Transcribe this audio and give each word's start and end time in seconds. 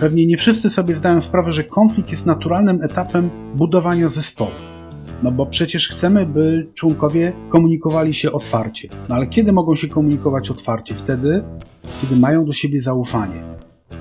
Pewnie 0.00 0.26
nie 0.26 0.36
wszyscy 0.36 0.70
sobie 0.70 0.94
zdają 0.94 1.20
sprawę, 1.20 1.52
że 1.52 1.64
konflikt 1.64 2.10
jest 2.10 2.26
naturalnym 2.26 2.82
etapem 2.82 3.30
budowania 3.54 4.08
zespołu. 4.08 4.50
No 5.22 5.32
bo 5.32 5.46
przecież 5.46 5.88
chcemy, 5.88 6.26
by 6.26 6.70
członkowie 6.74 7.32
komunikowali 7.48 8.14
się 8.14 8.32
otwarcie. 8.32 8.88
No 9.08 9.14
ale 9.14 9.26
kiedy 9.26 9.52
mogą 9.52 9.76
się 9.76 9.88
komunikować 9.88 10.50
otwarcie? 10.50 10.94
Wtedy, 10.94 11.42
kiedy 12.00 12.16
mają 12.16 12.44
do 12.44 12.52
siebie 12.52 12.80
zaufanie. 12.80 13.42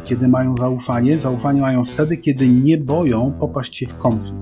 Kiedy 0.04 0.27
mają 0.27 0.57
zaufanie? 0.57 1.20
Zaufanie 1.20 1.62
mają 1.62 1.85
wtedy, 1.85 2.18
kiedy 2.18 2.50
nie 2.50 2.77
boją 2.77 3.34
popaść 3.39 3.77
się 3.77 3.88
w 3.88 3.97
konflikt. 3.97 4.38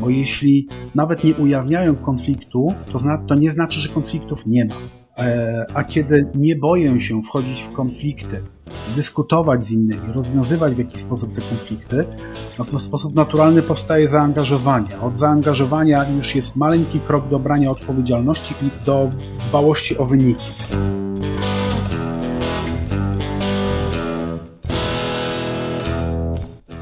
Bo 0.00 0.10
jeśli 0.10 0.68
nawet 0.94 1.24
nie 1.24 1.34
ujawniają 1.34 1.96
konfliktu, 1.96 2.74
to, 2.92 2.98
zna, 2.98 3.18
to 3.18 3.34
nie 3.34 3.50
znaczy, 3.50 3.80
że 3.80 3.88
konfliktów 3.88 4.46
nie 4.46 4.64
ma. 4.64 4.74
E, 5.18 5.66
a 5.74 5.84
kiedy 5.84 6.26
nie 6.34 6.56
boję 6.56 7.00
się 7.00 7.22
wchodzić 7.22 7.62
w 7.62 7.72
konflikty, 7.72 8.42
dyskutować 8.96 9.64
z 9.64 9.70
innymi, 9.70 10.12
rozwiązywać 10.12 10.74
w 10.74 10.78
jakiś 10.78 11.00
sposób 11.00 11.34
te 11.34 11.40
konflikty, 11.40 12.04
no 12.58 12.64
to 12.64 12.78
w 12.78 12.82
sposób 12.82 13.14
naturalny 13.14 13.62
powstaje 13.62 14.08
zaangażowanie. 14.08 15.00
Od 15.00 15.16
zaangażowania 15.16 16.10
już 16.10 16.34
jest 16.34 16.56
maleńki 16.56 17.00
krok 17.00 17.28
do 17.28 17.38
brania 17.38 17.70
odpowiedzialności 17.70 18.54
i 18.62 18.84
do 18.86 19.10
dbałości 19.48 19.98
o 19.98 20.06
wyniki. 20.06 20.52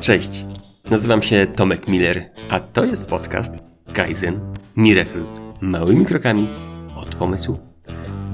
Cześć, 0.01 0.45
nazywam 0.91 1.23
się 1.23 1.47
Tomek 1.57 1.89
Miller, 1.89 2.31
a 2.51 2.61
to 2.61 2.85
jest 2.85 3.07
podcast 3.07 3.55
Kaizen 3.93 4.41
Miracle. 4.77 5.25
Małymi 5.61 6.05
krokami 6.05 6.49
od 6.97 7.15
pomysłu 7.15 7.68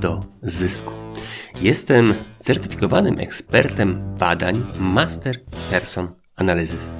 do 0.04 0.24
zysku. 0.42 0.92
Jestem 1.60 2.14
certyfikowanym 2.38 3.18
ekspertem 3.18 4.16
badań 4.18 4.62
Master 4.78 5.40
Person 5.70 6.08
Analysis. 6.36 6.90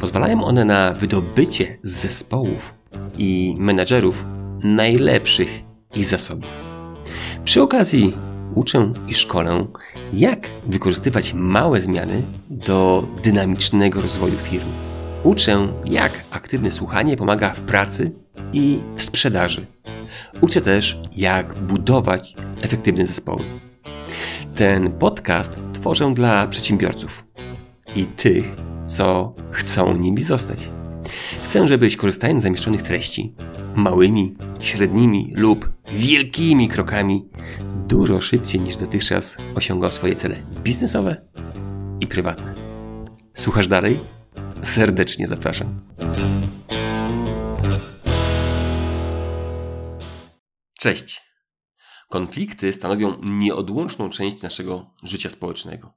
Pozwalają 0.00 0.44
one 0.44 0.64
na 0.64 0.92
wydobycie 0.92 1.78
z 1.82 1.92
zespołów 1.92 2.74
i 3.18 3.56
menedżerów 3.58 4.24
najlepszych 4.62 5.60
ich 5.94 6.04
zasobów. 6.04 6.50
Przy 7.44 7.62
okazji 7.62 8.16
uczę 8.54 8.92
i 9.08 9.14
szkolę, 9.14 9.66
jak 10.12 10.50
wykorzystywać 10.66 11.34
małe 11.34 11.80
zmiany 11.80 12.22
do 12.50 13.08
dynamicznego 13.22 14.00
rozwoju 14.00 14.38
firmy. 14.38 14.72
Uczę, 15.22 15.68
jak 15.84 16.24
aktywne 16.30 16.70
słuchanie 16.70 17.16
pomaga 17.16 17.50
w 17.50 17.60
pracy 17.60 18.23
i 18.54 18.80
w 18.96 19.02
sprzedaży. 19.02 19.66
Uczę 20.40 20.60
też, 20.60 21.00
jak 21.16 21.60
budować 21.60 22.34
efektywne 22.62 23.06
zespoły. 23.06 23.44
Ten 24.54 24.92
podcast 24.92 25.52
tworzę 25.72 26.14
dla 26.14 26.46
przedsiębiorców 26.46 27.24
i 27.96 28.06
tych, 28.06 28.56
co 28.86 29.34
chcą 29.50 29.96
nimi 29.96 30.22
zostać. 30.22 30.70
Chcę, 31.44 31.68
żebyś 31.68 31.96
korzystając 31.96 32.40
z 32.40 32.42
zamieszczonych 32.42 32.82
treści, 32.82 33.34
małymi, 33.74 34.34
średnimi 34.60 35.32
lub 35.36 35.70
wielkimi 35.92 36.68
krokami, 36.68 37.28
dużo 37.88 38.20
szybciej 38.20 38.60
niż 38.60 38.76
dotychczas 38.76 39.36
osiągał 39.54 39.90
swoje 39.90 40.16
cele 40.16 40.36
biznesowe 40.62 41.16
i 42.00 42.06
prywatne. 42.06 42.54
Słuchasz 43.34 43.68
dalej? 43.68 44.00
Serdecznie 44.62 45.26
zapraszam. 45.26 45.93
Cześć. 50.84 51.22
Konflikty 52.08 52.72
stanowią 52.72 53.22
nieodłączną 53.22 54.10
część 54.10 54.42
naszego 54.42 54.94
życia 55.02 55.30
społecznego. 55.30 55.94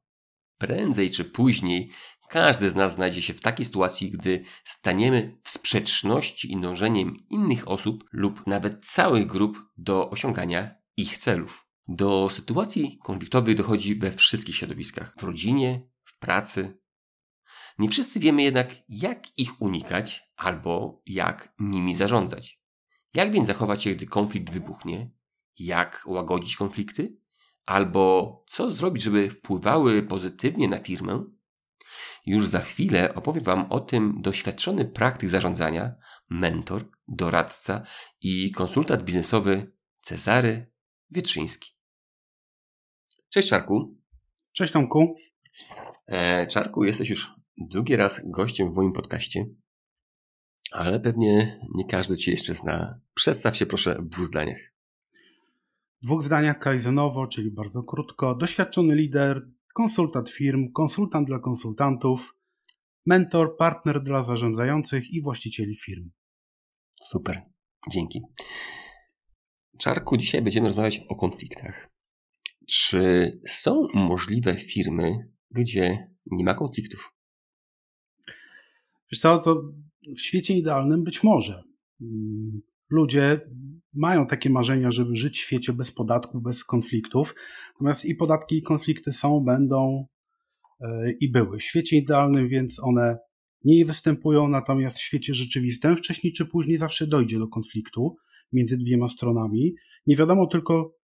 Prędzej 0.58 1.12
czy 1.12 1.26
później 1.26 1.92
każdy 2.30 2.70
z 2.70 2.76
nas 2.76 2.94
znajdzie 2.94 3.22
się 3.22 3.34
w 3.34 3.42
takiej 3.42 3.66
sytuacji, 3.66 4.12
gdy 4.12 4.44
staniemy 4.64 5.40
w 5.44 5.50
sprzeczności 5.50 6.52
i 6.54 6.62
dążeniem 6.62 7.18
innych 7.30 7.68
osób 7.68 8.04
lub 8.12 8.48
nawet 8.48 8.86
całych 8.86 9.26
grup 9.26 9.58
do 9.78 10.10
osiągania 10.10 10.76
ich 10.98 11.18
celów. 11.18 11.68
Do 11.88 12.30
sytuacji 12.30 13.00
konfliktowych 13.04 13.56
dochodzi 13.56 13.96
we 13.96 14.12
wszystkich 14.12 14.56
środowiskach 14.56 15.14
w 15.18 15.24
rodzinie, 15.24 15.88
w 16.04 16.20
pracy. 16.20 16.80
Nie 17.78 17.90
wszyscy 17.90 18.20
wiemy 18.20 18.44
jednak, 18.44 18.76
jak 18.90 19.40
ich 19.40 19.62
unikać 19.62 20.24
albo 20.36 21.02
jak 21.06 21.54
nimi 21.60 21.96
zarządzać. 21.96 22.67
Jak 23.18 23.32
więc 23.32 23.48
zachować 23.48 23.84
się, 23.84 23.96
gdy 23.96 24.06
konflikt 24.06 24.54
wybuchnie 24.54 25.12
jak 25.60 26.04
łagodzić 26.06 26.56
konflikty, 26.56 27.18
albo 27.66 28.46
co 28.48 28.72
zrobić, 28.72 29.04
żeby 29.04 29.30
wpływały 29.30 30.04
pozytywnie 30.04 30.68
na 30.68 30.80
firmę, 30.80 31.24
już 32.26 32.48
za 32.48 32.60
chwilę 32.60 33.16
opowiem 33.16 33.44
Wam 33.44 33.72
o 33.72 33.80
tym 33.80 34.22
doświadczony 34.22 34.86
praktyk 34.86 35.30
zarządzania, 35.30 35.96
mentor, 36.30 36.92
doradca 37.08 37.86
i 38.22 38.52
konsultant 38.52 39.04
biznesowy 39.04 39.72
Cezary 40.02 40.72
Wietrzyński. 41.12 41.72
Cześć 43.30 43.50
Czarku. 43.50 43.90
Cześć 44.54 44.74
Tomku. 44.74 45.16
E, 46.08 46.48
Czarku, 46.48 46.84
jesteś 46.84 47.10
już 47.10 47.32
drugi 47.58 47.96
raz 47.96 48.22
gościem 48.30 48.72
w 48.72 48.76
moim 48.76 48.94
podcaście, 48.94 49.46
ale 50.78 51.00
pewnie 51.00 51.60
nie 51.76 51.86
każdy 51.86 52.18
Cię 52.18 52.32
jeszcze 52.32 52.54
zna. 52.54 53.00
Przedstaw 53.14 53.58
się 53.58 53.66
proszę 53.66 53.98
w 54.02 54.10
dwóch 54.10 54.26
zdaniach 54.26 54.78
dwóch 56.02 56.24
zdaniach 56.24 56.60
kaizenowo, 56.60 57.28
czyli 57.28 57.52
bardzo 57.52 57.84
krótko. 57.84 58.36
Doświadczony 58.36 58.96
lider, 58.96 59.48
konsultant 59.74 60.30
firm, 60.30 60.72
konsultant 60.72 61.28
dla 61.28 61.40
konsultantów, 61.40 62.36
mentor, 63.06 63.58
partner 63.58 64.04
dla 64.04 64.24
zarządzających 64.24 65.10
i 65.10 65.22
właścicieli 65.22 65.76
firm. 65.76 66.10
Super, 67.04 67.42
dzięki. 67.90 68.22
Czarku, 69.78 70.18
dzisiaj 70.18 70.42
będziemy 70.42 70.68
rozmawiać 70.68 71.02
o 71.10 71.16
konfliktach. 71.16 71.90
Czy 72.68 73.32
są 73.48 73.88
możliwe 73.94 74.56
firmy, 74.56 75.32
gdzie 75.52 76.12
nie 76.26 76.46
ma 76.46 76.54
konfliktów? 76.54 77.14
Wiesz 79.12 79.20
co, 79.20 79.38
to 79.38 79.62
w 80.16 80.22
świecie 80.22 80.54
idealnym 80.54 81.04
być 81.04 81.24
może. 81.24 81.64
Mm, 82.02 82.62
ludzie 82.90 83.42
mają 83.94 84.28
takie 84.28 84.50
marzenia, 84.50 84.92
żeby 84.92 85.16
żyć 85.16 85.40
w 85.40 85.42
świecie 85.42 85.74
bez 85.74 85.92
podatków, 85.92 86.44
bez 86.44 86.64
konfliktów. 86.64 87.36
Natomiast 87.74 88.06
i 88.06 88.16
podatki, 88.16 88.58
i 88.58 88.62
konflikty 88.62 89.14
są, 89.14 89.40
będą 89.40 90.06
e, 90.82 91.12
i 91.20 91.32
były. 91.32 91.58
W 91.58 91.64
świecie 91.64 91.98
idealnym 91.98 92.48
więc 92.48 92.84
one 92.84 93.18
nie 93.64 93.86
występują, 93.86 94.48
natomiast 94.48 94.98
w 94.98 95.02
świecie 95.02 95.34
rzeczywistym 95.34 95.98
wcześniej 95.98 96.34
czy 96.34 96.46
później 96.46 96.78
zawsze 96.78 97.08
dojdzie 97.08 97.40
do 97.40 97.48
konfliktu 97.48 98.16
między 98.52 98.78
dwiema 98.78 99.08
stronami. 99.08 99.76
Nie 100.08 100.16
wiadomo 100.16 100.48
tylko, 100.48 100.96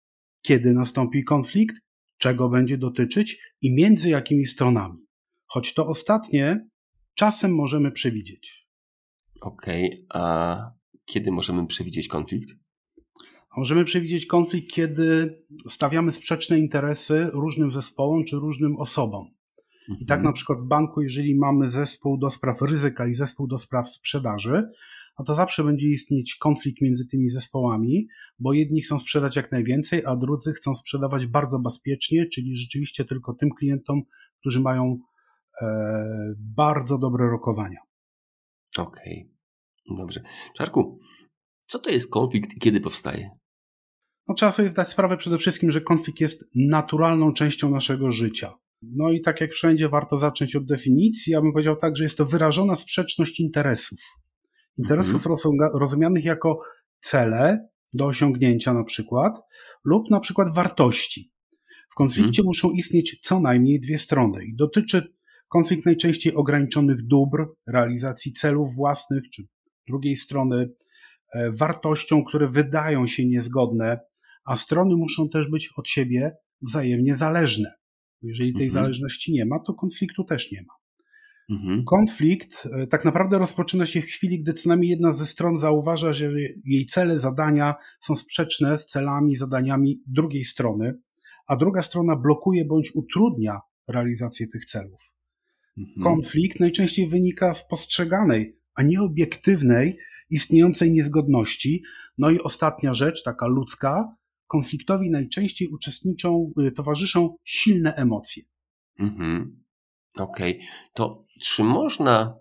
kiedy 0.42 0.74
nastąpi 0.74 1.24
konflikt, 1.24 1.76
czego 2.18 2.50
będzie 2.50 2.78
dotyczyć 2.78 3.40
i 3.62 3.74
między 3.76 4.10
jakimi 4.10 4.46
stronami. 4.46 4.98
Choć 5.46 5.74
to 5.74 5.88
ostatnie 5.88 6.68
czasem 7.16 7.56
możemy 7.56 7.92
przewidzieć. 7.92 8.63
Okej, 9.44 9.86
okay, 9.86 10.06
a 10.10 10.72
kiedy 11.06 11.32
możemy 11.32 11.68
przewidzieć 11.68 12.08
konflikt? 12.08 12.50
Możemy 13.58 13.86
przewidzieć 13.86 14.26
konflikt, 14.26 14.74
kiedy 14.74 15.38
stawiamy 15.70 16.12
sprzeczne 16.12 16.60
interesy 16.60 17.30
różnym 17.34 17.72
zespołom 17.72 18.26
czy 18.26 18.36
różnym 18.36 18.78
osobom. 18.78 19.28
I 20.00 20.06
tak 20.06 20.18
mhm. 20.18 20.24
na 20.24 20.34
przykład 20.34 20.60
w 20.60 20.68
banku, 20.68 21.02
jeżeli 21.02 21.36
mamy 21.36 21.70
zespół 21.70 22.18
do 22.18 22.30
spraw 22.30 22.62
ryzyka 22.62 23.08
i 23.08 23.14
zespół 23.14 23.48
do 23.48 23.58
spraw 23.58 23.90
sprzedaży, 23.90 24.64
no 25.20 25.26
to 25.26 25.34
zawsze 25.34 25.64
będzie 25.64 25.88
istnieć 25.88 26.36
konflikt 26.36 26.82
między 26.82 27.08
tymi 27.08 27.30
zespołami, 27.30 28.08
bo 28.40 28.54
jedni 28.54 28.82
chcą 28.82 29.00
sprzedać 29.00 29.36
jak 29.36 29.52
najwięcej, 29.52 30.06
a 30.06 30.16
drudzy 30.16 30.54
chcą 30.54 30.76
sprzedawać 30.76 31.26
bardzo 31.26 31.60
bezpiecznie, 31.60 32.26
czyli 32.34 32.56
rzeczywiście 32.56 33.06
tylko 33.06 33.34
tym 33.34 33.50
klientom, 33.60 34.02
którzy 34.40 34.60
mają 34.62 35.00
e, 35.62 35.66
bardzo 36.40 36.98
dobre 36.98 37.30
rokowania. 37.30 37.80
Okej, 38.78 39.20
okay. 39.22 39.33
Dobrze. 39.98 40.22
Czarku, 40.58 41.00
co 41.68 41.80
to 41.80 41.90
jest 41.90 42.12
konflikt 42.12 42.54
i 42.54 42.60
kiedy 42.60 42.82
powstaje? 42.82 43.30
No, 44.28 44.36
trzeba 44.36 44.52
sobie 44.52 44.70
zdać 44.70 44.88
sprawę 44.88 45.18
przede 45.18 45.38
wszystkim, 45.38 45.72
że 45.72 45.82
konflikt 45.82 46.22
jest 46.22 46.50
naturalną 46.56 47.34
częścią 47.34 47.70
naszego 47.70 48.12
życia. 48.12 48.54
No 48.82 49.12
i 49.12 49.22
tak 49.22 49.42
jak 49.42 49.52
wszędzie 49.52 49.90
warto 49.90 50.18
zacząć 50.18 50.56
od 50.56 50.66
definicji, 50.66 51.34
ja 51.34 51.42
bym 51.42 51.52
powiedział 51.52 51.76
tak, 51.76 51.98
że 51.98 52.04
jest 52.04 52.18
to 52.18 52.26
wyrażona 52.26 52.76
sprzeczność 52.76 53.40
interesów. 53.40 54.00
Interesów 54.78 55.28
mhm. 55.28 55.72
rozumianych 55.80 56.26
jako 56.26 56.60
cele 57.00 57.68
do 57.94 58.06
osiągnięcia 58.06 58.74
na 58.74 58.84
przykład, 58.84 59.34
lub 59.86 60.10
na 60.12 60.20
przykład 60.20 60.56
wartości. 60.56 61.34
W 61.92 61.96
konflikcie 61.96 62.42
mhm. 62.42 62.46
muszą 62.46 62.72
istnieć 62.72 63.20
co 63.22 63.40
najmniej 63.40 63.80
dwie 63.80 64.00
strony 64.00 64.46
i 64.46 64.56
dotyczy 64.56 65.14
konflikt 65.48 65.86
najczęściej 65.86 66.36
ograniczonych 66.36 67.08
dóbr, 67.08 67.46
realizacji 67.68 68.34
celów 68.34 68.76
własnych, 68.76 69.24
czy 69.30 69.44
drugiej 69.88 70.16
strony 70.16 70.70
e, 71.36 71.52
wartością, 71.52 72.24
które 72.24 72.48
wydają 72.48 73.08
się 73.08 73.26
niezgodne 73.26 74.00
a 74.46 74.56
strony 74.56 74.96
muszą 74.96 75.30
też 75.30 75.50
być 75.50 75.70
od 75.78 75.88
siebie 75.88 76.32
wzajemnie 76.62 77.16
zależne. 77.16 77.74
Jeżeli 78.22 78.54
tej 78.54 78.68
mhm. 78.68 78.84
zależności 78.84 79.34
nie 79.34 79.46
ma, 79.46 79.60
to 79.60 79.74
konfliktu 79.74 80.24
też 80.24 80.52
nie 80.52 80.64
ma. 80.68 80.74
Mhm. 81.56 81.84
Konflikt 81.84 82.68
e, 82.72 82.88
tak 82.88 83.06
naprawdę 83.06 83.40
rozpoczyna 83.40 83.86
się 83.86 84.02
w 84.02 84.06
chwili, 84.06 84.42
gdy 84.42 84.54
co 84.54 84.70
najmniej 84.70 84.90
jedna 84.90 85.14
ze 85.14 85.26
stron 85.26 85.58
zauważa, 85.58 86.14
że 86.14 86.32
jej 86.66 86.86
cele, 86.86 87.20
zadania 87.20 87.76
są 88.00 88.16
sprzeczne 88.16 88.78
z 88.78 88.86
celami, 88.86 89.36
zadaniami 89.36 90.02
drugiej 90.08 90.46
strony, 90.46 90.94
a 91.48 91.56
druga 91.56 91.82
strona 91.82 92.16
blokuje 92.16 92.66
bądź 92.66 92.92
utrudnia 92.96 93.60
realizację 93.88 94.48
tych 94.48 94.66
celów. 94.66 95.02
Mhm. 95.78 96.04
Konflikt 96.04 96.60
najczęściej 96.60 97.08
wynika 97.08 97.54
z 97.54 97.68
postrzeganej, 97.68 98.56
a 98.76 98.84
nie 98.84 99.02
obiektywnej, 99.02 99.98
istniejącej 100.30 100.92
niezgodności. 100.92 101.84
No 102.18 102.30
i 102.30 102.40
ostatnia 102.40 102.94
rzecz, 102.94 103.24
taka 103.24 103.48
ludzka, 103.48 104.16
konfliktowi 104.48 105.10
najczęściej 105.10 105.68
uczestniczą, 105.68 106.52
y, 106.62 106.72
towarzyszą 106.72 107.36
silne 107.44 107.96
emocje. 107.96 108.44
Mhm. 109.00 109.64
Okej, 110.18 110.56
okay. 110.56 110.68
to 110.94 111.24
czy 111.42 111.64
można 111.64 112.36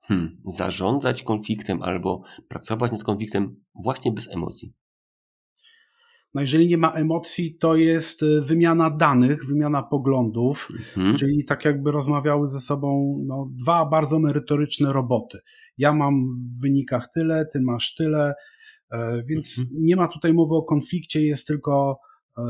hmm, 0.00 0.42
zarządzać 0.44 1.22
konfliktem 1.22 1.82
albo 1.82 2.22
pracować 2.48 2.92
nad 2.92 3.02
konfliktem 3.02 3.64
właśnie 3.74 4.12
bez 4.12 4.28
emocji? 4.28 4.74
No 6.34 6.40
jeżeli 6.40 6.68
nie 6.68 6.78
ma 6.78 6.92
emocji, 6.92 7.54
to 7.54 7.76
jest 7.76 8.22
y, 8.22 8.42
wymiana 8.42 8.90
danych, 8.90 9.46
wymiana 9.46 9.82
poglądów, 9.82 10.68
mhm. 10.70 11.16
czyli 11.16 11.44
tak 11.44 11.64
jakby 11.64 11.90
rozmawiały 11.90 12.50
ze 12.50 12.60
sobą 12.60 13.18
no, 13.26 13.48
dwa 13.50 13.86
bardzo 13.86 14.18
merytoryczne 14.18 14.92
roboty. 14.92 15.38
Ja 15.78 15.92
mam 15.92 16.42
w 16.42 16.60
wynikach 16.60 17.08
tyle, 17.14 17.46
ty 17.52 17.60
masz 17.60 17.94
tyle, 17.94 18.34
e, 18.90 19.22
więc 19.22 19.58
mhm. 19.58 19.76
nie 19.84 19.96
ma 19.96 20.08
tutaj 20.08 20.34
mowy 20.34 20.54
o 20.54 20.62
konflikcie, 20.62 21.26
jest 21.26 21.46
tylko 21.46 21.98
e, 22.38 22.42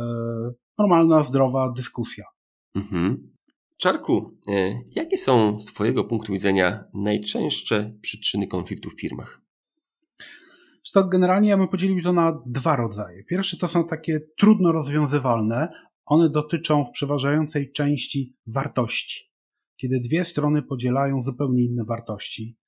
normalna, 0.79 1.23
zdrowa 1.23 1.73
dyskusja. 1.77 2.25
Mhm. 2.75 3.33
Czarku, 3.79 4.39
e, 4.49 4.81
jakie 4.91 5.19
są 5.19 5.59
z 5.59 5.65
Twojego 5.65 6.05
punktu 6.05 6.33
widzenia 6.33 6.85
najczęstsze 6.95 7.93
przyczyny 8.01 8.47
konfliktu 8.47 8.91
w 8.91 9.01
firmach? 9.01 9.42
To 10.93 11.05
generalnie 11.05 11.49
ja 11.49 11.57
bym 11.57 11.69
podzielił 11.69 12.03
to 12.03 12.13
na 12.13 12.43
dwa 12.47 12.77
rodzaje. 12.77 13.25
Pierwsze 13.25 13.57
to 13.57 13.69
są 13.69 13.87
takie 13.87 14.21
trudno 14.39 14.73
rozwiązywalne. 14.73 15.69
One 16.05 16.31
dotyczą 16.31 16.85
w 16.85 16.91
przeważającej 16.91 17.73
części 17.73 18.37
wartości, 18.47 19.33
kiedy 19.77 20.01
dwie 20.01 20.25
strony 20.25 20.63
podzielają 20.63 21.23
zupełnie 21.23 21.65
inne 21.65 21.85
wartości 21.85 22.59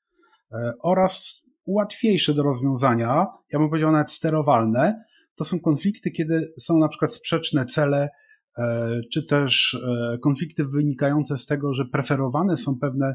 e, 0.52 0.72
oraz 0.82 1.44
łatwiejsze 1.66 2.34
do 2.34 2.42
rozwiązania, 2.42 3.26
ja 3.52 3.58
bym 3.58 3.68
powiedział 3.68 3.92
nawet 3.92 4.10
sterowalne, 4.10 5.04
to 5.34 5.44
są 5.44 5.60
konflikty, 5.60 6.10
kiedy 6.10 6.52
są 6.60 6.78
na 6.78 6.88
przykład 6.88 7.12
sprzeczne 7.12 7.66
cele, 7.66 8.08
e, 8.58 8.90
czy 9.12 9.26
też 9.26 9.74
e, 9.74 10.18
konflikty 10.18 10.64
wynikające 10.64 11.38
z 11.38 11.46
tego, 11.46 11.74
że 11.74 11.84
preferowane 11.84 12.56
są 12.56 12.78
pewne 12.78 13.14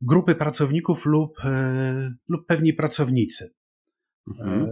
grupy 0.00 0.34
pracowników 0.34 1.06
lub, 1.06 1.30
lub 2.28 2.46
pewni 2.46 2.72
pracownicy. 2.72 3.54
Mhm. 4.28 4.64
E, 4.64 4.68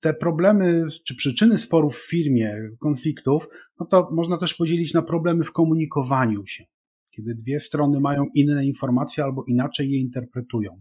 te 0.00 0.14
problemy 0.14 0.86
czy 1.04 1.16
przyczyny 1.16 1.58
sporów 1.58 1.96
w 1.96 2.08
firmie, 2.08 2.70
konfliktów, 2.80 3.48
no 3.80 3.86
to 3.86 4.08
można 4.12 4.38
też 4.38 4.54
podzielić 4.54 4.94
na 4.94 5.02
problemy 5.02 5.44
w 5.44 5.52
komunikowaniu 5.52 6.46
się, 6.46 6.64
kiedy 7.10 7.34
dwie 7.34 7.60
strony 7.60 8.00
mają 8.00 8.24
inne 8.34 8.66
informacje 8.66 9.24
albo 9.24 9.44
inaczej 9.44 9.90
je 9.90 10.00
interpretują. 10.00 10.80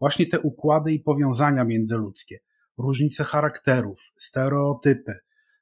Właśnie 0.00 0.26
te 0.26 0.40
układy 0.40 0.92
i 0.92 1.00
powiązania 1.00 1.64
międzyludzkie, 1.64 2.38
różnice 2.78 3.24
charakterów, 3.24 4.12
stereotypy, 4.18 5.14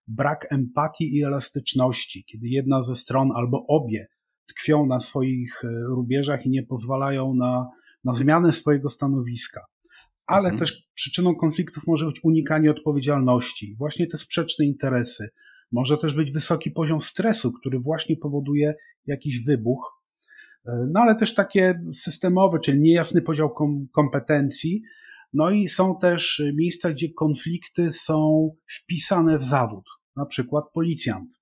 brak 0.06 0.52
empatii 0.52 1.16
i 1.16 1.24
elastyczności, 1.24 2.24
kiedy 2.24 2.48
jedna 2.48 2.82
ze 2.82 2.94
stron 2.94 3.32
albo 3.34 3.66
obie 3.66 4.06
tkwią 4.46 4.86
na 4.86 5.00
swoich 5.00 5.64
e, 5.64 5.68
rubieżach 5.88 6.46
i 6.46 6.50
nie 6.50 6.62
pozwalają 6.62 7.34
na, 7.34 7.68
na 8.04 8.14
zmianę 8.14 8.52
swojego 8.52 8.88
stanowiska 8.88 9.60
ale 10.28 10.48
mhm. 10.48 10.58
też 10.58 10.88
przyczyną 10.94 11.34
konfliktów 11.34 11.86
może 11.86 12.06
być 12.06 12.20
unikanie 12.24 12.70
odpowiedzialności, 12.70 13.76
właśnie 13.78 14.06
te 14.06 14.16
sprzeczne 14.16 14.66
interesy. 14.66 15.28
Może 15.72 15.98
też 15.98 16.14
być 16.14 16.32
wysoki 16.32 16.70
poziom 16.70 17.00
stresu, 17.00 17.52
który 17.52 17.80
właśnie 17.80 18.16
powoduje 18.16 18.74
jakiś 19.06 19.44
wybuch. 19.44 20.02
E, 20.66 20.86
no 20.92 21.00
ale 21.00 21.14
też 21.14 21.34
takie 21.34 21.80
systemowe, 21.92 22.58
czyli 22.60 22.80
niejasny 22.80 23.22
podział 23.22 23.50
kom 23.50 23.86
kompetencji. 23.92 24.82
No 25.32 25.50
i 25.50 25.68
są 25.68 25.98
też 25.98 26.42
miejsca, 26.54 26.90
gdzie 26.90 27.12
konflikty 27.12 27.90
są 27.90 28.48
wpisane 28.76 29.38
w 29.38 29.44
zawód, 29.44 29.84
na 30.16 30.26
przykład 30.26 30.64
policjant. 30.74 31.40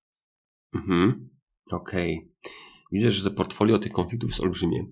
Mhm. 0.75 1.29
Okej. 1.71 2.17
Okay. 2.17 2.53
Widzę, 2.93 3.11
że 3.11 3.31
to 3.31 3.37
portfolio 3.37 3.79
tych 3.79 3.93
konfliktów 3.93 4.31
jest 4.31 4.41
olbrzymie. 4.41 4.85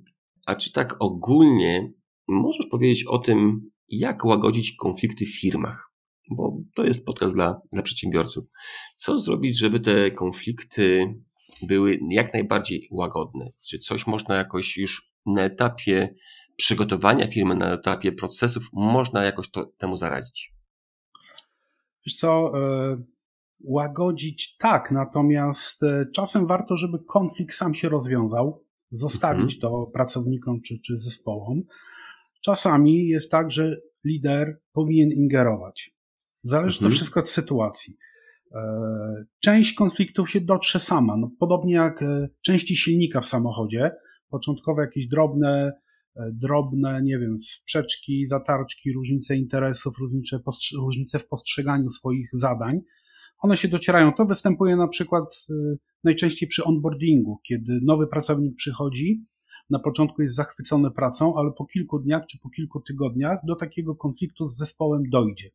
A 0.47 0.55
czy 0.55 0.73
tak 0.73 0.97
ogólnie 0.99 1.93
możesz 2.29 2.67
powiedzieć 2.67 3.05
o 3.05 3.19
tym, 3.19 3.71
jak 3.99 4.25
łagodzić 4.25 4.75
konflikty 4.77 5.27
w 5.27 5.41
firmach, 5.41 5.91
bo 6.31 6.57
to 6.75 6.85
jest 6.85 7.05
podcast 7.05 7.35
dla, 7.35 7.61
dla 7.73 7.83
przedsiębiorców. 7.83 8.45
Co 8.97 9.19
zrobić, 9.19 9.59
żeby 9.59 9.81
te 9.81 10.11
konflikty 10.11 11.15
były 11.63 11.99
jak 12.11 12.35
najbardziej 12.35 12.89
łagodne? 12.91 13.47
Czy 13.69 13.79
coś 13.79 14.07
można 14.07 14.35
jakoś 14.35 14.77
już 14.77 15.13
na 15.27 15.43
etapie 15.43 16.15
przygotowania 16.57 17.27
firmy, 17.27 17.55
na 17.55 17.73
etapie 17.73 18.13
procesów, 18.13 18.69
można 18.73 19.25
jakoś 19.25 19.51
to, 19.51 19.67
temu 19.79 19.97
zaradzić? 19.97 20.53
Wiesz 22.07 22.15
co, 22.15 22.53
e, 22.59 23.03
łagodzić 23.65 24.57
tak, 24.57 24.91
natomiast 24.91 25.83
e, 25.83 26.07
czasem 26.15 26.47
warto, 26.47 26.77
żeby 26.77 26.99
konflikt 27.09 27.55
sam 27.55 27.75
się 27.75 27.89
rozwiązał, 27.89 28.65
zostawić 28.91 29.55
mhm. 29.55 29.61
to 29.61 29.91
pracownikom 29.93 30.61
czy, 30.63 30.75
czy 30.87 30.99
zespołom, 30.99 31.63
Czasami 32.45 33.07
jest 33.07 33.31
tak, 33.31 33.51
że 33.51 33.77
lider 34.05 34.61
powinien 34.73 35.13
ingerować. 35.13 35.95
Zależy 36.43 36.77
mhm. 36.77 36.91
to 36.91 36.95
wszystko 36.95 37.21
od 37.21 37.29
sytuacji. 37.29 37.97
E, 38.55 38.61
część 39.41 39.75
konfliktów 39.75 40.31
się 40.31 40.41
dotrze 40.41 40.81
sama, 40.81 41.17
no, 41.17 41.31
podobnie 41.39 41.75
jak 41.75 42.03
e, 42.03 42.29
części 42.43 42.77
silnika 42.77 43.21
w 43.21 43.27
samochodzie. 43.27 43.91
Początkowe 44.29 44.83
jakieś 44.83 45.07
drobne, 45.07 45.73
e, 46.17 46.31
drobne, 46.33 47.03
nie 47.03 47.19
wiem, 47.19 47.39
sprzeczki, 47.39 48.27
zatarczki, 48.27 48.93
różnice 48.93 49.37
interesów, 49.37 49.99
różnice, 49.99 50.39
różnice 50.77 51.19
w 51.19 51.29
postrzeganiu 51.29 51.91
swoich 51.91 52.29
zadań. 52.33 52.81
One 53.39 53.57
się 53.57 53.69
docierają. 53.69 54.13
To 54.13 54.25
występuje 54.25 54.77
na 54.77 54.89
przykład 54.89 55.47
najczęściej 56.05 56.49
przy 56.49 56.65
onboardingu, 56.65 57.41
kiedy 57.49 57.81
nowy 57.83 58.07
pracownik 58.07 58.57
przychodzi 58.57 59.25
na 59.71 59.79
początku 59.79 60.23
jest 60.23 60.35
zachwycony 60.35 60.91
pracą, 60.91 61.35
ale 61.37 61.53
po 61.53 61.67
kilku 61.67 61.99
dniach 61.99 62.23
czy 62.31 62.39
po 62.43 62.51
kilku 62.51 62.81
tygodniach 62.81 63.39
do 63.47 63.57
takiego 63.57 63.97
konfliktu 63.97 64.49
z 64.49 64.57
zespołem 64.57 65.03
dojdzie. 65.11 65.51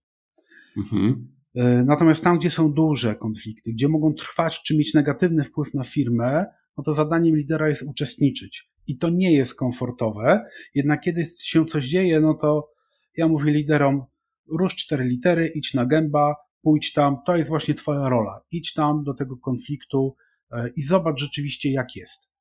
Mhm. 0.78 1.28
E, 1.56 1.84
natomiast 1.84 2.24
tam, 2.24 2.38
gdzie 2.38 2.52
są 2.52 2.74
duże 2.74 3.16
konflikty, 3.16 3.74
gdzie 3.74 3.88
mogą 3.88 4.14
trwać 4.14 4.64
czy 4.64 4.78
mieć 4.78 4.94
negatywny 4.94 5.44
wpływ 5.44 5.74
na 5.74 5.84
firmę, 5.84 6.46
no 6.78 6.84
to 6.84 6.94
zadaniem 6.94 7.36
lidera 7.36 7.70
jest 7.70 7.84
uczestniczyć. 7.84 8.70
I 8.88 8.98
to 8.98 9.10
nie 9.10 9.34
jest 9.34 9.56
komfortowe, 9.56 10.46
jednak 10.76 11.02
kiedy 11.02 11.26
się 11.44 11.66
coś 11.66 11.88
dzieje, 11.88 12.20
no 12.20 12.34
to 12.34 12.70
ja 13.18 13.28
mówię 13.28 13.52
liderom, 13.52 14.04
rusz 14.48 14.76
cztery 14.76 15.06
litery, 15.06 15.52
idź 15.56 15.74
na 15.74 15.86
gęba, 15.86 16.36
pójdź 16.62 16.94
tam, 16.94 17.18
to 17.26 17.38
jest 17.38 17.50
właśnie 17.50 17.74
twoja 17.74 18.10
rola. 18.10 18.42
Idź 18.52 18.74
tam 18.74 19.04
do 19.04 19.14
tego 19.14 19.38
konfliktu 19.38 20.16
e, 20.52 20.70
i 20.76 20.82
zobacz 20.82 21.20
rzeczywiście 21.20 21.72
jak 21.72 21.96
jest. 21.96 22.32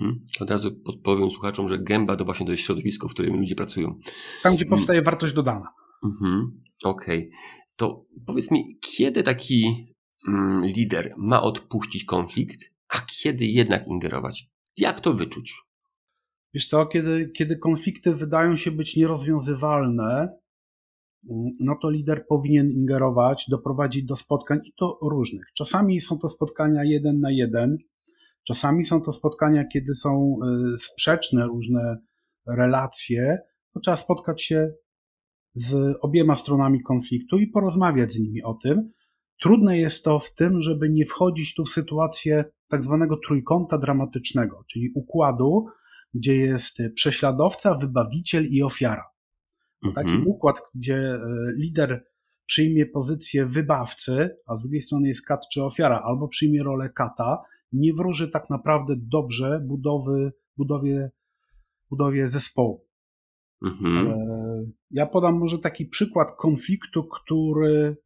Mhm. 0.00 0.20
Od 0.40 0.50
razu 0.50 0.76
podpowiem 0.76 1.30
słuchaczom, 1.30 1.68
że 1.68 1.78
gęba 1.78 2.16
to 2.16 2.24
właśnie 2.24 2.46
to 2.46 2.52
jest 2.52 2.64
środowisko, 2.64 3.08
w 3.08 3.14
którym 3.14 3.36
ludzie 3.36 3.54
pracują. 3.54 3.98
Tam, 4.42 4.56
gdzie 4.56 4.66
powstaje 4.66 5.02
wartość 5.02 5.34
dodana. 5.34 5.68
Mhm. 6.04 6.62
Okej. 6.84 7.18
Okay. 7.18 7.30
To 7.76 8.04
powiedz 8.26 8.50
mi, 8.50 8.78
kiedy 8.80 9.22
taki 9.22 9.86
mm, 10.28 10.64
lider 10.64 11.14
ma 11.16 11.42
odpuścić 11.42 12.04
konflikt, 12.04 12.70
a 12.88 12.98
kiedy 13.22 13.46
jednak 13.46 13.86
ingerować? 13.86 14.48
Jak 14.76 15.00
to 15.00 15.14
wyczuć? 15.14 15.54
Wiesz 16.54 16.66
co, 16.66 16.86
kiedy, 16.86 17.30
kiedy 17.36 17.56
konflikty 17.56 18.14
wydają 18.14 18.56
się 18.56 18.70
być 18.70 18.96
nierozwiązywalne, 18.96 20.38
mm, 21.30 21.48
no 21.60 21.76
to 21.82 21.90
lider 21.90 22.26
powinien 22.26 22.70
ingerować, 22.70 23.44
doprowadzić 23.48 24.04
do 24.04 24.16
spotkań 24.16 24.58
i 24.64 24.72
to 24.78 24.98
różnych. 25.02 25.52
Czasami 25.52 26.00
są 26.00 26.18
to 26.18 26.28
spotkania 26.28 26.84
jeden 26.84 27.20
na 27.20 27.30
jeden, 27.30 27.78
Czasami 28.48 28.84
są 28.84 29.00
to 29.00 29.12
spotkania, 29.12 29.64
kiedy 29.72 29.94
są 29.94 30.38
y, 30.74 30.78
sprzeczne 30.78 31.46
różne 31.46 31.98
relacje, 32.46 33.38
to 33.74 33.80
trzeba 33.80 33.96
spotkać 33.96 34.42
się 34.42 34.72
z 35.54 35.96
obiema 36.00 36.34
stronami 36.34 36.82
konfliktu 36.82 37.38
i 37.38 37.46
porozmawiać 37.46 38.12
z 38.12 38.18
nimi 38.18 38.42
o 38.42 38.54
tym. 38.62 38.90
Trudne 39.42 39.78
jest 39.78 40.04
to 40.04 40.18
w 40.18 40.34
tym, 40.34 40.60
żeby 40.60 40.90
nie 40.90 41.06
wchodzić 41.06 41.54
tu 41.54 41.64
w 41.64 41.70
sytuację 41.70 42.44
tak 42.68 42.84
zwanego 42.84 43.16
trójkąta 43.26 43.78
dramatycznego, 43.78 44.64
czyli 44.70 44.90
układu, 44.94 45.66
gdzie 46.14 46.36
jest 46.36 46.82
prześladowca, 46.94 47.74
wybawiciel 47.74 48.44
i 48.50 48.62
ofiara. 48.62 49.04
Mhm. 49.84 49.94
Taki 50.06 50.28
układ, 50.28 50.60
gdzie 50.74 51.14
y, 51.14 51.20
lider 51.56 52.04
przyjmie 52.46 52.86
pozycję 52.86 53.46
wybawcy, 53.46 54.36
a 54.46 54.56
z 54.56 54.60
drugiej 54.60 54.80
strony 54.80 55.08
jest 55.08 55.26
kat 55.26 55.40
czy 55.52 55.62
ofiara, 55.62 56.02
albo 56.04 56.28
przyjmie 56.28 56.62
rolę 56.62 56.90
kata, 56.90 57.42
nie 57.72 57.92
wróży 57.92 58.28
tak 58.28 58.50
naprawdę 58.50 58.94
dobrze 58.96 59.60
budowy, 59.66 60.32
budowie 60.56 61.10
budowie 61.90 62.28
zespołu. 62.28 62.84
Mhm. 63.62 64.06
E, 64.06 64.64
ja 64.90 65.06
podam 65.06 65.38
może 65.38 65.58
taki 65.58 65.86
przykład 65.86 66.36
konfliktu, 66.36 67.04
który 67.04 67.96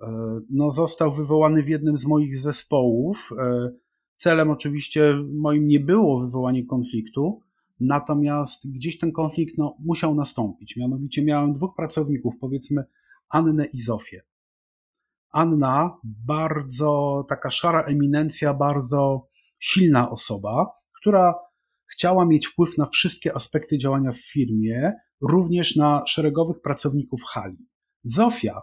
e, 0.00 0.40
no, 0.50 0.70
został 0.70 1.12
wywołany 1.12 1.62
w 1.62 1.68
jednym 1.68 1.98
z 1.98 2.06
moich 2.06 2.38
zespołów. 2.38 3.30
E, 3.38 3.70
celem 4.16 4.50
oczywiście 4.50 5.14
moim 5.34 5.66
nie 5.66 5.80
było 5.80 6.20
wywołanie 6.20 6.66
konfliktu, 6.66 7.40
natomiast 7.80 8.72
gdzieś 8.72 8.98
ten 8.98 9.12
konflikt 9.12 9.58
no, 9.58 9.76
musiał 9.84 10.14
nastąpić. 10.14 10.76
Mianowicie 10.76 11.24
miałem 11.24 11.52
dwóch 11.52 11.76
pracowników, 11.76 12.34
powiedzmy 12.40 12.84
Annę 13.28 13.66
i 13.66 13.80
Zofię. 13.80 14.22
Anna, 15.32 15.98
bardzo 16.04 17.24
taka 17.28 17.50
szara 17.50 17.82
eminencja, 17.82 18.54
bardzo 18.54 19.28
silna 19.58 20.10
osoba, 20.10 20.66
która 21.00 21.34
chciała 21.92 22.26
mieć 22.26 22.46
wpływ 22.46 22.78
na 22.78 22.86
wszystkie 22.86 23.36
aspekty 23.36 23.78
działania 23.78 24.12
w 24.12 24.18
firmie, 24.18 24.92
również 25.20 25.76
na 25.76 26.02
szeregowych 26.06 26.56
pracowników 26.62 27.22
hali. 27.22 27.68
Zofia 28.04 28.60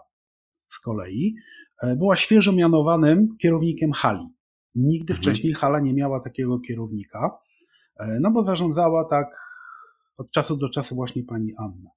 z 0.66 0.80
kolei 0.80 1.34
e, 1.82 1.96
była 1.96 2.16
świeżo 2.16 2.52
mianowanym 2.52 3.36
kierownikiem 3.40 3.92
hali. 3.92 4.26
Nigdy 4.74 5.12
mhm. 5.12 5.22
wcześniej 5.22 5.54
hala 5.54 5.80
nie 5.80 5.94
miała 5.94 6.20
takiego 6.20 6.60
kierownika, 6.60 7.38
e, 7.96 8.18
no 8.20 8.30
bo 8.30 8.42
zarządzała 8.42 9.04
tak 9.04 9.26
od 10.16 10.30
czasu 10.30 10.56
do 10.56 10.68
czasu 10.68 10.94
właśnie 10.94 11.24
pani 11.24 11.52
Anna. 11.58 11.90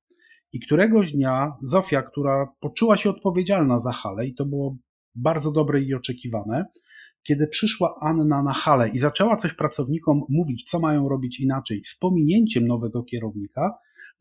I 0.53 0.59
któregoś 0.59 1.11
dnia 1.11 1.57
Zofia, 1.63 2.01
która 2.01 2.47
poczuła 2.59 2.97
się 2.97 3.09
odpowiedzialna 3.09 3.79
za 3.79 3.91
halę, 3.91 4.27
i 4.27 4.35
to 4.35 4.45
było 4.45 4.77
bardzo 5.15 5.51
dobre 5.51 5.81
i 5.81 5.93
oczekiwane, 5.93 6.65
kiedy 7.23 7.47
przyszła 7.47 7.95
Anna 8.01 8.43
na 8.43 8.53
halę 8.53 8.89
i 8.89 8.99
zaczęła 8.99 9.35
coś 9.35 9.53
pracownikom 9.53 10.21
mówić, 10.29 10.63
co 10.63 10.79
mają 10.79 11.09
robić 11.09 11.39
inaczej, 11.39 11.81
z 11.85 11.97
pominięciem 11.97 12.67
nowego 12.67 13.03
kierownika, 13.03 13.73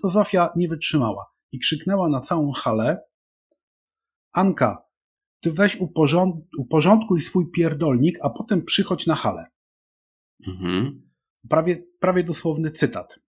to 0.03 0.09
Zofia 0.09 0.49
nie 0.57 0.69
wytrzymała 0.69 1.27
i 1.53 1.59
krzyknęła 1.59 2.09
na 2.09 2.21
całą 2.21 2.53
halę: 2.53 3.01
Anka, 4.33 4.83
ty 5.41 5.53
weź 5.53 5.77
uporząd 5.81 6.35
uporządkuj 6.59 7.21
swój 7.21 7.51
pierdolnik, 7.51 8.19
a 8.23 8.31
potem 8.31 8.65
przychodź 8.65 9.07
na 9.07 9.15
halę. 9.15 9.47
Mhm. 10.47 11.03
Prawie, 11.49 11.85
prawie 12.01 12.25
dosłowny 12.25 12.71
cytat. 12.71 13.19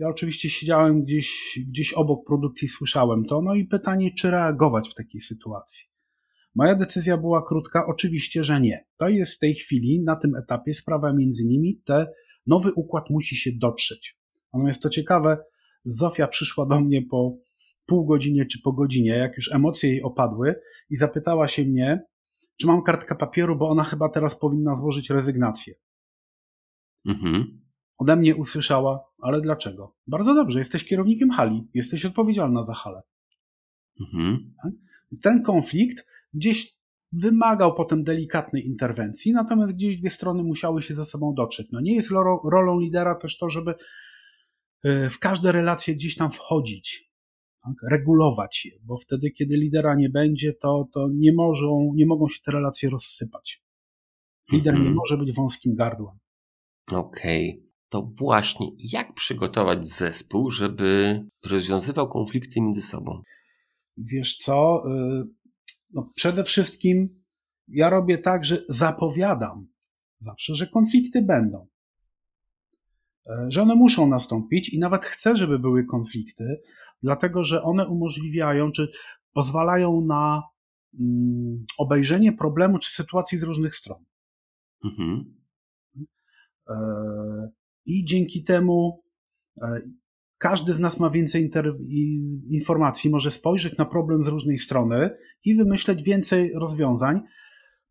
Ja 0.00 0.08
oczywiście 0.08 0.50
siedziałem 0.50 1.02
gdzieś, 1.02 1.58
gdzieś 1.68 1.92
obok 1.92 2.26
produkcji, 2.26 2.68
słyszałem 2.68 3.24
to, 3.24 3.42
no 3.42 3.54
i 3.54 3.64
pytanie, 3.64 4.10
czy 4.18 4.30
reagować 4.30 4.88
w 4.88 4.94
takiej 4.94 5.20
sytuacji. 5.20 5.86
Moja 6.54 6.74
decyzja 6.74 7.16
była 7.16 7.42
krótka, 7.42 7.86
oczywiście, 7.86 8.44
że 8.44 8.60
nie. 8.60 8.84
To 8.96 9.08
jest 9.08 9.34
w 9.34 9.38
tej 9.38 9.54
chwili, 9.54 10.02
na 10.02 10.16
tym 10.16 10.36
etapie, 10.36 10.74
sprawa 10.74 11.12
między 11.12 11.44
nimi, 11.44 11.82
te 11.84 12.06
nowy 12.46 12.72
układ 12.72 13.10
musi 13.10 13.36
się 13.36 13.50
dotrzeć. 13.60 14.18
Natomiast 14.52 14.82
to 14.82 14.90
ciekawe, 14.90 15.38
Zofia 15.84 16.28
przyszła 16.28 16.66
do 16.66 16.80
mnie 16.80 17.02
po 17.02 17.36
pół 17.86 18.06
godzinie 18.06 18.46
czy 18.46 18.58
po 18.64 18.72
godzinie, 18.72 19.10
jak 19.10 19.36
już 19.36 19.52
emocje 19.52 19.90
jej 19.90 20.02
opadły 20.02 20.54
i 20.90 20.96
zapytała 20.96 21.48
się 21.48 21.64
mnie, 21.64 22.02
czy 22.60 22.66
mam 22.66 22.82
kartkę 22.82 23.14
papieru, 23.14 23.56
bo 23.56 23.68
ona 23.68 23.84
chyba 23.84 24.08
teraz 24.08 24.38
powinna 24.38 24.74
złożyć 24.74 25.10
rezygnację. 25.10 25.74
Mhm. 27.06 27.59
Ode 28.00 28.16
mnie 28.16 28.36
usłyszała, 28.36 29.04
ale 29.22 29.40
dlaczego? 29.40 29.96
Bardzo 30.06 30.34
dobrze, 30.34 30.58
jesteś 30.58 30.84
kierownikiem 30.84 31.30
hali, 31.30 31.68
jesteś 31.74 32.04
odpowiedzialna 32.04 32.62
za 32.62 32.74
halę. 32.74 33.02
Mhm. 34.00 34.54
Tak? 34.62 34.72
Ten 35.22 35.42
konflikt 35.42 36.06
gdzieś 36.34 36.76
wymagał 37.12 37.74
potem 37.74 38.02
delikatnej 38.02 38.66
interwencji, 38.66 39.32
natomiast 39.32 39.72
gdzieś 39.72 39.96
dwie 39.96 40.10
strony 40.10 40.42
musiały 40.42 40.82
się 40.82 40.94
ze 40.94 41.04
sobą 41.04 41.34
dotrzeć. 41.34 41.68
No 41.72 41.80
nie 41.80 41.94
jest 41.94 42.10
rolą 42.50 42.80
lidera 42.80 43.14
też 43.14 43.38
to, 43.38 43.48
żeby 43.48 43.74
e, 44.84 45.10
w 45.10 45.18
każde 45.18 45.52
relacje 45.52 45.94
gdzieś 45.94 46.16
tam 46.16 46.30
wchodzić, 46.30 47.12
tak? 47.64 47.74
regulować 47.90 48.64
je, 48.64 48.72
bo 48.82 48.96
wtedy, 48.96 49.30
kiedy 49.30 49.56
lidera 49.56 49.94
nie 49.94 50.08
będzie, 50.08 50.52
to, 50.52 50.88
to 50.92 51.08
nie, 51.12 51.32
mogą, 51.32 51.92
nie 51.94 52.06
mogą 52.06 52.28
się 52.28 52.40
te 52.44 52.52
relacje 52.52 52.90
rozsypać. 52.90 53.62
Lider 54.52 54.74
nie 54.74 54.80
mhm. 54.80 54.96
może 54.96 55.16
być 55.16 55.32
wąskim 55.32 55.74
gardłem. 55.74 56.18
Okej. 56.92 57.58
Okay. 57.58 57.69
To 57.90 58.02
właśnie, 58.02 58.68
jak 58.78 59.14
przygotować 59.14 59.86
zespół, 59.86 60.50
żeby 60.50 61.20
rozwiązywał 61.44 62.08
konflikty 62.08 62.60
między 62.60 62.82
sobą? 62.82 63.22
Wiesz 63.96 64.36
co? 64.36 64.82
Y, 64.86 65.24
no 65.94 66.06
przede 66.16 66.44
wszystkim 66.44 67.08
ja 67.68 67.90
robię 67.90 68.18
tak, 68.18 68.44
że 68.44 68.62
zapowiadam 68.68 69.66
zawsze, 70.20 70.54
że 70.54 70.66
konflikty 70.66 71.22
będą. 71.22 71.66
E, 73.26 73.46
że 73.48 73.62
one 73.62 73.74
muszą 73.74 74.06
nastąpić 74.06 74.68
i 74.68 74.78
nawet 74.78 75.04
chcę, 75.04 75.36
żeby 75.36 75.58
były 75.58 75.84
konflikty, 75.84 76.60
dlatego 77.02 77.44
że 77.44 77.62
one 77.62 77.88
umożliwiają, 77.88 78.72
czy 78.72 78.88
pozwalają 79.32 80.00
na 80.00 80.42
mm, 81.00 81.66
obejrzenie 81.78 82.32
problemu 82.32 82.78
czy 82.78 82.90
sytuacji 82.90 83.38
z 83.38 83.42
różnych 83.42 83.76
stron. 83.76 84.04
Mhm. 84.84 85.34
E, 86.68 86.74
I 87.86 88.04
dzięki 88.04 88.44
temu 88.44 89.02
e, 89.62 89.80
każdy 90.38 90.74
z 90.74 90.80
nas 90.80 91.00
ma 91.00 91.10
więcej 91.10 91.50
informacji, 92.46 93.10
może 93.10 93.30
spojrzeć 93.30 93.76
na 93.78 93.84
problem 93.84 94.24
z 94.24 94.28
różnej 94.28 94.58
strony 94.58 95.10
i 95.44 95.54
wymyśleć 95.54 96.02
więcej 96.02 96.52
rozwiązań. 96.54 97.20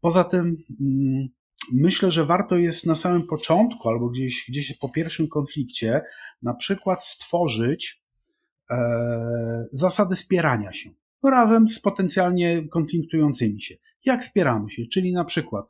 Poza 0.01 0.23
tym 0.23 0.57
mm, 0.81 1.27
myślę, 1.73 2.11
że 2.11 2.25
warto 2.25 2.57
jest 2.57 2.85
na 2.85 2.95
samym 2.95 3.27
początku 3.27 3.89
albo 3.89 4.09
gdzieś, 4.09 4.45
gdzieś 4.49 4.77
po 4.77 4.89
pierwszym 4.89 5.27
konflikcie 5.27 6.01
na 6.41 6.53
przykład 6.53 7.03
stworzyć 7.03 8.03
e, 8.69 9.67
zasady 9.71 10.15
spierania 10.15 10.73
się 10.73 10.89
razem 11.23 11.67
z 11.67 11.81
potencjalnie 11.81 12.67
konfliktującymi 12.67 13.61
się. 13.61 13.75
Jak 14.05 14.23
spieramy 14.23 14.69
się? 14.69 14.83
Czyli 14.93 15.13
na 15.13 15.25
przykład 15.25 15.65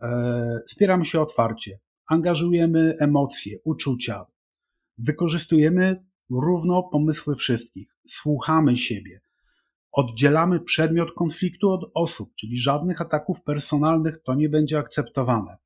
e, 0.00 0.60
spieramy 0.66 1.04
się 1.04 1.20
otwarcie, 1.20 1.78
angażujemy 2.10 2.94
emocje, 2.98 3.58
uczucia, 3.64 4.26
Wykorzystujemy 5.02 6.04
równo 6.30 6.82
pomysły 6.82 7.36
wszystkich, 7.36 7.96
słuchamy 8.06 8.76
siebie, 8.76 9.20
oddzielamy 9.92 10.60
przedmiot 10.60 11.08
konfliktu 11.16 11.70
od 11.70 11.90
osób, 11.94 12.28
czyli 12.40 12.58
żadnych 12.58 13.00
ataków 13.00 13.42
personalnych 13.42 14.22
to 14.22 14.34
nie 14.34 14.48
będzie 14.48 14.78
akceptowane. 14.78 15.56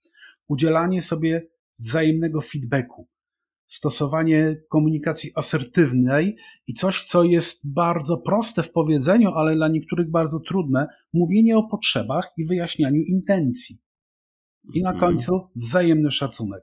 Udzielanie 0.49 1.03
sobie 1.03 1.49
wzajemnego 1.79 2.41
feedbacku, 2.41 3.09
stosowanie 3.67 4.57
komunikacji 4.69 5.31
asertywnej 5.35 6.37
i 6.67 6.73
coś, 6.73 7.05
co 7.05 7.25
jest 7.25 7.73
bardzo 7.73 8.17
proste 8.17 8.63
w 8.63 8.73
powiedzeniu, 8.73 9.31
ale 9.31 9.55
dla 9.55 9.69
niektórych 9.69 10.11
bardzo 10.11 10.41
trudne, 10.41 10.87
mówienie 11.13 11.57
o 11.59 11.69
potrzebach 11.69 12.31
i 12.37 12.47
wyjaśnianiu 12.47 13.03
intencji. 13.03 13.84
I 14.75 14.83
na 14.83 14.91
mhm. 14.91 15.01
końcu 15.01 15.49
wzajemny 15.57 16.11
szacunek. 16.11 16.63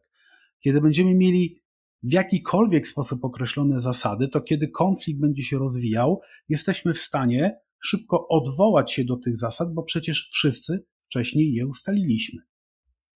Kiedy 0.60 0.82
będziemy 0.82 1.16
mieli 1.16 1.62
w 2.04 2.14
jakikolwiek 2.14 2.88
sposób 2.88 3.26
określone 3.26 3.80
zasady, 3.80 4.28
to 4.28 4.42
kiedy 4.42 4.68
konflikt 4.68 5.20
będzie 5.20 5.44
się 5.44 5.60
rozwijał, 5.60 6.22
jesteśmy 6.50 6.94
w 6.94 7.02
stanie 7.02 7.58
szybko 7.84 8.28
odwołać 8.28 8.92
się 8.92 9.06
do 9.06 9.18
tych 9.18 9.38
zasad, 9.38 9.74
bo 9.74 9.84
przecież 9.84 10.30
wszyscy 10.32 10.86
wcześniej 11.02 11.54
je 11.54 11.68
ustaliliśmy. 11.68 12.42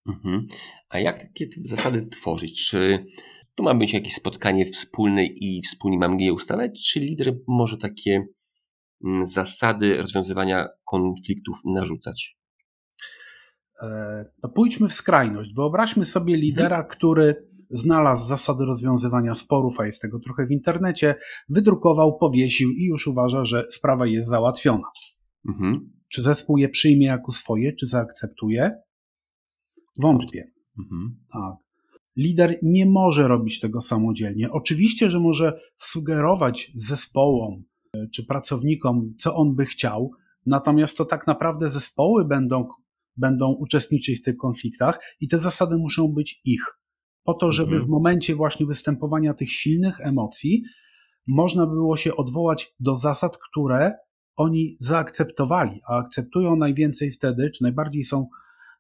Mhm. 0.08 0.48
A 0.90 1.00
jak 1.00 1.20
takie 1.20 1.48
zasady 1.62 2.08
tworzyć? 2.08 2.70
Czy 2.70 3.06
tu 3.56 3.64
ma 3.64 3.76
być 3.76 3.94
jakieś 3.94 4.14
spotkanie 4.14 4.66
wspólne 4.66 5.26
i 5.26 5.62
wspólnie 5.62 5.98
mamy 5.98 6.24
je 6.24 6.34
ustalać, 6.34 6.90
czy 6.92 7.00
lider 7.00 7.38
może 7.48 7.78
takie 7.78 8.28
mm, 9.06 9.26
zasady 9.26 9.98
rozwiązywania 9.98 10.68
konfliktów 10.84 11.58
narzucać? 11.66 12.38
E, 13.82 14.26
no 14.44 14.50
pójdźmy 14.50 14.90
w 14.90 14.94
skrajność. 14.94 15.54
Wyobraźmy 15.56 16.06
sobie 16.06 16.38
lidera, 16.38 16.78
mhm. 16.78 16.88
który 16.88 17.48
znalazł 17.70 18.28
zasady 18.28 18.66
rozwiązywania 18.66 19.36
sporów, 19.36 19.80
a 19.80 19.86
jest 19.86 20.02
tego 20.02 20.20
trochę 20.20 20.46
w 20.46 20.52
internecie, 20.52 21.16
wydrukował, 21.50 22.18
powiesił 22.18 22.72
i 22.72 22.86
już 22.86 23.08
uważa, 23.08 23.46
że 23.46 23.66
sprawa 23.70 24.08
jest 24.08 24.30
załatwiona. 24.30 24.88
Mhm. 25.50 25.92
Czy 26.12 26.22
zespół 26.22 26.58
je 26.58 26.70
przyjmie 26.70 27.06
jako 27.06 27.32
swoje, 27.32 27.74
czy 27.74 27.88
zaakceptuje? 27.88 28.72
Wątpię. 30.02 30.52
Mhm. 30.80 31.18
Tak. 31.34 31.66
Lider 32.18 32.60
nie 32.62 32.86
może 32.86 33.28
robić 33.28 33.60
tego 33.60 33.82
samodzielnie. 33.82 34.52
Oczywiście, 34.52 35.10
że 35.10 35.20
może 35.20 35.60
sugerować 35.78 36.72
zespołom 36.76 37.64
e, 37.94 38.08
czy 38.16 38.26
pracownikom, 38.26 39.14
co 39.18 39.36
on 39.36 39.56
by 39.56 39.66
chciał, 39.66 40.12
natomiast 40.46 40.98
to 40.98 41.06
tak 41.06 41.28
naprawdę 41.28 41.70
zespoły 41.70 42.26
będą 42.26 42.68
będą 43.18 43.52
uczestniczyć 43.52 44.20
w 44.20 44.24
tych 44.24 44.38
konfliktach 44.38 45.00
i 45.20 45.28
te 45.28 45.40
zasady 45.40 45.78
muszą 45.78 46.08
być 46.08 46.42
ich. 46.46 46.66
Po 47.24 47.34
to, 47.34 47.52
żeby 47.52 47.72
mhm. 47.72 47.86
w 47.88 47.90
momencie 47.90 48.36
właśnie 48.36 48.66
występowania 48.66 49.34
tych 49.34 49.52
silnych 49.52 50.02
emocji 50.02 50.64
można 51.28 51.68
było 51.68 51.98
się 51.98 52.16
odwołać 52.16 52.74
do 52.80 52.96
zasad, 52.96 53.38
które 53.38 53.94
oni 54.36 54.76
zaakceptowali, 54.80 55.82
a 55.88 55.98
akceptują 55.98 56.56
najwięcej 56.56 57.12
wtedy, 57.12 57.52
czy 57.56 57.64
najbardziej 57.64 58.04
są 58.04 58.28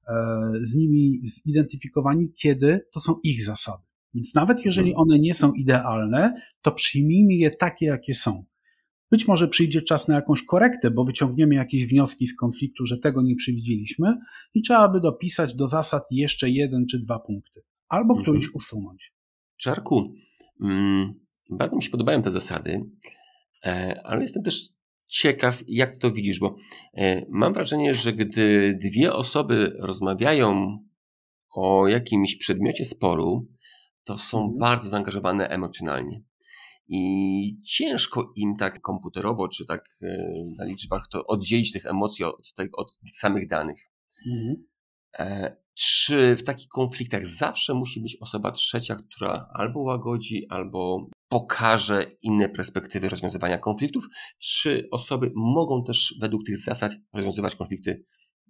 e, 0.07 0.13
z 0.61 0.75
nimi 0.75 1.17
zidentyfikowani, 1.17 2.33
kiedy 2.41 2.79
to 2.93 2.99
są 2.99 3.15
ich 3.23 3.45
zasady. 3.45 3.83
Więc 4.13 4.35
nawet 4.35 4.65
jeżeli 4.65 4.89
Mhm. 4.89 5.07
one 5.07 5.19
nie 5.19 5.33
są 5.33 5.53
idealne, 5.53 6.41
to 6.61 6.71
przyjmijmy 6.71 7.33
je 7.33 7.51
takie, 7.51 7.85
jakie 7.85 8.15
są. 8.15 8.45
Być 9.11 9.27
może 9.27 9.47
przyjdzie 9.47 9.81
czas 9.81 10.07
na 10.07 10.15
jakąś 10.15 10.43
korektę, 10.43 10.91
bo 10.91 11.03
wyciągniemy 11.05 11.55
jakieś 11.55 11.87
wnioski 11.87 12.27
z 12.27 12.35
konfliktu, 12.37 12.85
że 12.85 12.97
tego 12.97 13.21
nie 13.21 13.35
przewidzieliśmy 13.35 14.13
i 14.53 14.61
trzeba 14.61 14.89
by 14.89 15.01
dopisać 15.01 15.55
do 15.55 15.67
zasad 15.67 16.03
jeszcze 16.11 16.49
jeden 16.49 16.85
czy 16.87 16.99
dwa 16.99 17.19
punkty, 17.19 17.61
albo 17.89 18.13
Mhm. 18.13 18.23
któryś 18.23 18.53
usunąć. 18.53 19.13
Czarku, 19.57 20.13
mm, 20.61 21.13
bardzo 21.49 21.75
mi 21.75 21.83
się 21.83 21.89
podobają 21.89 22.21
te 22.21 22.31
zasady, 22.31 22.81
e, 23.65 24.01
ale 24.03 24.21
jestem 24.21 24.43
też 24.43 24.69
ciekaw, 25.07 25.63
jak 25.67 25.91
ty 25.93 25.99
to 25.99 26.11
widzisz, 26.11 26.39
bo 26.39 26.55
e, 26.93 27.25
mam 27.29 27.53
wrażenie, 27.53 27.95
że 27.95 28.13
gdy 28.13 28.77
dwie 28.81 29.13
osoby 29.13 29.73
rozmawiają 29.79 30.77
o 31.55 31.87
jakimś 31.87 32.35
przedmiocie 32.35 32.85
sporu, 32.85 33.47
to 34.03 34.17
są 34.17 34.37
Mhm. 34.37 34.57
bardzo 34.59 34.89
zaangażowane 34.89 35.47
emocjonalnie. 35.47 36.21
I 36.87 37.59
ciężko 37.67 38.33
im 38.35 38.55
tak 38.59 38.81
komputerowo, 38.81 39.47
czy 39.47 39.65
tak 39.65 39.85
e, 40.01 40.17
na 40.59 40.65
liczbach, 40.65 41.07
to 41.11 41.25
oddzielić 41.25 41.71
tych 41.71 41.85
emocji 41.85 42.25
od, 42.25 42.53
tych- 42.53 42.69
od 42.73 42.97
samych 43.13 43.47
danych. 43.47 43.91
E, 45.19 45.55
Czy 45.77 46.35
w 46.35 46.43
takich 46.43 46.67
konfliktach 46.67 47.25
zawsze 47.27 47.73
musi 47.73 48.01
być 48.01 48.17
osoba 48.21 48.51
trzecia, 48.51 48.95
która 48.95 49.49
albo 49.53 49.79
łagodzi, 49.81 50.45
albo 50.49 51.07
pokaże 51.29 52.05
inne 52.21 52.49
perspektywy 52.49 53.09
rozwiązywania 53.09 53.57
konfliktów? 53.57 54.07
Czy 54.39 54.87
osoby 54.91 55.31
mogą 55.35 55.83
też 55.83 56.15
według 56.21 56.45
tych 56.45 56.57
zasad 56.57 56.91
rozwiązywać 57.13 57.55
konflikty 57.55 58.03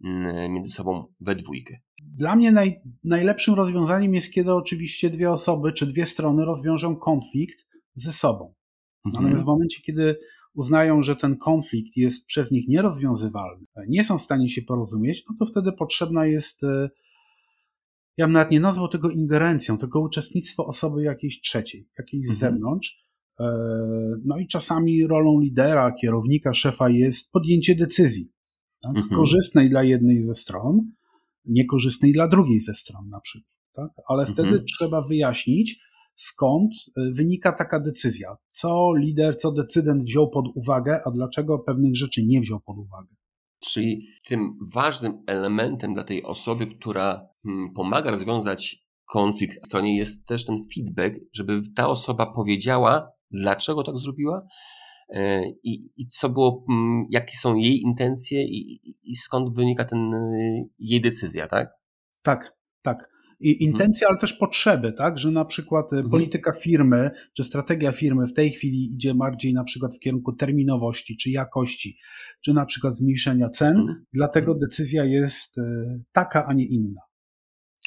mm, 0.04 0.54
między 0.54 0.72
sobą 0.72 1.06
we 1.20 1.36
dwójkę? 1.36 1.77
Dla 2.04 2.36
mnie 2.36 2.51
naj, 2.51 2.82
najlepszym 3.04 3.54
rozwiązaniem 3.54 4.13
jest, 4.13 4.34
kiedy 4.34 4.54
oczywiście 4.54 5.10
dwie 5.10 5.32
osoby 5.32 5.74
czy 5.74 5.86
dwie 5.86 6.06
strony 6.06 6.46
rozwiążą 6.46 6.96
konflikt 6.96 7.68
ze 7.95 8.11
sobą. 8.13 8.53
Natomiast 9.05 9.43
w 9.43 9.45
momencie, 9.45 9.81
kiedy 9.81 10.15
uznają, 10.53 11.03
że 11.03 11.15
ten 11.15 11.37
konflikt 11.37 11.97
jest 11.97 12.27
przez 12.27 12.51
nich 12.51 12.67
nierozwiązywalny, 12.67 13.65
nie 13.87 14.03
są 14.03 14.17
w 14.17 14.21
stanie 14.21 14.49
się 14.49 14.61
porozumieć, 14.61 15.23
no 15.29 15.35
to 15.39 15.45
wtedy 15.45 15.71
potrzebna 15.71 16.25
jest, 16.25 16.63
e, 16.63 16.89
ja 18.17 18.25
bym 18.25 18.33
nawet 18.33 18.51
nie 18.51 18.59
nazwał 18.59 18.87
tego 18.87 19.09
ingerencją, 19.09 19.77
tylko 19.77 19.99
uczestnictwo 19.99 20.65
osoby 20.65 21.03
jakiejś 21.03 21.41
trzeciej, 21.41 21.87
jakiejś 21.97 22.25
z 22.27 22.29
Mhm. 22.31 22.53
zewnątrz. 22.53 23.05
E, 23.39 23.45
No 24.25 24.37
i 24.39 24.47
czasami 24.47 25.07
rolą 25.07 25.39
lidera, 25.39 25.91
kierownika, 26.01 26.53
szefa 26.53 26.89
jest 26.89 27.31
podjęcie 27.31 27.75
decyzji, 27.75 28.31
tak? 28.81 28.97
Mhm. 28.97 29.15
korzystnej 29.15 29.69
dla 29.69 29.83
jednej 29.83 30.23
ze 30.23 30.35
stron, 30.35 30.91
niekorzystnej 31.45 32.11
dla 32.11 32.27
drugiej 32.27 32.59
ze 32.59 32.73
stron 32.73 33.09
na 33.09 33.19
przykład. 33.19 33.51
Tak? 33.75 33.89
Ale 34.09 34.23
Mhm. 34.23 34.33
wtedy 34.35 34.63
trzeba 34.63 35.01
wyjaśnić, 35.01 35.79
skąd 36.15 36.72
y, 36.98 37.12
wynika 37.13 37.51
taka 37.51 37.79
decyzja. 37.79 38.38
Co 38.48 38.93
lider, 38.95 39.36
co 39.36 39.51
decydent 39.51 40.03
wziął 40.03 40.29
pod 40.29 40.45
uwagę, 40.55 41.00
a 41.05 41.12
dlaczego 41.12 41.60
pewnych 41.60 41.95
rzeczy 41.98 42.25
nie 42.25 42.41
wziął 42.41 42.60
pod 42.60 42.77
uwagę. 42.77 43.15
Czyli 43.60 44.07
tym 44.27 44.57
ważnym 44.74 45.24
elementem 45.27 45.93
dla 45.93 46.03
tej 46.03 46.24
osoby, 46.24 46.67
która 46.67 47.27
mm, 47.45 47.74
pomaga 47.74 48.12
rozwiązać 48.12 48.86
konflikt 49.05 49.63
w 49.63 49.67
stronie 49.67 49.98
jest 49.98 50.27
też 50.27 50.45
ten 50.45 50.55
feedback, 50.75 51.15
żeby 51.34 51.62
ta 51.75 51.88
osoba 51.88 52.25
powiedziała, 52.25 53.12
dlaczego 53.31 53.84
tak 53.84 53.98
zrobiła 53.98 54.48
e, 55.10 55.50
i, 55.63 55.91
i 55.98 56.07
co 56.07 56.29
było, 56.29 56.65
mm, 56.69 57.05
jakie 57.10 57.38
są 57.38 57.55
jej 57.55 57.81
intencje 57.81 58.43
i, 58.43 58.74
i, 58.74 59.12
i 59.12 59.15
skąd 59.15 59.55
wynika 59.55 59.86
ten, 59.86 60.13
y, 60.13 60.69
jej 60.79 61.01
decyzja, 61.01 61.48
tak? 61.48 61.69
Tak, 62.22 62.53
tak. 62.81 63.14
I 63.39 63.63
intencje, 63.63 64.08
ale 64.08 64.18
też 64.18 64.34
potrzeby, 64.34 64.94
tak? 64.94 65.18
Że 65.20 65.32
na 65.32 65.46
przykład 65.46 65.94
y, 65.94 65.96
Mhm. 65.96 66.10
polityka 66.12 66.51
firmy, 66.51 67.12
czy 67.34 67.44
strategia 67.44 67.92
firmy 67.92 68.28
w 68.28 68.34
tej 68.34 68.52
chwili 68.52 68.93
idzie 68.93 69.13
bardziej 69.13 69.54
na 69.54 69.63
przykład 69.63 69.95
w 69.95 70.00
kierunku 70.00 70.34
terminowości, 70.34 71.17
czy 71.17 71.30
jakości, 71.30 71.98
czy 72.41 72.54
na 72.54 72.65
przykład 72.65 72.93
zmniejszenia 72.95 73.50
cen, 73.50 73.78
Mhm. 73.78 74.06
dlatego 74.13 74.56
decyzja 74.56 75.06
jest 75.06 75.58
y, 75.58 75.62
taka, 76.12 76.45
a 76.45 76.54
nie 76.54 76.65
inna. 76.65 77.02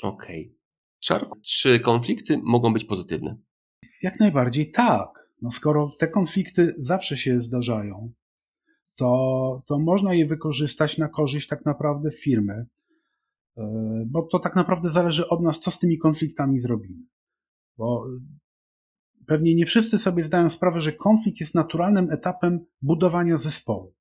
Okej. 0.03 0.55
Czarku, 1.01 1.39
czy 1.45 1.81
konflikty 1.81 2.39
mogą 2.43 2.73
być 2.73 2.85
pozytywne? 2.85 3.37
Jak 4.03 4.21
najbardziej 4.21 4.71
tak. 4.71 5.29
No 5.43 5.51
skoro 5.51 5.91
te 5.99 6.09
konflikty 6.09 6.75
zawsze 6.79 7.17
się 7.17 7.41
zdarzają, 7.41 8.13
to, 8.97 9.61
to 9.67 9.79
można 9.79 10.15
je 10.15 10.27
wykorzystać 10.27 10.99
na 10.99 11.09
korzyść 11.09 11.49
tak 11.49 11.65
naprawdę 11.65 12.11
firmy, 12.11 12.67
bo 14.07 14.23
to 14.23 14.39
tak 14.39 14.57
naprawdę 14.57 14.91
zależy 14.91 15.29
od 15.29 15.43
nas, 15.43 15.61
co 15.61 15.71
z 15.71 15.79
tymi 15.79 15.99
konfliktami 15.99 16.61
zrobimy. 16.61 17.03
Bo 17.79 18.03
y, 18.07 19.25
pewnie 19.27 19.55
nie 19.55 19.67
wszyscy 19.67 19.99
sobie 19.99 20.23
zdają 20.23 20.51
sprawę, 20.51 20.81
że 20.81 20.93
konflikt 20.93 21.41
jest 21.41 21.55
naturalnym 21.55 22.11
etapem 22.11 22.67
budowania 22.83 23.39
zespołu. 23.39 23.95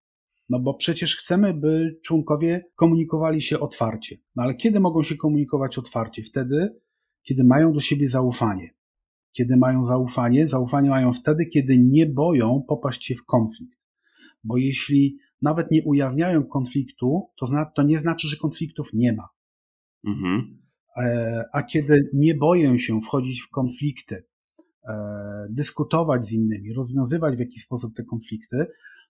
No 0.50 0.60
bo 0.60 0.74
przecież 0.74 1.16
chcemy, 1.16 1.54
by 1.54 2.00
członkowie 2.06 2.66
komunikowali 2.76 3.42
się 3.42 3.60
otwarcie. 3.60 4.18
No 4.36 4.44
ale 4.44 4.56
kiedy 4.56 4.80
mogą 4.80 5.04
się 5.04 5.16
komunikować 5.16 5.78
otwarcie? 5.78 6.24
Wtedy, 6.24 6.76
kiedy 7.24 7.44
mają 7.44 7.74
do 7.74 7.80
siebie 7.80 8.08
zaufanie. 8.08 8.74
Kiedy 9.32 9.58
mają 9.58 9.86
zaufanie? 9.86 10.48
Zaufanie 10.48 10.90
mają 10.90 11.14
wtedy, 11.14 11.46
kiedy 11.46 11.78
nie 11.78 12.06
boją 12.06 12.64
popaść 12.68 13.06
się 13.06 13.16
w 13.16 13.26
konflikt. 13.26 13.80
Bo 14.44 14.58
jeśli 14.58 15.18
nawet 15.42 15.72
nie 15.72 15.84
ujawniają 15.84 16.44
konfliktu, 16.44 17.30
to, 17.40 17.46
to 17.76 17.84
nie 17.84 17.98
znaczy, 17.98 18.28
że 18.28 18.38
konfliktów 18.38 18.94
nie 18.94 19.14
ma. 19.14 19.28
Mhm. 20.08 20.58
E, 20.98 21.44
A 21.54 21.64
kiedy 21.64 22.10
nie 22.14 22.36
boję 22.36 22.80
się 22.80 23.02
wchodzić 23.02 23.42
w 23.42 23.50
konflikty, 23.50 24.24
e, 24.90 24.94
dyskutować 25.50 26.26
z 26.26 26.32
innymi, 26.32 26.74
rozwiązywać 26.74 27.36
w 27.36 27.40
jakiś 27.40 27.64
sposób 27.64 27.94
te 27.96 28.04
konflikty, 28.04 28.68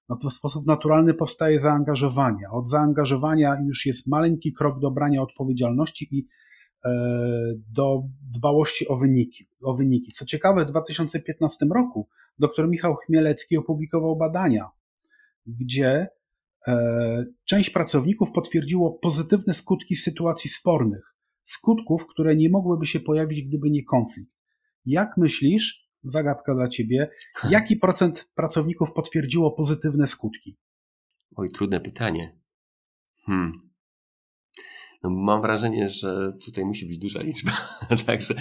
no 0.09 0.15
to 0.15 0.29
w 0.29 0.33
sposób 0.33 0.67
naturalny 0.67 1.13
powstaje 1.13 1.59
zaangażowanie. 1.59 2.49
Od 2.51 2.69
zaangażowania 2.69 3.57
już 3.67 3.85
jest 3.85 4.07
maleńki 4.07 4.53
krok 4.53 4.79
do 4.79 4.91
brania 4.91 5.21
odpowiedzialności 5.21 6.07
i 6.11 6.27
e, 6.85 6.89
do 7.73 8.03
dbałości 8.33 8.87
o 8.87 8.95
wyniki, 8.95 9.47
o 9.61 9.73
wyniki. 9.73 10.11
Co 10.11 10.25
ciekawe, 10.25 10.65
w 10.65 10.67
2015 10.67 11.65
roku 11.75 12.07
dr 12.39 12.69
Michał 12.69 12.95
Chmielecki 12.95 13.57
opublikował 13.57 14.17
badania, 14.17 14.69
gdzie 15.47 16.07
część 17.45 17.69
pracowników 17.69 18.31
potwierdziło 18.31 18.91
pozytywne 18.91 19.53
skutki 19.53 19.95
sytuacji 19.95 20.49
spornych, 20.49 21.15
skutków, 21.43 22.07
które 22.07 22.35
nie 22.35 22.49
mogłyby 22.49 22.85
się 22.85 22.99
pojawić, 22.99 23.47
gdyby 23.47 23.69
nie 23.69 23.83
konflikt. 23.83 24.31
Jak 24.85 25.17
myślisz, 25.17 25.87
zagadka 26.03 26.55
dla 26.55 26.67
ciebie, 26.67 27.09
jaki 27.49 27.75
procent 27.75 28.29
pracowników 28.35 28.93
potwierdziło 28.93 29.51
pozytywne 29.51 30.07
skutki? 30.07 30.57
Oj, 31.35 31.49
trudne 31.49 31.79
pytanie. 31.79 32.37
Hmm. 33.25 33.51
No, 35.03 35.09
mam 35.09 35.41
wrażenie, 35.41 35.89
że 35.89 36.33
tutaj 36.45 36.65
musi 36.65 36.85
być 36.85 36.97
duża 36.97 37.21
liczba. 37.21 37.51
Także 38.05 38.35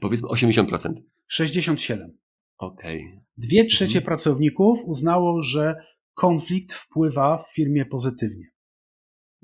powiedzmy 0.00 0.28
80%. 0.28 0.92
67. 1.28 2.18
Okej. 2.58 3.20
Dwie 3.36 3.64
trzecie 3.64 3.98
Mhm. 3.98 4.04
pracowników 4.04 4.78
uznało, 4.84 5.42
że 5.42 5.74
konflikt 6.14 6.72
wpływa 6.72 7.36
w 7.36 7.52
firmie 7.54 7.86
pozytywnie. 7.86 8.46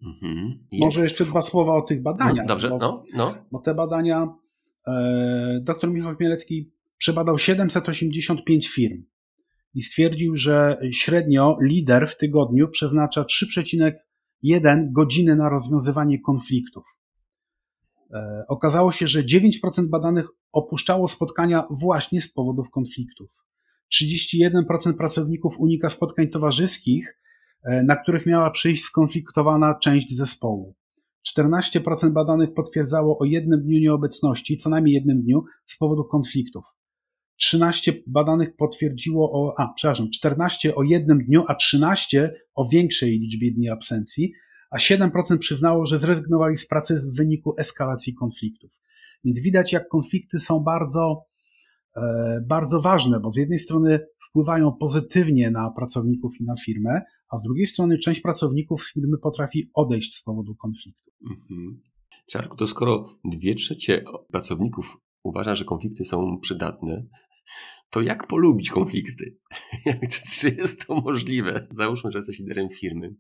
Mhm. 0.03 0.67
Może 0.73 1.05
jeszcze 1.05 1.25
dwa 1.25 1.43
słowa 1.43 1.77
o 1.77 1.83
tych 1.83 2.03
badaniach. 2.03 2.47
No, 2.47 2.55
dobrze, 2.55 2.69
bo- 2.69 2.79
no, 2.79 3.03
no. 3.17 3.35
bo 3.51 3.59
te 3.59 3.75
badania 3.75 4.29
e, 4.87 5.61
dr 5.63 5.91
Michał 5.91 6.17
Chmielecki 6.17 6.73
przebadał 6.99 7.39
785 7.39 8.69
firm 8.69 9.05
i 9.75 9.83
stwierdził, 9.83 10.37
że 10.37 10.77
średnio 10.91 11.57
lider 11.63 12.09
w 12.09 12.17
tygodniu 12.17 12.69
przeznacza 12.69 13.23
3,1 13.23 14.93
godziny 14.93 15.37
na 15.37 15.49
rozwiązywanie 15.49 16.21
konfliktów. 16.21 16.85
E, 18.15 18.45
okazało 18.49 18.93
się, 18.93 19.07
że 19.07 19.25
9% 19.25 19.87
badanych 19.91 20.29
opuszczało 20.53 21.09
spotkania 21.09 21.65
właśnie 21.71 22.21
z 22.21 22.33
powodów 22.33 22.71
konfliktów. 22.71 23.47
31% 23.95 24.97
pracowników 24.97 25.59
unika 25.59 25.91
spotkań 25.91 26.29
towarzyskich, 26.29 27.21
e, 27.65 27.83
na 27.83 27.97
których 27.97 28.27
miała 28.27 28.51
przyjść 28.51 28.83
skonfliktowana 28.83 29.79
część 29.83 30.17
zespołu. 30.17 30.75
14% 31.23 32.13
badanych 32.13 32.55
potwierdzało 32.55 33.19
o 33.19 33.25
jednym 33.25 33.63
dniu 33.63 33.79
nieobecności, 33.79 34.57
co 34.57 34.71
najmniej 34.71 34.95
jednym 34.95 35.23
dniu, 35.23 35.45
z 35.65 35.79
powodu 35.79 36.05
konfliktów. 36.05 36.65
13 37.37 37.93
badanych 38.07 38.57
potwierdziło 38.57 39.33
o, 39.33 39.61
a, 39.61 39.73
przepraszam, 39.77 40.11
14 40.11 40.75
o 40.75 40.83
jednym 40.83 41.25
dniu, 41.25 41.45
a 41.49 41.55
13 41.55 42.35
o 42.55 42.69
większej 42.69 43.19
liczbie 43.19 43.53
dni 43.53 43.69
absencji, 43.69 44.33
a 44.71 44.79
7% 44.79 45.39
przyznało, 45.39 45.87
że 45.87 45.99
zrezygnowali 45.99 46.57
z 46.57 46.69
pracy 46.69 46.95
w 46.95 47.17
wyniku 47.17 47.55
eskalacji 47.59 48.15
konfliktów. 48.15 48.71
Więc 49.25 49.41
widać, 49.41 49.73
jak 49.73 49.89
konflikty 49.89 50.39
są 50.39 50.61
bardzo, 50.61 51.25
bardzo 52.47 52.81
ważne, 52.81 53.21
bo 53.21 53.31
z 53.31 53.37
jednej 53.37 53.59
strony 53.59 54.01
wpływają 54.29 54.73
pozytywnie 54.73 55.51
na 55.51 55.71
pracowników 55.71 56.41
i 56.41 56.45
na 56.45 56.55
firmę, 56.65 57.01
a 57.29 57.39
z 57.39 57.43
drugiej 57.43 57.67
strony 57.67 57.99
część 57.99 58.21
pracowników 58.21 58.85
z 58.85 58.93
firmy 58.93 59.19
potrafi 59.23 59.71
odejść 59.75 60.15
z 60.15 60.23
powodu 60.23 60.55
konfliktu. 60.55 61.11
Mhm. 61.31 61.81
Czarku, 62.31 62.57
to 62.57 62.67
skoro 62.67 63.05
dwie 63.25 63.55
trzecie 63.55 64.05
pracowników 64.29 64.97
uważa, 65.23 65.55
że 65.55 65.65
konflikty 65.65 66.05
są 66.05 66.39
przydatne, 66.41 67.07
to 67.91 68.03
jak 68.03 68.27
polubić 68.27 68.71
konflikty? 68.71 69.37
czy, 70.11 70.21
czy 70.31 70.57
jest 70.59 70.87
to 70.87 70.95
możliwe? 70.95 71.67
Załóżmy, 71.71 72.11
że 72.11 72.19
jesteś 72.19 72.39
liderem 72.39 72.69
firmy 72.69 73.15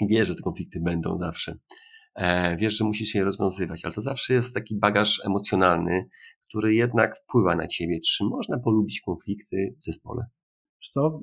i 0.00 0.06
wiesz, 0.08 0.28
że 0.28 0.34
te 0.34 0.42
konflikty 0.42 0.80
będą 0.80 1.18
zawsze. 1.18 1.58
E, 2.16 2.56
wiesz, 2.56 2.76
że 2.76 2.84
musisz 2.84 3.14
je 3.14 3.24
rozwiązywać, 3.24 3.84
ale 3.84 3.94
to 3.94 4.00
zawsze 4.00 4.34
jest 4.34 4.54
taki 4.54 4.76
bagaż 4.78 5.20
emocjonalny, 5.24 6.08
który 6.48 6.74
jednak 6.74 7.16
wpływa 7.16 7.56
na 7.56 7.66
ciebie. 7.66 8.00
Czy 8.00 8.24
można 8.24 8.58
polubić 8.58 9.00
konflikty 9.00 9.74
w 9.80 9.84
zespole? 9.84 10.26
Co? 10.92 11.20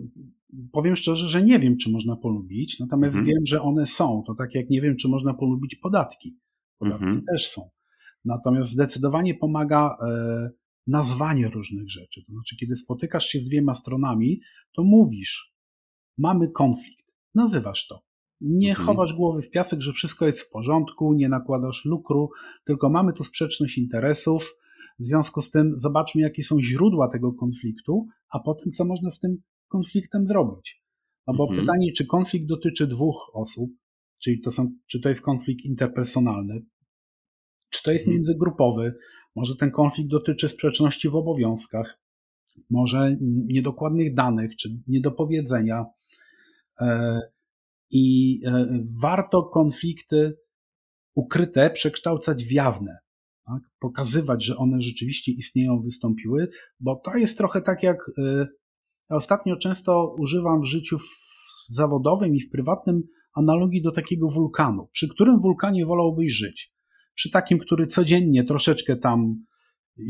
Powiem 0.71 0.95
szczerze, 0.95 1.27
że 1.27 1.43
nie 1.43 1.59
wiem, 1.59 1.77
czy 1.77 1.91
można 1.91 2.15
polubić, 2.15 2.79
natomiast 2.79 3.15
mhm. 3.15 3.25
wiem, 3.35 3.45
że 3.45 3.61
one 3.61 3.85
są. 3.85 4.23
To 4.27 4.35
tak 4.35 4.55
jak 4.55 4.69
nie 4.69 4.81
wiem, 4.81 4.95
czy 4.97 5.07
można 5.07 5.33
polubić 5.33 5.75
podatki. 5.75 6.37
Podatki 6.77 7.03
mhm. 7.03 7.23
też 7.31 7.47
są. 7.47 7.69
Natomiast 8.25 8.69
zdecydowanie 8.69 9.35
pomaga 9.35 9.97
e, 10.01 10.49
nazwanie 10.87 11.47
różnych 11.47 11.89
rzeczy. 11.89 12.23
To 12.27 12.33
znaczy, 12.33 12.55
kiedy 12.59 12.75
spotykasz 12.75 13.25
się 13.25 13.39
z 13.39 13.45
dwiema 13.45 13.73
stronami, 13.73 14.41
to 14.75 14.83
mówisz, 14.83 15.53
mamy 16.17 16.51
konflikt, 16.51 17.15
nazywasz 17.35 17.87
to. 17.87 18.03
Nie 18.43 18.69
mhm. 18.69 18.85
chowasz 18.85 19.13
głowy 19.13 19.41
w 19.41 19.49
piasek, 19.49 19.81
że 19.81 19.91
wszystko 19.91 20.25
jest 20.25 20.39
w 20.39 20.49
porządku, 20.49 21.13
nie 21.13 21.29
nakładasz 21.29 21.85
lukru, 21.85 22.29
tylko 22.65 22.89
mamy 22.89 23.13
tu 23.13 23.23
sprzeczność 23.23 23.77
interesów. 23.77 24.55
W 24.99 25.05
związku 25.05 25.41
z 25.41 25.51
tym 25.51 25.71
zobaczmy, 25.75 26.21
jakie 26.21 26.43
są 26.43 26.61
źródła 26.61 27.07
tego 27.07 27.33
konfliktu, 27.33 28.07
a 28.29 28.39
potem 28.39 28.71
co 28.71 28.85
można 28.85 29.09
z 29.09 29.19
tym 29.19 29.37
konfliktem 29.67 30.27
zrobić. 30.27 30.83
No 31.27 31.33
bo 31.33 31.43
mhm. 31.43 31.61
pytanie, 31.61 31.91
czy 31.97 32.05
konflikt 32.05 32.47
dotyczy 32.47 32.87
dwóch 32.87 33.31
osób, 33.33 33.71
czyli 34.21 34.41
to 34.41 34.51
są, 34.51 34.71
czy 34.87 34.99
to 34.99 35.09
jest 35.09 35.21
konflikt 35.21 35.65
interpersonalny, 35.65 36.65
czy 37.69 37.83
to 37.83 37.91
jest 37.91 38.03
mhm. 38.03 38.15
międzygrupowy, 38.15 38.93
może 39.35 39.55
ten 39.55 39.71
konflikt 39.71 40.09
dotyczy 40.09 40.49
sprzeczności 40.49 41.09
w 41.09 41.15
obowiązkach, 41.15 41.99
może 42.69 43.17
niedokładnych 43.21 44.13
danych, 44.13 44.55
czy 44.55 44.69
niedopowiedzenia. 44.87 45.85
I 47.93 48.39
e, 48.45 48.67
warto 49.01 49.43
konflikty 49.43 50.37
ukryte 51.15 51.69
przekształcać 51.69 52.45
w 52.45 52.51
jawne. 52.51 52.97
Tak? 53.45 53.61
Pokazywać, 53.79 54.45
że 54.45 54.57
one 54.57 54.81
rzeczywiście 54.81 55.31
istnieją, 55.31 55.79
wystąpiły, 55.79 56.47
bo 56.79 56.95
to 56.95 57.17
jest 57.17 57.37
trochę 57.37 57.61
tak 57.61 57.83
jak 57.83 57.97
e, 58.17 58.47
ja 59.09 59.15
ostatnio 59.15 59.55
często 59.55 60.15
używam 60.19 60.61
w 60.61 60.65
życiu 60.65 60.97
zawodowym 61.69 62.35
i 62.35 62.41
w 62.41 62.49
prywatnym 62.49 63.03
analogii 63.33 63.81
do 63.81 63.91
takiego 63.91 64.27
wulkanu. 64.27 64.89
Przy 64.91 65.09
którym 65.09 65.39
wulkanie 65.39 65.85
wolałbyś 65.85 66.33
żyć? 66.33 66.73
Przy 67.15 67.31
takim, 67.31 67.59
który 67.59 67.87
codziennie 67.87 68.43
troszeczkę 68.43 68.95
tam 68.95 69.45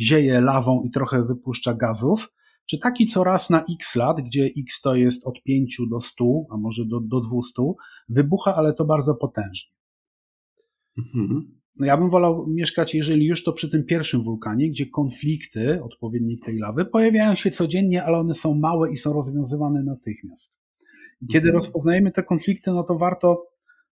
zieje 0.01 0.41
lawą 0.41 0.83
i 0.87 0.91
trochę 0.91 1.25
wypuszcza 1.25 1.73
gazów, 1.73 2.27
czy 2.65 2.79
taki 2.79 3.05
co 3.05 3.23
raz 3.23 3.49
na 3.49 3.63
x 3.79 3.95
lat, 3.95 4.21
gdzie 4.21 4.49
x 4.57 4.81
to 4.81 4.95
jest 4.95 5.27
od 5.27 5.43
5 5.43 5.77
do 5.89 5.99
100, 5.99 6.25
a 6.49 6.57
może 6.57 6.85
do, 6.85 6.99
do 6.99 7.19
200, 7.19 7.63
wybucha, 8.09 8.55
ale 8.55 8.73
to 8.73 8.85
bardzo 8.85 9.15
potężnie. 9.15 9.71
Mhm. 10.97 11.59
No 11.75 11.85
ja 11.85 11.97
bym 11.97 12.09
wolał 12.09 12.47
mieszkać, 12.47 12.95
jeżeli 12.95 13.25
już 13.25 13.43
to 13.43 13.53
przy 13.53 13.69
tym 13.69 13.85
pierwszym 13.85 14.21
wulkanie, 14.21 14.69
gdzie 14.69 14.85
konflikty, 14.85 15.83
odpowiednik 15.83 16.45
tej 16.45 16.57
lawy, 16.57 16.85
pojawiają 16.85 17.35
się 17.35 17.51
codziennie, 17.51 18.03
ale 18.03 18.17
one 18.17 18.33
są 18.33 18.55
małe 18.55 18.91
i 18.91 18.97
są 18.97 19.13
rozwiązywane 19.13 19.83
natychmiast. 19.83 20.59
I 21.21 21.27
kiedy 21.27 21.47
mhm. 21.47 21.55
rozpoznajemy 21.55 22.11
te 22.11 22.23
konflikty, 22.23 22.71
no 22.71 22.83
to 22.83 22.97
warto, 22.97 23.47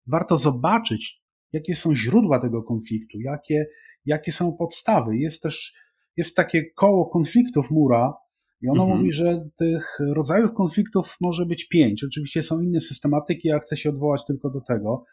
warto 0.08 0.38
zobaczyć, 0.38 1.22
jakie 1.54 1.76
są 1.76 1.96
źródła 1.96 2.40
tego 2.40 2.64
konfliktu, 2.64 3.20
jakie, 3.20 3.66
jakie 4.06 4.32
są 4.32 4.54
podstawy. 4.54 5.18
Jest 5.18 5.44
też 5.44 5.74
jest 6.18 6.36
takie 6.36 6.72
koło 6.72 7.06
konfliktów 7.06 7.72
Mura, 7.72 8.14
i 8.62 8.70
ono 8.70 8.84
mhm. 8.84 9.00
mówi, 9.00 9.12
że 9.12 9.50
tych 9.56 10.00
rodzajów 10.00 10.54
konfliktów 10.54 11.18
może 11.22 11.46
być 11.46 11.68
pięć. 11.68 12.04
Oczywiście 12.04 12.44
są 12.44 12.62
inne 12.62 12.80
systematyki, 12.80 13.48
ja 13.48 13.60
chcę 13.60 13.78
się 13.78 13.90
odwołać 13.90 14.26
tylko 14.26 14.50
do 14.50 14.62
tego. 14.62 15.06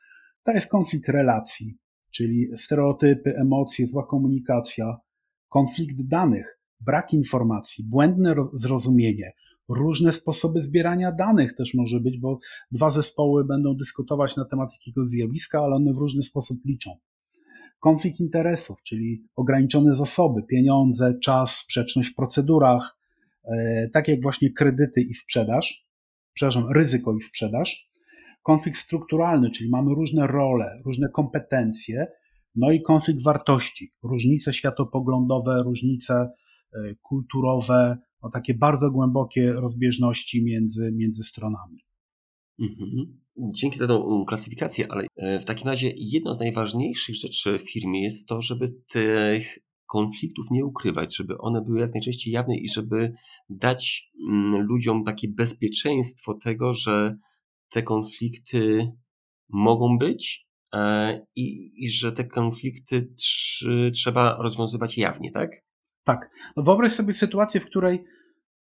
To 0.43 0.53
jest 0.53 0.71
konflikt 0.71 1.09
relacji, 1.09 1.79
czyli 2.11 2.47
stereotypy, 2.57 3.37
emocje, 3.37 3.87
zła 3.87 4.07
komunikacja, 4.07 4.97
konflikt 5.49 6.09
danych, 6.09 6.61
brak 6.81 7.13
informacji, 7.13 7.85
błędne 7.85 8.35
zrozumienie, 8.53 9.33
różne 9.69 10.13
sposoby 10.13 10.61
zbierania 10.61 11.13
danych 11.13 11.55
też 11.55 11.75
może 11.75 12.01
być, 12.01 12.19
bo 12.19 12.39
dwa 12.71 12.91
zespoły 12.91 13.45
będą 13.45 13.77
dyskutować 13.77 14.37
na 14.37 14.45
temat 14.45 14.73
jakiegoś 14.73 15.07
zjawiska, 15.07 15.61
ale 15.61 15.77
one 15.77 15.93
w 15.93 15.99
różny 15.99 16.23
sposób 16.23 16.59
liczą. 16.65 16.91
Konflikt 17.81 18.21
interesów, 18.21 18.77
czyli 18.87 19.25
ograniczone 19.37 19.95
zasoby, 19.95 20.43
pieniądze, 20.43 21.15
czas, 21.23 21.57
sprzeczność 21.57 22.09
w 22.09 22.15
procedurach, 22.15 22.98
tak 23.93 24.09
jak 24.09 24.23
właśnie 24.23 24.53
kredyty 24.53 25.01
i 25.01 25.15
sprzedaż, 25.15 25.89
przepraszam, 26.35 26.73
ryzyko 26.73 27.15
i 27.15 27.21
sprzedaż. 27.21 27.89
Konflikt 28.43 28.79
strukturalny, 28.79 29.51
czyli 29.51 29.71
mamy 29.71 29.95
różne 29.95 30.27
role, 30.27 30.81
różne 30.85 31.09
kompetencje, 31.09 32.07
no 32.55 32.71
i 32.71 32.83
konflikt 32.83 33.23
wartości, 33.23 33.93
różnice 34.03 34.53
światopoglądowe, 34.53 35.63
różnice 35.63 36.15
e, 36.15 36.95
kulturowe, 37.03 37.99
no 38.23 38.31
takie 38.31 38.55
bardzo 38.55 38.91
głębokie 38.91 39.53
rozbieżności 39.53 40.45
między, 40.45 40.93
między 40.95 41.23
stronami. 41.23 41.79
Mhm. 42.61 43.21
Dzięki 43.55 43.79
za 43.79 43.87
tą 43.87 44.25
klasyfikację, 44.25 44.87
ale 44.91 45.07
e, 45.17 45.41
w 45.41 45.45
takim 45.45 45.69
razie 45.69 45.93
jedną 45.97 46.35
z 46.35 46.41
najważniejszych 46.41 47.17
rzeczy 47.17 47.59
w 47.59 47.71
firmie 47.71 48.03
jest 48.03 48.29
to, 48.29 48.43
żeby 48.43 48.75
tych 48.89 49.59
konfliktów 49.89 50.47
nie 50.51 50.65
ukrywać, 50.65 51.17
żeby 51.17 51.39
one 51.39 51.63
były 51.63 51.81
jak 51.81 51.95
najczęściej 51.95 52.33
jawne 52.33 52.57
i 52.57 52.69
żeby 52.69 53.13
dać 53.49 54.11
mm, 54.31 54.63
ludziom 54.67 55.05
takie 55.05 55.29
bezpieczeństwo 55.29 56.35
tego, 56.35 56.73
że 56.73 57.17
te 57.71 57.83
konflikty 57.83 58.93
mogą 59.49 59.99
być 59.99 60.47
e, 60.75 61.27
i, 61.37 61.73
i 61.85 61.91
że 61.91 62.13
te 62.13 62.25
konflikty 62.25 63.03
tr 63.03 63.93
trzeba 63.95 64.37
rozwiązywać 64.43 64.99
jawnie, 64.99 65.31
tak? 65.31 65.51
Tak. 66.05 66.31
No 66.57 66.63
wyobraź 66.63 66.93
sobie 66.93 67.13
sytuację, 67.13 67.61
w 67.61 67.67
której 67.67 68.05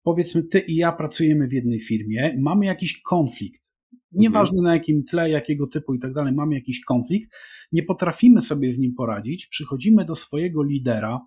powiedzmy 0.03 0.43
ty 0.43 0.59
i 0.59 0.75
ja 0.75 0.91
pracujemy 0.91 1.47
w 1.47 1.53
jednej 1.53 1.79
firmie, 1.79 2.37
mamy 2.41 2.65
jakiś 2.65 3.01
konflikt 3.01 3.66
Nieważne 4.11 4.61
na 4.61 4.73
jakim 4.73 5.03
tle, 5.03 5.29
jakiego 5.29 5.67
typu 5.67 5.93
i 5.93 5.99
tak 5.99 6.13
dalej, 6.13 6.33
mamy 6.33 6.55
jakiś 6.55 6.81
konflikt, 6.81 7.31
nie 7.71 7.83
potrafimy 7.83 8.41
sobie 8.41 8.71
z 8.71 8.79
nim 8.79 8.93
poradzić, 8.93 9.47
przychodzimy 9.47 10.05
do 10.05 10.15
swojego 10.15 10.63
lidera, 10.63 11.19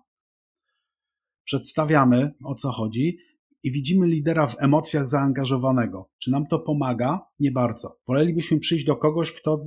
przedstawiamy 1.43 2.33
o 2.43 2.55
co 2.55 2.71
chodzi 2.71 3.17
i 3.63 3.71
widzimy 3.71 4.07
lidera 4.07 4.47
w 4.47 4.55
emocjach 4.59 5.07
zaangażowanego. 5.07 6.09
Czy 6.19 6.31
nam 6.31 6.47
to 6.47 6.59
pomaga? 6.59 7.19
Nie 7.39 7.51
bardzo. 7.51 7.97
Wolelibyśmy 8.07 8.59
przyjść 8.59 8.85
do 8.85 8.95
kogoś, 8.95 9.31
kto 9.31 9.65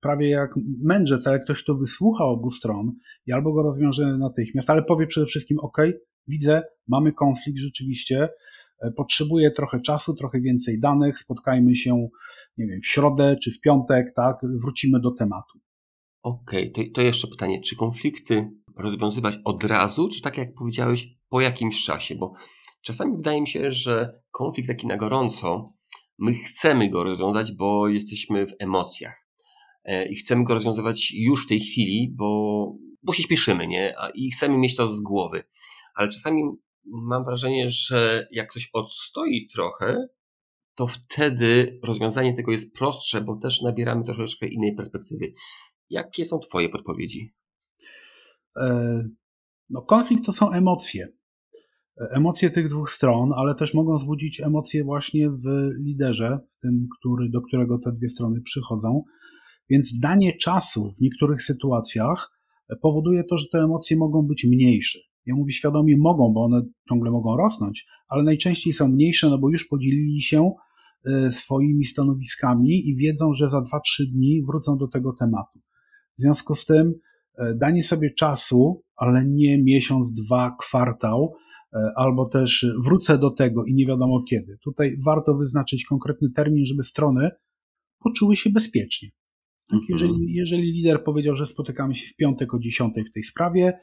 prawie 0.00 0.28
jak 0.28 0.54
mędrzec, 0.82 1.26
ale 1.26 1.40
ktoś, 1.40 1.62
kto 1.62 1.74
wysłucha 1.74 2.24
obu 2.24 2.50
stron 2.50 2.92
i 3.26 3.32
albo 3.32 3.52
go 3.52 3.62
rozwiąże 3.62 4.18
natychmiast, 4.18 4.70
ale 4.70 4.82
powie 4.82 5.06
przede 5.06 5.26
wszystkim: 5.26 5.58
OK, 5.58 5.78
widzę, 6.28 6.62
mamy 6.88 7.12
konflikt 7.12 7.58
rzeczywiście, 7.58 8.28
E, 8.84 8.90
potrzebuje 8.92 9.50
trochę 9.50 9.80
czasu, 9.80 10.14
trochę 10.14 10.40
więcej 10.40 10.80
danych, 10.80 11.18
spotkajmy 11.18 11.74
się, 11.74 12.08
nie 12.58 12.66
wiem, 12.66 12.80
w 12.80 12.86
środę 12.86 13.36
czy 13.42 13.50
w 13.50 13.60
piątek, 13.60 14.06
tak, 14.16 14.36
wrócimy 14.42 15.00
do 15.00 15.10
tematu. 15.10 15.58
Okej, 16.22 16.72
okay, 16.72 16.84
to, 16.84 16.90
to 16.94 17.02
jeszcze 17.02 17.28
pytanie, 17.28 17.60
czy 17.60 17.76
konflikty 17.76 18.50
rozwiązywać 18.76 19.38
od 19.44 19.64
razu, 19.64 20.08
czy 20.08 20.22
tak 20.22 20.38
jak 20.38 20.52
powiedziałeś, 20.52 21.08
po 21.28 21.40
jakimś 21.40 21.84
czasie? 21.84 22.14
Bo 22.14 22.32
czasami 22.80 23.16
wydaje 23.16 23.40
mi 23.40 23.48
się, 23.48 23.70
że 23.70 24.20
konflikt 24.30 24.68
taki 24.68 24.86
na 24.86 24.96
gorąco, 24.96 25.74
my 26.18 26.34
chcemy 26.34 26.88
go 26.88 27.04
rozwiązać, 27.04 27.52
bo 27.52 27.88
jesteśmy 27.88 28.46
w 28.46 28.52
emocjach. 28.58 29.28
E, 29.84 30.08
I 30.08 30.14
chcemy 30.14 30.44
go 30.44 30.54
rozwiązywać 30.54 31.12
już 31.12 31.44
w 31.44 31.48
tej 31.48 31.60
chwili, 31.60 32.14
bo, 32.16 32.72
bo 33.02 33.12
się 33.12 33.22
śpieszymy, 33.22 33.66
nie? 33.66 33.94
I 34.14 34.30
chcemy 34.30 34.58
mieć 34.58 34.76
to 34.76 34.86
z 34.86 35.00
głowy. 35.00 35.44
Ale 35.94 36.08
czasami 36.08 36.42
mam 36.86 37.24
wrażenie, 37.24 37.70
że 37.70 38.26
jak 38.30 38.50
ktoś 38.50 38.70
odstoi 38.72 39.48
trochę, 39.48 40.06
to 40.74 40.86
wtedy 40.86 41.80
rozwiązanie 41.84 42.32
tego 42.32 42.52
jest 42.52 42.74
prostsze, 42.74 43.20
bo 43.20 43.36
też 43.36 43.62
nabieramy 43.62 44.04
troszeczkę 44.04 44.46
innej 44.46 44.74
perspektywy. 44.74 45.32
Jakie 45.90 46.24
są 46.24 46.38
Twoje 46.38 46.68
podpowiedzi? 46.68 47.34
E, 48.56 49.08
no, 49.70 49.82
konflikt 49.82 50.24
to 50.24 50.32
są 50.32 50.52
emocje. 50.52 51.08
E, 52.00 52.04
emocje 52.16 52.50
tych 52.50 52.68
dwóch 52.68 52.90
stron, 52.90 53.32
ale 53.36 53.54
też 53.54 53.74
mogą 53.74 53.96
wzbudzić 53.96 54.40
emocje 54.40 54.84
właśnie 54.84 55.30
w 55.30 55.70
liderze, 55.84 56.38
w 56.50 56.60
tym, 56.60 56.86
który, 56.98 57.28
do 57.30 57.40
którego 57.40 57.78
te 57.78 57.92
dwie 57.92 58.08
strony 58.08 58.40
przychodzą. 58.40 59.02
Więc 59.70 59.98
danie 59.98 60.36
czasu 60.36 60.92
w 60.92 61.00
niektórych 61.00 61.42
sytuacjach 61.42 62.30
powoduje 62.82 63.24
to, 63.24 63.38
że 63.38 63.46
te 63.52 63.58
emocje 63.58 63.96
mogą 63.96 64.22
być 64.22 64.44
mniejsze. 64.44 64.98
Ja 65.26 65.34
mówię 65.34 65.52
świadomie 65.52 65.96
mogą, 65.98 66.32
bo 66.32 66.44
one 66.44 66.62
ciągle 66.88 67.10
mogą 67.10 67.36
rosnąć, 67.36 67.86
ale 68.08 68.22
najczęściej 68.22 68.72
są 68.72 68.88
mniejsze, 68.88 69.30
no 69.30 69.38
bo 69.38 69.50
już 69.50 69.64
podzielili 69.64 70.20
się 70.20 70.52
e, 71.04 71.30
swoimi 71.30 71.84
stanowiskami 71.84 72.88
i 72.88 72.96
wiedzą, 72.96 73.32
że 73.32 73.48
za 73.48 73.58
2-3 73.58 73.62
dni 74.12 74.42
wrócą 74.46 74.76
do 74.78 74.88
tego 74.88 75.12
tematu. 75.12 75.58
W 76.18 76.20
związku 76.20 76.54
z 76.54 76.64
tym 76.64 76.94
e, 77.38 77.54
danie 77.54 77.82
sobie 77.82 78.14
czasu, 78.14 78.82
ale 78.96 79.26
nie 79.26 79.62
miesiąc, 79.62 80.12
dwa, 80.12 80.56
kwartał, 80.60 81.34
e, 81.72 81.92
albo 81.96 82.28
też 82.28 82.66
wrócę 82.84 83.18
do 83.18 83.30
tego 83.30 83.64
i 83.64 83.74
nie 83.74 83.86
wiadomo 83.86 84.22
kiedy. 84.30 84.58
Tutaj 84.64 84.96
warto 85.04 85.34
wyznaczyć 85.34 85.84
konkretny 85.84 86.30
termin, 86.30 86.66
żeby 86.66 86.82
strony 86.82 87.30
poczuły 87.98 88.36
się 88.36 88.50
bezpiecznie. 88.50 89.08
Tak, 89.70 89.80
mhm. 89.80 89.98
jeżeli, 89.98 90.34
jeżeli 90.34 90.72
lider 90.72 91.04
powiedział, 91.04 91.36
że 91.36 91.46
spotykamy 91.46 91.94
się 91.94 92.08
w 92.08 92.16
piątek 92.16 92.54
o 92.54 92.58
10 92.58 92.94
w 93.10 93.12
tej 93.12 93.22
sprawie, 93.22 93.78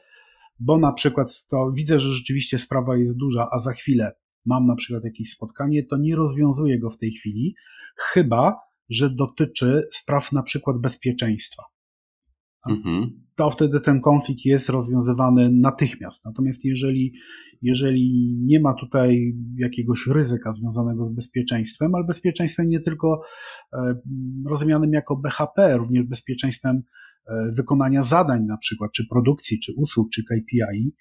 bo 0.64 0.78
na 0.78 0.92
przykład 0.92 1.46
to 1.50 1.70
widzę, 1.76 2.00
że 2.00 2.12
rzeczywiście 2.12 2.58
sprawa 2.58 2.96
jest 2.96 3.16
duża, 3.16 3.48
a 3.52 3.58
za 3.58 3.72
chwilę 3.72 4.12
mam 4.46 4.66
na 4.66 4.74
przykład 4.74 5.04
jakieś 5.04 5.30
spotkanie, 5.32 5.86
to 5.86 5.96
nie 5.96 6.16
rozwiązuję 6.16 6.78
go 6.78 6.90
w 6.90 6.98
tej 6.98 7.12
chwili, 7.12 7.54
chyba 7.96 8.56
że 8.90 9.10
dotyczy 9.10 9.82
spraw 9.92 10.32
na 10.32 10.42
przykład 10.42 10.76
bezpieczeństwa. 10.80 11.62
Mhm. 12.68 13.22
To 13.36 13.50
wtedy 13.50 13.80
ten 13.80 14.00
konflikt 14.00 14.44
jest 14.44 14.68
rozwiązywany 14.68 15.50
natychmiast. 15.52 16.24
Natomiast 16.24 16.64
jeżeli, 16.64 17.14
jeżeli 17.62 18.36
nie 18.40 18.60
ma 18.60 18.74
tutaj 18.74 19.34
jakiegoś 19.56 20.06
ryzyka 20.06 20.52
związanego 20.52 21.04
z 21.04 21.14
bezpieczeństwem, 21.14 21.94
ale 21.94 22.04
bezpieczeństwem 22.04 22.68
nie 22.68 22.80
tylko 22.80 23.22
e, 23.72 23.94
rozumianym 24.46 24.92
jako 24.92 25.16
BHP, 25.16 25.76
również 25.76 26.06
bezpieczeństwem 26.06 26.82
wykonania 27.56 28.04
zadań, 28.04 28.44
na 28.44 28.56
przykład, 28.56 28.90
czy 28.92 29.06
produkcji, 29.10 29.60
czy 29.60 29.72
usług, 29.76 30.08
czy 30.14 30.22
KPI, 30.24 30.94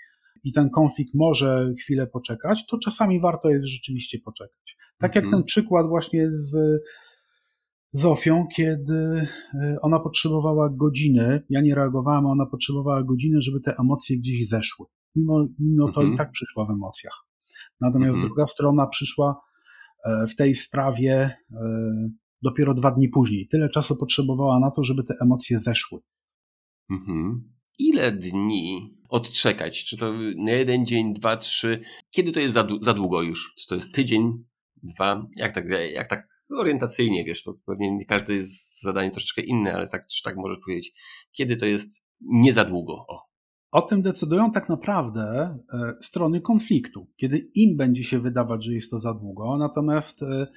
i 0.43 0.51
ten 0.51 0.69
konflikt 0.69 1.13
może 1.15 1.73
chwilę 1.79 2.07
poczekać, 2.07 2.65
to 2.65 2.77
czasami 2.83 3.19
warto 3.19 3.49
jest 3.49 3.65
rzeczywiście 3.65 4.19
poczekać. 4.25 4.77
Tak 4.97 5.15
jak 5.15 5.23
mhm. 5.23 5.41
ten 5.41 5.45
przykład 5.45 5.87
właśnie 5.87 6.27
z 6.31 6.81
Zofią, 7.93 8.47
kiedy 8.55 9.27
e, 9.53 9.75
ona 9.81 9.99
potrzebowała 9.99 10.69
godziny, 10.69 11.43
ja 11.49 11.61
nie 11.61 11.75
reagowałem, 11.75 12.25
ona 12.25 12.45
potrzebowała 12.45 13.03
godziny, 13.03 13.41
żeby 13.41 13.59
te 13.59 13.75
emocje 13.79 14.17
gdzieś 14.17 14.49
zeszły. 14.49 14.85
Mimo, 15.15 15.47
mimo 15.59 15.91
to 15.91 16.01
i 16.01 16.03
mhm. 16.03 16.17
tak 16.17 16.31
przyszła 16.31 16.65
w 16.65 16.69
emocjach. 16.69 17.25
Natomiast 17.81 18.15
mhm. 18.15 18.27
druga 18.27 18.45
strona 18.45 18.87
przyszła 18.87 19.41
e, 20.05 20.27
w 20.27 20.35
tej 20.35 20.55
sprawie 20.55 21.13
e, 21.51 22.09
dopiero 22.41 22.73
dwa 22.73 22.91
dni 22.91 23.09
później. 23.09 23.47
Tyle 23.47 23.69
czasu 23.69 23.97
potrzebowała 23.97 24.59
na 24.59 24.71
to, 24.71 24.83
żeby 24.83 25.03
te 25.03 25.13
emocje 25.21 25.59
zeszły. 25.59 25.99
Mhm. 26.89 27.53
Ile 27.79 28.11
dni 28.11 28.97
odczekać? 29.09 29.85
Czy 29.85 29.97
to 29.97 30.13
na 30.37 30.51
jeden 30.51 30.85
dzień, 30.85 31.13
dwa, 31.13 31.37
trzy? 31.37 31.81
Kiedy 32.09 32.31
to 32.31 32.39
jest 32.39 32.53
za, 32.53 32.67
za 32.81 32.93
długo 32.93 33.21
już? 33.21 33.53
Czy 33.57 33.67
to 33.67 33.75
jest 33.75 33.93
tydzień, 33.93 34.43
dwa? 34.83 35.27
Jak 35.35 35.51
tak, 35.51 35.65
jak 35.93 36.07
tak 36.07 36.27
orientacyjnie, 36.49 37.23
wiesz, 37.23 37.43
to 37.43 37.53
pewnie 37.65 37.91
nie 37.91 38.05
każde 38.05 38.33
jest 38.33 38.81
zadanie 38.81 39.11
troszeczkę 39.11 39.41
inne, 39.41 39.73
ale 39.73 39.87
tak, 39.87 40.07
czy 40.07 40.23
tak 40.23 40.37
możesz 40.37 40.59
powiedzieć. 40.65 40.93
Kiedy 41.31 41.57
to 41.57 41.65
jest 41.65 42.05
nie 42.21 42.53
za 42.53 42.65
długo? 42.65 42.93
O. 43.07 43.31
O 43.71 43.81
tym 43.81 44.01
decydują 44.01 44.51
tak 44.51 44.69
naprawdę 44.69 45.21
e, 45.73 45.93
strony 45.99 46.41
konfliktu. 46.41 47.07
Kiedy 47.15 47.49
im 47.55 47.77
będzie 47.77 48.03
się 48.03 48.19
wydawać, 48.19 48.65
że 48.65 48.73
jest 48.73 48.91
to 48.91 48.99
za 48.99 49.13
długo, 49.13 49.57
natomiast 49.57 50.23
e, 50.23 50.47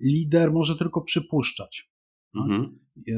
lider 0.00 0.52
może 0.52 0.76
tylko 0.76 1.00
przypuszczać. 1.00 1.90
Tak? 2.34 2.42
Mhm. 2.42 2.78
E, 3.08 3.12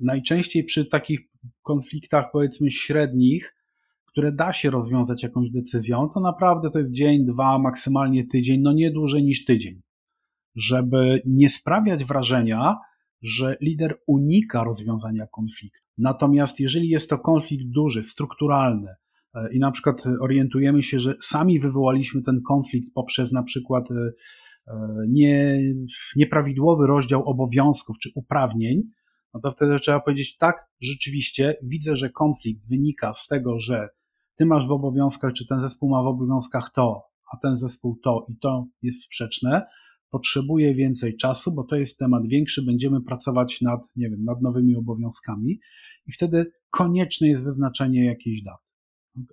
najczęściej 0.00 0.64
przy 0.64 0.86
takich 0.86 1.20
konfliktach, 1.62 2.26
powiedzmy, 2.32 2.70
średnich, 2.70 3.56
które 4.06 4.32
da 4.32 4.52
się 4.52 4.70
rozwiązać 4.70 5.22
jakąś 5.22 5.50
decyzją, 5.50 6.08
to 6.14 6.20
naprawdę 6.20 6.70
to 6.70 6.78
jest 6.78 6.92
dzień, 6.92 7.24
dwa, 7.24 7.58
maksymalnie 7.58 8.26
tydzień, 8.26 8.60
no 8.60 8.72
nie 8.72 8.90
dłużej 8.90 9.24
niż 9.24 9.44
tydzień. 9.44 9.82
Żeby 10.54 11.22
nie 11.26 11.48
sprawiać 11.48 12.04
wrażenia, 12.04 12.76
że 13.22 13.56
lider 13.60 13.94
unika 14.06 14.64
rozwiązania 14.64 15.26
konfliktu. 15.26 15.82
Natomiast 15.98 16.60
jeżeli 16.60 16.88
jest 16.88 17.10
to 17.10 17.18
konflikt 17.18 17.64
duży, 17.66 18.02
strukturalny 18.02 18.94
e, 19.34 19.52
i 19.52 19.58
na 19.58 19.70
przykład 19.70 20.02
orientujemy 20.20 20.82
się, 20.82 21.00
że 21.00 21.14
sami 21.22 21.60
wywołaliśmy 21.60 22.22
ten 22.22 22.42
konflikt 22.42 22.88
poprzez 22.94 23.32
na 23.32 23.42
przykład 23.42 23.90
e, 23.90 23.94
nie, 25.08 25.60
nieprawidłowy 26.16 26.86
rozdział 26.86 27.28
obowiązków 27.28 27.98
czy 27.98 28.10
uprawnień, 28.14 28.82
no 29.34 29.40
to 29.40 29.50
wtedy 29.50 29.80
trzeba 29.80 30.00
powiedzieć 30.00 30.36
tak, 30.36 30.66
rzeczywiście 30.80 31.56
widzę, 31.62 31.96
że 31.96 32.10
konflikt 32.10 32.68
wynika 32.68 33.14
z 33.14 33.26
tego, 33.26 33.60
że 33.60 33.88
ty 34.34 34.46
masz 34.46 34.66
w 34.66 34.72
obowiązkach, 34.72 35.32
czy 35.32 35.46
ten 35.46 35.60
zespół 35.60 35.90
ma 35.90 36.02
w 36.02 36.06
obowiązkach 36.06 36.70
to, 36.74 37.02
a 37.32 37.36
ten 37.36 37.56
zespół 37.56 37.98
to 38.02 38.26
i 38.28 38.36
to 38.36 38.66
jest 38.82 39.04
sprzeczne, 39.04 39.66
potrzebuje 40.10 40.74
więcej 40.74 41.16
czasu, 41.16 41.54
bo 41.54 41.64
to 41.64 41.76
jest 41.76 41.98
temat 41.98 42.22
większy, 42.26 42.62
będziemy 42.62 43.00
pracować 43.00 43.60
nad, 43.60 43.80
nie 43.96 44.10
wiem, 44.10 44.24
nad 44.24 44.42
nowymi 44.42 44.76
obowiązkami 44.76 45.60
i 46.06 46.12
wtedy 46.12 46.52
konieczne 46.70 47.28
jest 47.28 47.44
wyznaczenie 47.44 48.04
jakiejś 48.04 48.42
daty. 48.42 48.72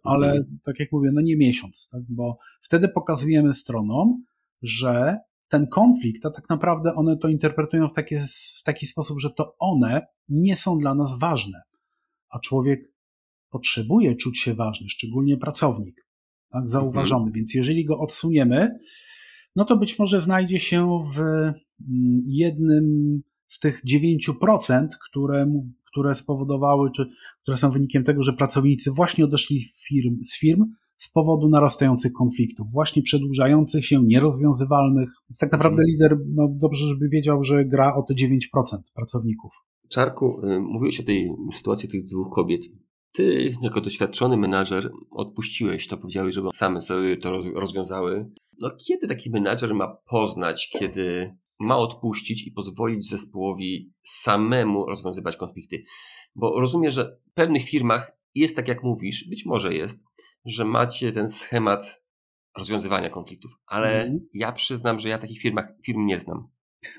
Ale 0.04 0.28
mhm. 0.28 0.60
tak 0.64 0.80
jak 0.80 0.92
mówię, 0.92 1.10
no 1.14 1.22
nie 1.22 1.38
miesiąc, 1.38 1.90
tak? 1.92 2.02
bo 2.10 2.38
wtedy 2.62 2.88
pokazujemy 2.88 3.54
stronom, 3.54 4.24
że 4.62 5.18
ten 5.48 5.68
konflikt, 5.68 6.26
a 6.26 6.30
tak 6.30 6.50
naprawdę 6.50 6.96
one 6.96 7.18
to 7.18 7.28
interpretują 7.28 7.88
w 7.88 7.94
taki, 7.94 8.16
w 8.60 8.64
taki 8.64 8.86
sposób, 8.86 9.20
że 9.20 9.30
to 9.30 9.56
one 9.60 10.08
nie 10.30 10.56
są 10.56 10.78
dla 10.78 10.96
nas 10.96 11.20
ważne, 11.20 11.62
a 12.30 12.40
człowiek 12.40 12.82
potrzebuje 13.50 14.16
czuć 14.16 14.40
się 14.40 14.54
ważny, 14.54 14.90
szczególnie 14.90 15.38
pracownik, 15.38 16.08
tak, 16.52 16.70
zauważony. 16.70 17.22
Mhm. 17.22 17.34
Więc 17.34 17.54
jeżeli 17.54 17.86
go 17.86 18.00
odsuniemy, 18.00 18.70
no 19.56 19.66
to 19.66 19.78
być 19.78 20.00
może 20.00 20.22
znajdzie 20.22 20.60
się 20.60 21.00
w 21.14 21.20
mm, 21.20 21.54
jednym 22.26 23.20
z 23.46 23.60
tych 23.60 23.82
9%, 23.86 24.88
które, 25.10 25.54
które 25.92 26.16
spowodowały, 26.16 26.92
czy 26.96 27.10
które 27.42 27.58
są 27.58 27.72
wynikiem 27.72 28.04
tego, 28.04 28.24
że 28.24 28.34
pracownicy 28.34 28.92
właśnie 28.92 29.26
odeszli 29.26 29.62
firm, 29.88 30.24
z 30.24 30.38
firm 30.38 30.66
z 31.00 31.12
powodu 31.12 31.50
narastających 31.50 32.14
konfliktów, 32.14 32.72
właśnie 32.72 33.02
przedłużających 33.02 33.86
się, 33.86 34.04
nierozwiązywalnych. 34.04 35.10
Więc 35.30 35.38
tak 35.38 35.52
naprawdę 35.52 35.82
mhm. 35.82 35.88
lider, 35.88 36.18
no 36.36 36.48
dobrze, 36.52 36.88
żeby 36.88 37.10
wiedział, 37.10 37.44
że 37.44 37.66
gra 37.66 37.96
o 37.96 38.04
te 38.04 38.14
9% 38.14 38.38
pracowników. 38.96 39.52
Czarku, 39.90 40.42
y, 40.46 40.60
mówiłeś 40.60 41.00
o 41.00 41.04
tej 41.04 41.32
sytuacji 41.54 41.90
tych 41.90 42.06
dwóch 42.06 42.34
kobiet. 42.36 42.62
Ty, 43.12 43.52
jako 43.62 43.82
doświadczony 43.82 44.38
menadżer, 44.38 44.92
odpuściłeś 45.12 45.88
to, 45.88 45.98
powiedziałeś, 45.98 46.36
żeby 46.36 46.48
same 46.54 46.82
sobie 46.82 47.18
to 47.18 47.42
rozwiązały. 47.42 48.30
No 48.62 48.70
kiedy 48.88 49.08
taki 49.08 49.32
menadżer 49.32 49.76
ma 49.76 49.98
poznać, 50.10 50.70
kiedy 50.80 51.36
ma 51.60 51.78
odpuścić 51.78 52.48
i 52.48 52.52
pozwolić 52.52 53.10
zespołowi 53.10 53.94
samemu 54.02 54.86
rozwiązywać 54.86 55.38
konflikty? 55.38 55.84
Bo 56.36 56.62
rozumiem, 56.62 56.92
że 56.92 57.18
w 57.32 57.34
pewnych 57.34 57.64
firmach 57.64 58.20
jest 58.36 58.56
tak, 58.56 58.68
jak 58.68 58.84
mówisz, 58.84 59.28
być 59.30 59.46
może 59.46 59.74
jest, 59.74 60.04
że 60.50 60.66
macie 60.66 61.12
ten 61.12 61.30
schemat 61.30 62.04
rozwiązywania 62.58 63.10
konfliktów, 63.10 63.52
ale 63.66 64.04
mm. 64.04 64.20
ja 64.34 64.52
przyznam, 64.52 65.00
że 65.00 65.10
ja 65.10 65.18
takich 65.18 65.42
firmach, 65.42 65.74
firm 65.86 66.06
nie 66.06 66.20
znam 66.20 66.48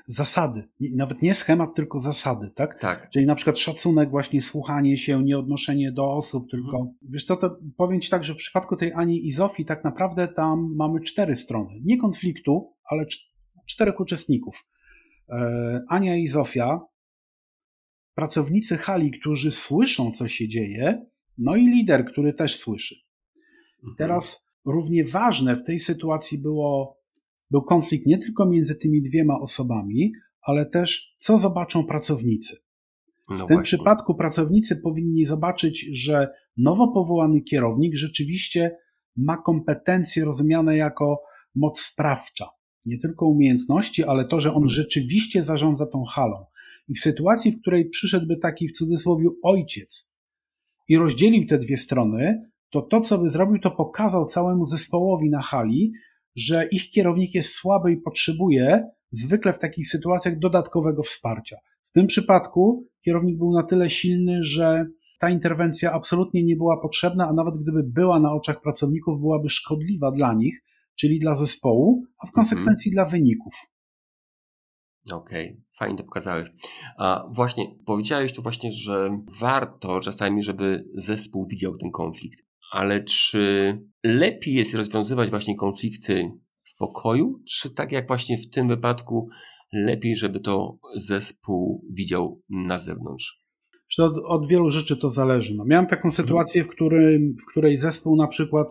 zasady. 0.07 0.69
Nawet 0.95 1.21
nie 1.21 1.35
schemat, 1.35 1.75
tylko 1.75 1.99
zasady, 1.99 2.51
tak? 2.55 2.77
Tak. 2.77 3.09
Czyli 3.09 3.25
na 3.25 3.35
przykład 3.35 3.59
szacunek, 3.59 4.09
właśnie 4.09 4.41
słuchanie 4.41 4.97
się, 4.97 5.23
nie 5.23 5.37
odnoszenie 5.37 5.91
do 5.91 6.13
osób, 6.13 6.49
tylko 6.51 6.77
mhm. 6.77 6.95
wiesz 7.01 7.25
co, 7.25 7.37
to 7.37 7.57
powiem 7.77 8.01
Ci 8.01 8.09
tak, 8.09 8.23
że 8.23 8.33
w 8.33 8.37
przypadku 8.37 8.75
tej 8.75 8.93
Ani 8.93 9.27
i 9.27 9.31
Zofii 9.31 9.65
tak 9.65 9.83
naprawdę 9.83 10.27
tam 10.27 10.73
mamy 10.75 11.01
cztery 11.01 11.35
strony. 11.35 11.79
Nie 11.83 11.97
konfliktu, 11.97 12.73
ale 12.83 13.05
czterech 13.69 13.99
uczestników. 13.99 14.65
E, 15.29 15.81
Ania 15.89 16.15
i 16.15 16.27
Zofia, 16.27 16.79
pracownicy 18.15 18.77
hali, 18.77 19.11
którzy 19.11 19.51
słyszą, 19.51 20.11
co 20.11 20.27
się 20.27 20.47
dzieje, 20.47 21.05
no 21.37 21.55
i 21.55 21.67
lider, 21.67 22.05
który 22.05 22.33
też 22.33 22.59
słyszy. 22.59 22.95
Mhm. 23.83 23.95
Teraz 23.97 24.47
równie 24.65 25.05
ważne 25.05 25.55
w 25.55 25.63
tej 25.63 25.79
sytuacji 25.79 26.37
było 26.37 27.01
był 27.51 27.61
konflikt 27.61 28.05
nie 28.05 28.17
tylko 28.17 28.45
między 28.45 28.75
tymi 28.75 29.01
dwiema 29.01 29.39
osobami, 29.39 30.11
ale 30.41 30.65
też 30.65 31.15
co 31.17 31.37
zobaczą 31.37 31.85
pracownicy. 31.85 32.57
No 33.29 33.35
w 33.35 33.39
tym 33.39 33.47
właśnie. 33.47 33.63
przypadku 33.63 34.15
pracownicy 34.15 34.75
powinni 34.75 35.25
zobaczyć, 35.25 35.85
że 35.91 36.29
nowo 36.57 36.87
powołany 36.87 37.41
kierownik 37.41 37.95
rzeczywiście 37.95 38.77
ma 39.15 39.37
kompetencje 39.37 40.25
rozumiane 40.25 40.77
jako 40.77 41.21
moc 41.55 41.79
sprawcza. 41.79 42.49
Nie 42.85 42.99
tylko 42.99 43.25
umiejętności, 43.25 44.03
ale 44.03 44.25
to, 44.25 44.39
że 44.39 44.49
on 44.49 44.63
mhm. 44.63 44.69
rzeczywiście 44.69 45.43
zarządza 45.43 45.85
tą 45.85 46.03
halą. 46.03 46.45
I 46.87 46.93
w 46.93 46.99
sytuacji, 46.99 47.51
w 47.51 47.61
której 47.61 47.89
przyszedłby 47.89 48.37
taki 48.37 48.67
w 48.67 48.71
cudzysłowie 48.71 49.27
ojciec 49.43 50.13
i 50.89 50.97
rozdzielił 50.97 51.45
te 51.47 51.57
dwie 51.57 51.77
strony, 51.77 52.51
to 52.71 52.81
to, 52.81 53.01
co 53.01 53.17
by 53.17 53.29
zrobił, 53.29 53.59
to 53.59 53.71
pokazał 53.71 54.25
całemu 54.25 54.65
zespołowi 54.65 55.29
na 55.29 55.41
hali, 55.41 55.93
że 56.35 56.67
ich 56.71 56.89
kierownik 56.89 57.35
jest 57.35 57.55
słaby 57.55 57.91
i 57.91 57.97
potrzebuje 57.97 58.87
zwykle 59.09 59.53
w 59.53 59.59
takich 59.59 59.89
sytuacjach 59.89 60.39
dodatkowego 60.39 61.03
wsparcia. 61.03 61.57
W 61.83 61.91
tym 61.91 62.07
przypadku 62.07 62.87
kierownik 63.05 63.37
był 63.37 63.53
na 63.53 63.63
tyle 63.63 63.89
silny, 63.89 64.43
że 64.43 64.85
ta 65.19 65.29
interwencja 65.29 65.93
absolutnie 65.93 66.43
nie 66.43 66.55
była 66.55 66.81
potrzebna, 66.81 67.27
a 67.27 67.33
nawet 67.33 67.53
gdyby 67.61 67.83
była 67.83 68.19
na 68.19 68.33
oczach 68.33 68.61
pracowników, 68.61 69.19
byłaby 69.19 69.49
szkodliwa 69.49 70.11
dla 70.11 70.33
nich, 70.33 70.63
czyli 70.95 71.19
dla 71.19 71.35
zespołu, 71.35 72.05
a 72.23 72.27
w 72.27 72.31
konsekwencji 72.31 72.91
mhm. 72.91 72.93
dla 72.93 73.11
wyników. 73.11 73.53
Okej, 75.11 75.49
okay. 75.49 75.61
fajnie 75.77 75.97
to 75.97 76.03
pokazałeś. 76.03 76.49
A 76.97 77.27
właśnie, 77.31 77.75
powiedziałeś 77.85 78.33
tu 78.33 78.41
właśnie, 78.41 78.71
że 78.71 79.23
warto 79.39 79.99
czasami, 79.99 80.43
żeby 80.43 80.85
zespół 80.95 81.47
widział 81.47 81.77
ten 81.77 81.91
konflikt. 81.91 82.50
Ale 82.71 83.03
czy 83.03 83.77
lepiej 84.03 84.53
jest 84.53 84.75
rozwiązywać 84.75 85.29
właśnie 85.29 85.55
konflikty 85.55 86.31
w 86.65 86.77
pokoju, 86.77 87.39
czy 87.47 87.69
tak 87.69 87.91
jak 87.91 88.07
właśnie 88.07 88.37
w 88.37 88.49
tym 88.49 88.67
wypadku, 88.67 89.29
lepiej, 89.73 90.15
żeby 90.15 90.39
to 90.39 90.77
zespół 90.95 91.85
widział 91.93 92.41
na 92.49 92.77
zewnątrz? 92.77 93.41
Od, 93.99 94.13
od 94.25 94.47
wielu 94.47 94.69
rzeczy 94.69 94.97
to 94.97 95.09
zależy. 95.09 95.55
No, 95.55 95.65
miałem 95.65 95.87
taką 95.87 96.11
sytuację, 96.11 96.63
w, 96.63 96.67
którym, 96.67 97.35
w 97.41 97.51
której 97.51 97.77
zespół 97.77 98.15
na 98.15 98.27
przykład 98.27 98.67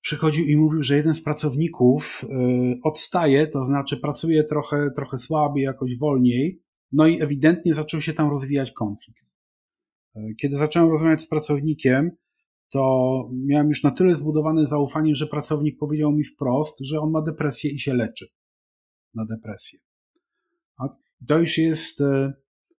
przychodził 0.00 0.44
i 0.44 0.56
mówił, 0.56 0.82
że 0.82 0.96
jeden 0.96 1.14
z 1.14 1.22
pracowników 1.22 2.24
y, 2.24 2.26
odstaje, 2.84 3.46
to 3.46 3.64
znaczy 3.64 3.96
pracuje 3.96 4.44
trochę, 4.44 4.90
trochę 4.96 5.18
słabiej, 5.18 5.64
jakoś 5.64 5.98
wolniej, 5.98 6.62
no 6.92 7.06
i 7.06 7.22
ewidentnie 7.22 7.74
zaczął 7.74 8.00
się 8.00 8.12
tam 8.12 8.30
rozwijać 8.30 8.72
konflikt. 8.72 9.24
Y, 10.16 10.20
kiedy 10.40 10.56
zacząłem 10.56 10.90
rozmawiać 10.90 11.20
z 11.20 11.28
pracownikiem, 11.28 12.10
to 12.74 13.30
miałem 13.32 13.68
już 13.68 13.82
na 13.82 13.90
tyle 13.90 14.14
zbudowane 14.14 14.66
zaufanie, 14.66 15.14
że 15.14 15.26
pracownik 15.26 15.78
powiedział 15.78 16.12
mi 16.12 16.24
wprost, 16.24 16.78
że 16.80 17.00
on 17.00 17.10
ma 17.10 17.22
depresję 17.22 17.70
i 17.70 17.78
się 17.78 17.94
leczy 17.94 18.26
na 19.14 19.24
depresję. 19.26 19.78
Tak? 20.78 20.92
To 21.28 21.38
już 21.38 21.58
jest, 21.58 22.00
y, 22.00 22.32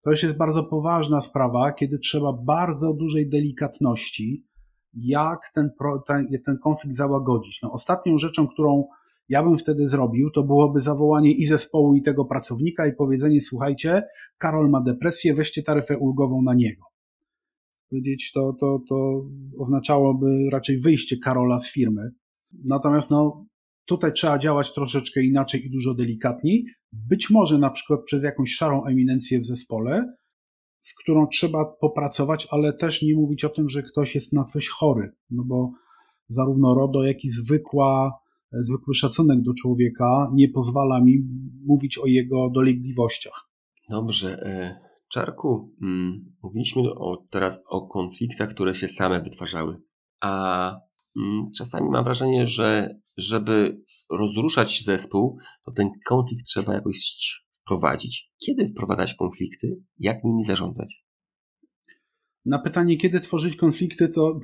to 0.04 0.12
już 0.12 0.24
jest 0.24 0.38
bardzo 0.38 0.64
poważna 0.64 1.22
sprawa, 1.22 1.72
kiedy 1.72 2.00
trzeba 2.00 2.34
bardzo 2.34 2.94
dużej 2.94 3.30
delikatności, 3.30 4.46
jak 4.94 5.40
ten, 5.54 5.70
ten, 6.08 6.28
ten 6.46 6.58
konflikt 6.58 6.96
załagodzić. 6.96 7.60
No, 7.62 7.72
ostatnią 7.72 8.18
rzeczą, 8.18 8.48
którą 8.48 8.88
ja 9.30 9.44
bym 9.44 9.58
wtedy 9.58 9.88
zrobił, 9.88 10.32
to 10.32 10.44
byłoby 10.44 10.82
zawołanie 10.82 11.32
i 11.32 11.46
zespołu, 11.46 11.96
i 11.96 12.02
tego 12.02 12.26
pracownika 12.26 12.88
i 12.88 12.94
powiedzenie: 12.94 13.42
Słuchajcie, 13.42 14.04
Karol 14.38 14.70
ma 14.70 14.82
depresję, 14.82 15.34
weźcie 15.34 15.64
taryfę 15.64 15.98
ulgową 15.98 16.42
na 16.42 16.54
niego. 16.54 16.95
Powiedzieć, 17.96 18.32
to, 18.32 18.54
to, 18.60 18.80
to 18.90 19.26
oznaczałoby 19.58 20.50
raczej 20.52 20.80
wyjście 20.80 21.18
Karola 21.18 21.60
z 21.60 21.72
firmy. 21.72 22.12
Natomiast 22.66 23.12
no, 23.12 23.46
tutaj 23.86 24.14
trzeba 24.14 24.40
działać 24.40 24.74
troszeczkę 24.74 25.24
inaczej 25.24 25.66
i 25.66 25.72
dużo 25.72 25.94
delikatniej. 25.94 26.66
Być 26.92 27.30
może 27.30 27.58
na 27.58 27.70
przykład 27.70 28.00
przez 28.06 28.24
jakąś 28.24 28.54
szarą 28.54 28.86
eminencję 28.86 29.40
w 29.40 29.46
zespole, 29.46 30.16
z 30.80 30.96
którą 30.96 31.28
trzeba 31.28 31.66
popracować, 31.82 32.48
ale 32.52 32.74
też 32.74 33.02
nie 33.02 33.16
mówić 33.16 33.44
o 33.46 33.50
tym, 33.50 33.70
że 33.70 33.84
ktoś 33.84 34.16
jest 34.16 34.34
na 34.34 34.44
coś 34.44 34.68
chory, 34.68 35.12
no 35.30 35.44
bo 35.46 35.72
zarówno 36.28 36.76
RODO, 36.76 37.04
jak 37.04 37.24
i 37.24 37.30
zwykła, 37.30 38.20
zwykły 38.52 38.94
szacunek 38.94 39.42
do 39.42 39.54
człowieka 39.54 40.32
nie 40.34 40.50
pozwala 40.50 41.02
mi 41.02 41.28
mówić 41.66 41.98
o 41.98 42.06
jego 42.06 42.50
dolegliwościach. 42.50 43.50
Dobrze. 43.90 44.40
Czarku, 45.16 45.76
mm, 45.82 46.36
mówiliśmy 46.44 46.82
o, 46.82 47.26
teraz 47.32 47.64
o 47.68 47.88
konfliktach, 47.88 48.50
które 48.50 48.76
się 48.76 48.88
same 48.88 49.22
wytwarzały, 49.22 49.82
a 50.22 50.72
mm, 51.18 51.52
czasami 51.58 51.90
mam 51.90 52.04
wrażenie, 52.04 52.48
że 52.48 53.00
żeby 53.18 53.82
rozruszać 54.12 54.84
zespół, 54.84 55.38
to 55.66 55.72
ten 55.72 55.90
konflikt 56.06 56.46
trzeba 56.46 56.74
jakoś 56.74 57.18
wprowadzić? 57.62 58.32
Kiedy 58.46 58.68
wprowadzać 58.68 59.14
konflikty? 59.14 59.68
Jak 60.00 60.24
nimi 60.24 60.44
zarządzać? 60.44 61.06
Na 62.46 62.60
pytanie, 62.60 62.98
kiedy 62.98 63.20
tworzyć 63.20 63.56
konflikty, 63.56 64.10
to 64.10 64.40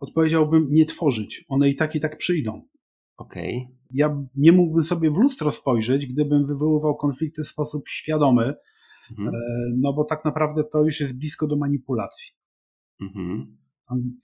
odpowiedziałbym 0.00 0.68
nie 0.70 0.86
tworzyć. 0.86 1.44
One 1.48 1.68
i 1.68 1.76
tak 1.76 1.94
i 1.94 2.00
tak 2.00 2.18
przyjdą. 2.18 2.62
Okej. 3.16 3.56
Okay. 3.56 3.76
Ja 3.90 4.26
nie 4.34 4.52
mógłbym 4.52 4.84
sobie 4.84 5.10
w 5.10 5.18
lustro 5.18 5.50
spojrzeć, 5.50 6.06
gdybym 6.06 6.46
wywoływał 6.46 6.96
konflikty 6.96 7.42
w 7.42 7.48
sposób 7.48 7.88
świadomy, 7.88 8.54
mhm. 9.10 9.34
E, 9.34 9.40
no 9.76 9.92
bo 9.92 10.04
tak 10.04 10.24
naprawdę 10.24 10.64
to 10.72 10.84
już 10.84 11.00
jest 11.00 11.18
blisko 11.18 11.46
do 11.46 11.56
manipulacji. 11.56 12.32
Mhm. 13.00 13.56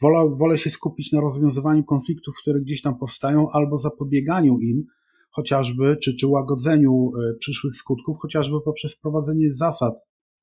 Wolę, 0.03 0.35
wolę 0.39 0.59
się 0.59 0.71
skupić 0.71 1.13
na 1.13 1.21
rozwiązywaniu 1.21 1.85
konfliktów, 1.85 2.35
które 2.43 2.61
gdzieś 2.61 2.83
tam 2.83 2.99
powstają, 2.99 3.51
albo 3.51 3.77
zapobieganiu 3.77 4.59
im, 4.59 4.85
chociażby, 5.31 5.97
czy, 6.03 6.17
czy 6.17 6.27
łagodzeniu 6.27 7.11
e, 7.17 7.35
przyszłych 7.39 7.77
skutków, 7.77 8.17
chociażby 8.23 8.57
poprzez 8.65 8.95
wprowadzenie 8.95 9.53
zasad 9.53 9.95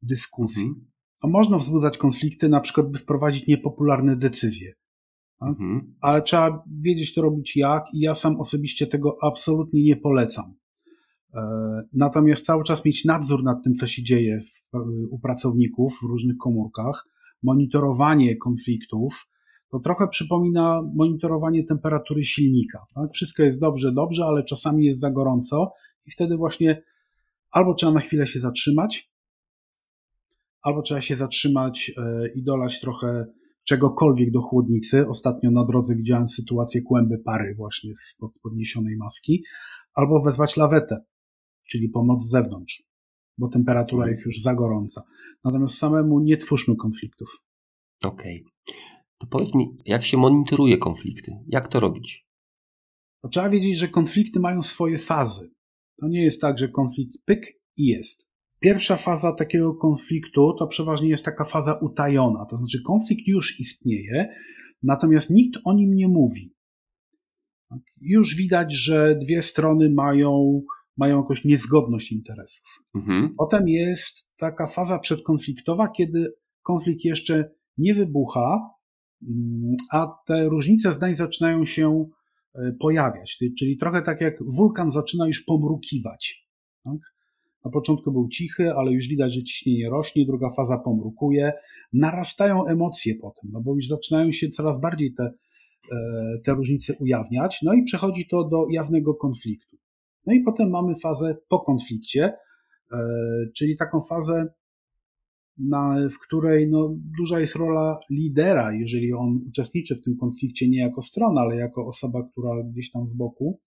dyskusji. 0.01 0.63
Mhm. 0.63 0.85
A 1.23 1.27
można 1.27 1.57
wzbudzać 1.57 1.97
konflikty, 1.97 2.49
na 2.49 2.59
przykład, 2.59 2.91
by 2.91 2.97
wprowadzić 2.97 3.47
niepopularne 3.47 4.15
decyzje. 4.15 4.73
Tak? 5.39 5.49
Mhm. 5.49 5.95
Ale 6.01 6.21
trzeba 6.21 6.63
wiedzieć 6.79 7.13
to 7.13 7.21
robić 7.21 7.57
jak, 7.57 7.83
i 7.93 7.99
ja 7.99 8.15
sam 8.15 8.39
osobiście 8.39 8.87
tego 8.87 9.17
absolutnie 9.21 9.83
nie 9.83 9.95
polecam. 9.95 10.55
E, 11.33 11.41
natomiast 11.93 12.45
cały 12.45 12.63
czas 12.63 12.85
mieć 12.85 13.05
nadzór 13.05 13.43
nad 13.43 13.63
tym, 13.63 13.73
co 13.73 13.87
się 13.87 14.03
dzieje 14.03 14.41
w, 14.41 14.77
u 15.09 15.19
pracowników 15.19 15.99
w 16.01 16.05
różnych 16.05 16.37
komórkach, 16.37 17.07
monitorowanie 17.43 18.37
konfliktów, 18.37 19.27
to 19.71 19.79
trochę 19.79 20.07
przypomina 20.07 20.81
monitorowanie 20.95 21.63
temperatury 21.63 22.23
silnika. 22.23 22.79
Tak? 22.95 23.11
Wszystko 23.13 23.43
jest 23.43 23.61
dobrze, 23.61 23.91
dobrze, 23.91 24.25
ale 24.25 24.43
czasami 24.43 24.85
jest 24.85 24.99
za 24.99 25.11
gorąco 25.11 25.71
i 26.05 26.11
wtedy 26.11 26.37
właśnie 26.37 26.83
albo 27.51 27.73
trzeba 27.73 27.91
na 27.91 27.99
chwilę 27.99 28.27
się 28.27 28.39
zatrzymać, 28.39 29.11
albo 30.61 30.81
trzeba 30.81 31.01
się 31.01 31.15
zatrzymać 31.15 31.91
e, 31.97 32.27
i 32.35 32.43
dolać 32.43 32.79
trochę 32.79 33.25
czegokolwiek 33.63 34.31
do 34.31 34.41
chłodnicy. 34.41 35.07
Ostatnio 35.07 35.51
na 35.51 35.65
drodze 35.65 35.95
widziałem 35.95 36.27
sytuację 36.27 36.81
kłęby 36.81 37.17
pary 37.25 37.55
właśnie 37.57 37.95
z 37.95 38.17
podniesionej 38.43 38.97
maski, 38.97 39.43
albo 39.93 40.21
wezwać 40.21 40.57
lawetę, 40.57 40.97
czyli 41.69 41.89
pomoc 41.89 42.23
z 42.23 42.29
zewnątrz, 42.29 42.83
bo 43.37 43.47
temperatura 43.47 44.07
jest 44.07 44.25
już 44.25 44.41
za 44.41 44.55
gorąca. 44.55 45.03
Natomiast 45.43 45.77
samemu 45.77 46.19
nie 46.19 46.37
twórzmy 46.37 46.75
konfliktów. 46.75 47.29
Okej. 48.03 48.43
Okay. 48.43 48.77
To 49.17 49.27
powiedz 49.27 49.55
mi, 49.55 49.77
jak 49.85 50.05
się 50.05 50.17
monitoruje 50.17 50.77
konflikty? 50.77 51.31
Jak 51.47 51.67
to 51.67 51.79
robić? 51.79 52.27
To 53.23 53.29
trzeba 53.29 53.49
wiedzieć, 53.49 53.77
że 53.77 53.87
konflikty 53.87 54.39
mają 54.39 54.61
swoje 54.61 54.97
fazy. 54.97 55.51
To 55.99 56.07
nie 56.07 56.23
jest 56.23 56.41
tak, 56.41 56.57
że 56.57 56.69
konflikt 56.69 57.17
pyk 57.25 57.45
i 57.77 57.85
jest. 57.85 58.27
Pierwsza 58.59 58.97
faza 58.97 59.33
takiego 59.33 59.75
konfliktu 59.75 60.53
to 60.59 60.67
przeważnie 60.67 61.09
jest 61.09 61.25
taka 61.25 61.45
faza 61.45 61.79
utajona, 61.81 62.45
to 62.45 62.57
znaczy 62.57 62.81
konflikt 62.85 63.27
już 63.27 63.59
istnieje, 63.59 64.27
natomiast 64.83 65.29
nikt 65.29 65.59
o 65.65 65.73
nim 65.73 65.95
nie 65.95 66.07
mówi. 66.07 66.53
Tak? 67.69 67.79
Już 68.01 68.35
widać, 68.35 68.73
że 68.73 69.15
dwie 69.21 69.41
strony 69.41 69.89
mają, 69.89 70.61
mają 70.97 71.21
jakąś 71.21 71.45
niezgodność 71.45 72.11
interesów. 72.11 72.65
Mhm. 72.95 73.31
Potem 73.37 73.67
jest 73.67 74.37
taka 74.37 74.67
faza 74.67 74.99
przedkonfliktowa, 74.99 75.87
kiedy 75.87 76.31
konflikt 76.63 77.05
jeszcze 77.05 77.51
nie 77.77 77.93
wybucha, 77.93 78.77
Mm, 79.23 79.75
a 79.91 80.07
te 80.25 80.45
różnice 80.45 80.93
zdań 80.93 81.15
zaczynają 81.15 81.65
się 81.65 82.05
e, 82.55 82.71
pojawiać, 82.79 83.37
czyli 83.59 83.77
trochę 83.77 84.01
tak 84.01 84.21
jak 84.21 84.43
wulkan 84.57 84.91
zaczyna 84.91 85.27
już 85.27 85.43
pomrukiwać. 85.43 86.47
Tak? 86.83 86.97
Na 87.65 87.71
początku 87.71 88.11
był 88.11 88.29
cichy, 88.29 88.73
ale 88.73 88.91
już 88.91 89.07
widać, 89.07 89.33
że 89.33 89.43
ciśnienie 89.43 89.89
rośnie, 89.89 90.25
druga 90.25 90.49
faza 90.57 90.77
pomrukuje, 90.77 91.53
narastają 91.93 92.65
emocje 92.65 93.15
potem, 93.21 93.51
no 93.53 93.61
bo 93.61 93.75
już 93.75 93.87
zaczynają 93.87 94.31
się 94.31 94.49
coraz 94.49 94.81
bardziej 94.81 95.13
te, 95.13 95.23
e, 95.91 96.39
te 96.45 96.53
różnice 96.53 96.93
ujawniać, 96.99 97.59
no 97.63 97.73
i 97.73 97.83
przechodzi 97.83 98.27
to 98.27 98.43
do 98.43 98.65
jawnego 98.71 99.13
konfliktu. 99.13 99.76
No 100.27 100.33
i 100.33 100.39
potem 100.39 100.69
mamy 100.69 100.95
fazę 100.95 101.37
po 101.49 101.59
konflikcie, 101.59 102.33
e, 102.91 102.97
czyli 103.55 103.77
taką 103.77 104.01
fazę 104.01 104.47
na, 105.57 105.95
w 106.09 106.19
której 106.19 106.69
no, 106.69 106.95
duża 107.17 107.39
jest 107.39 107.55
rola 107.55 107.99
lidera, 108.09 108.73
jeżeli 108.73 109.13
on 109.13 109.39
uczestniczy 109.47 109.95
w 109.95 110.01
tym 110.01 110.17
konflikcie 110.17 110.69
nie 110.69 110.79
jako 110.79 111.01
strona, 111.01 111.41
ale 111.41 111.55
jako 111.55 111.87
osoba, 111.87 112.23
która 112.31 112.63
gdzieś 112.63 112.91
tam 112.91 113.07
z 113.07 113.17
boku, 113.17 113.59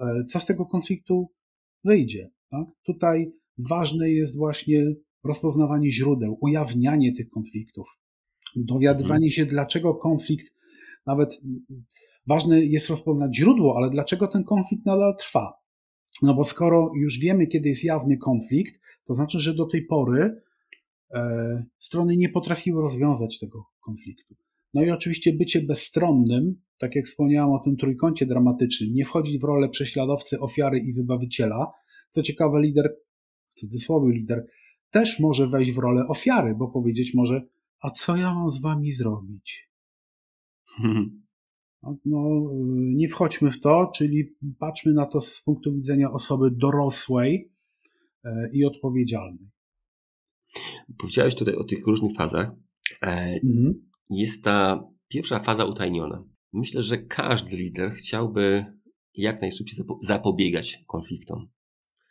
e, 0.00 0.24
co 0.28 0.40
z 0.40 0.46
tego 0.46 0.66
konfliktu 0.66 1.30
wyjdzie. 1.84 2.30
Tak? 2.50 2.66
Tutaj 2.86 3.32
ważne 3.58 4.10
jest 4.10 4.36
właśnie 4.36 4.94
rozpoznawanie 5.24 5.92
źródeł, 5.92 6.38
ujawnianie 6.40 7.16
tych 7.16 7.30
konfliktów, 7.30 7.88
dowiadywanie 8.56 9.30
się, 9.30 9.46
dlaczego 9.46 9.94
konflikt, 9.94 10.54
nawet 11.06 11.40
ważne 12.26 12.64
jest 12.64 12.88
rozpoznać 12.88 13.36
źródło, 13.36 13.76
ale 13.76 13.90
dlaczego 13.90 14.28
ten 14.28 14.44
konflikt 14.44 14.86
nadal 14.86 15.16
trwa. 15.16 15.63
No 16.24 16.34
bo 16.34 16.44
skoro 16.44 16.90
już 16.94 17.18
wiemy, 17.18 17.46
kiedy 17.46 17.68
jest 17.68 17.84
jawny 17.84 18.16
konflikt, 18.16 18.80
to 19.06 19.14
znaczy, 19.14 19.40
że 19.40 19.54
do 19.54 19.66
tej 19.66 19.86
pory 19.86 20.44
E, 21.14 21.64
strony 21.78 22.16
nie 22.16 22.28
potrafiły 22.28 22.82
rozwiązać 22.82 23.38
tego 23.38 23.64
konfliktu. 23.80 24.34
No 24.74 24.84
i 24.84 24.90
oczywiście 24.90 25.32
bycie 25.32 25.60
bezstronnym, 25.60 26.54
tak 26.78 26.96
jak 26.96 27.06
wspomniałam 27.06 27.52
o 27.52 27.64
tym 27.64 27.76
trójkącie 27.76 28.26
dramatycznym, 28.26 28.94
nie 28.94 29.04
wchodzić 29.04 29.40
w 29.40 29.44
rolę 29.44 29.68
prześladowcy, 29.68 30.40
ofiary 30.40 30.78
i 30.78 30.92
wybawiciela. 30.92 31.72
Co 32.10 32.22
ciekawe, 32.22 32.60
lider, 32.60 32.96
w 33.54 33.60
cudzysłowie 33.60 34.12
lider, 34.12 34.46
też 34.90 35.20
może 35.20 35.46
wejść 35.46 35.72
w 35.72 35.78
rolę 35.78 36.06
ofiary, 36.08 36.54
bo 36.54 36.68
powiedzieć 36.68 37.14
może, 37.14 37.42
a 37.80 37.90
co 37.90 38.16
ja 38.16 38.34
mam 38.34 38.50
z 38.50 38.60
wami 38.60 38.92
zrobić? 38.92 39.70
Hmm. 40.64 41.20
No, 42.04 42.50
nie 42.74 43.08
wchodźmy 43.08 43.50
w 43.50 43.60
to, 43.60 43.92
czyli 43.96 44.36
patrzmy 44.58 44.92
na 44.92 45.06
to 45.06 45.20
z 45.20 45.42
punktu 45.42 45.74
widzenia 45.74 46.12
osoby 46.12 46.50
dorosłej, 46.50 47.54
i 48.52 48.64
odpowiedzialnej. 48.64 49.50
Powiedziałeś 50.98 51.34
tutaj 51.34 51.54
o 51.54 51.64
tych 51.64 51.86
różnych 51.86 52.12
fazach. 52.12 52.52
Mhm. 53.02 53.90
Jest 54.10 54.44
ta 54.44 54.88
pierwsza 55.08 55.38
faza 55.38 55.64
utajniona. 55.64 56.24
Myślę, 56.52 56.82
że 56.82 56.98
każdy 56.98 57.56
lider 57.56 57.90
chciałby 57.90 58.64
jak 59.14 59.40
najszybciej 59.40 59.84
zapobiegać 60.02 60.84
konfliktom. 60.86 61.48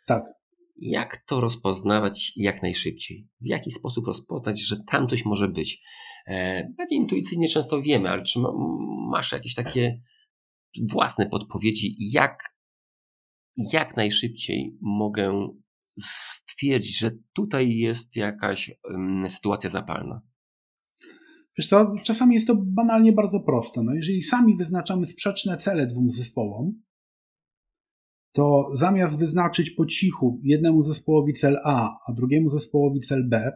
Tak. 0.06 0.24
Jak 0.76 1.16
to 1.16 1.40
rozpoznawać 1.40 2.32
jak 2.36 2.62
najszybciej? 2.62 3.28
W 3.40 3.46
jaki 3.46 3.70
sposób 3.70 4.06
rozpoznać, 4.06 4.60
że 4.60 4.76
tam 4.86 5.08
coś 5.08 5.24
może 5.24 5.48
być? 5.48 5.82
E, 6.26 6.68
pewnie 6.76 6.96
intuicyjnie 6.96 7.48
często 7.48 7.82
wiemy, 7.82 8.08
ale 8.10 8.22
czy 8.22 8.40
masz 9.10 9.32
jakieś 9.32 9.54
takie 9.54 10.00
własne 10.90 11.26
podpowiedzi, 11.26 11.96
jak, 11.98 12.54
jak 13.72 13.96
najszybciej 13.96 14.76
mogę 14.80 15.48
stwierdzić, 16.00 16.98
że 16.98 17.10
tutaj 17.34 17.70
jest 17.70 18.16
jakaś 18.16 18.72
sytuacja 19.28 19.70
zapalna? 19.70 20.22
Wiesz 21.58 21.68
co, 21.68 21.92
czasami 22.04 22.34
jest 22.34 22.46
to 22.46 22.56
banalnie 22.56 23.12
bardzo 23.12 23.40
proste. 23.40 23.82
No 23.82 23.94
jeżeli 23.94 24.22
sami 24.22 24.56
wyznaczamy 24.56 25.06
sprzeczne 25.06 25.56
cele 25.56 25.86
dwóm 25.86 26.10
zespołom, 26.10 26.82
to 28.34 28.66
zamiast 28.74 29.18
wyznaczyć 29.18 29.70
po 29.70 29.86
cichu 29.86 30.40
jednemu 30.42 30.82
zespołowi 30.82 31.32
cel 31.32 31.58
A, 31.64 31.98
a 32.08 32.12
drugiemu 32.12 32.48
zespołowi 32.48 33.00
cel 33.00 33.28
B, 33.28 33.52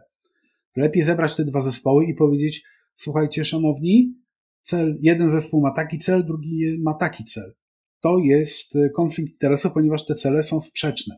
lepiej 0.77 1.03
zebrać 1.03 1.35
te 1.35 1.45
dwa 1.45 1.61
zespoły 1.61 2.05
i 2.05 2.13
powiedzieć: 2.13 2.63
Słuchajcie, 2.93 3.45
szanowni, 3.45 4.13
cel, 4.61 4.97
jeden 5.01 5.29
zespół 5.29 5.61
ma 5.61 5.71
taki 5.71 5.97
cel, 5.97 6.25
drugi 6.25 6.81
ma 6.83 6.93
taki 6.93 7.23
cel. 7.23 7.53
To 8.01 8.17
jest 8.17 8.75
e, 8.75 8.89
konflikt 8.89 9.31
interesu, 9.31 9.71
ponieważ 9.71 10.05
te 10.05 10.15
cele 10.15 10.43
są 10.43 10.59
sprzeczne. 10.59 11.15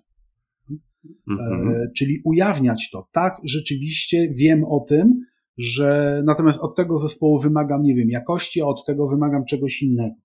Mhm. 1.30 1.70
E, 1.70 1.88
czyli 1.97 2.22
ujawniać 2.26 2.89
to. 2.91 3.07
Tak, 3.12 3.38
rzeczywiście 3.43 4.30
wiem 4.36 4.64
o 4.64 4.80
tym, 4.89 5.26
że 5.57 6.22
natomiast 6.26 6.59
od 6.59 6.76
tego 6.76 6.97
zespołu 6.97 7.39
wymagam, 7.39 7.84
nie 7.84 7.95
wiem, 7.95 8.09
jakości, 8.09 8.62
a 8.62 8.66
od 8.66 8.86
tego 8.86 9.07
wymagam 9.07 9.45
czegoś 9.45 9.82
innego. 9.82 10.16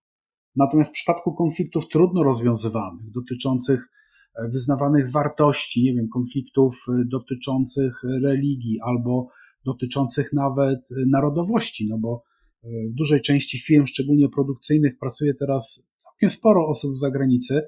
Natomiast 0.57 0.91
w 0.91 0.93
przypadku 0.93 1.35
konfliktów 1.35 1.89
trudno 1.89 2.23
rozwiązywanych, 2.23 3.11
dotyczących 3.11 3.89
e, 4.35 4.49
wyznawanych 4.49 5.11
wartości, 5.11 5.85
nie 5.85 5.95
wiem, 5.95 6.09
konfliktów 6.09 6.87
e, 6.89 7.05
dotyczących 7.05 8.03
religii 8.23 8.79
albo 8.83 9.29
dotyczących 9.65 10.33
nawet 10.33 10.79
e, 10.79 10.95
narodowości, 11.07 11.89
no 11.91 11.99
bo 11.99 12.23
w 12.65 12.95
dużej 12.95 13.23
części 13.23 13.59
firm, 13.59 13.87
szczególnie 13.87 14.29
produkcyjnych, 14.29 14.99
pracuje 14.99 15.35
teraz 15.35 15.95
całkiem 15.97 16.31
sporo 16.31 16.69
osób 16.69 16.97
z 16.97 17.01
zagranicy 17.01 17.63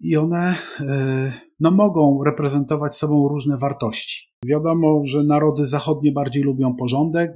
i 0.00 0.16
one 0.16 0.54
no, 1.60 1.70
mogą 1.70 2.24
reprezentować 2.24 2.96
sobą 2.96 3.28
różne 3.28 3.56
wartości. 3.56 4.34
Wiadomo, 4.46 5.02
że 5.04 5.24
narody 5.24 5.66
zachodnie 5.66 6.12
bardziej 6.12 6.42
lubią 6.42 6.76
porządek. 6.76 7.32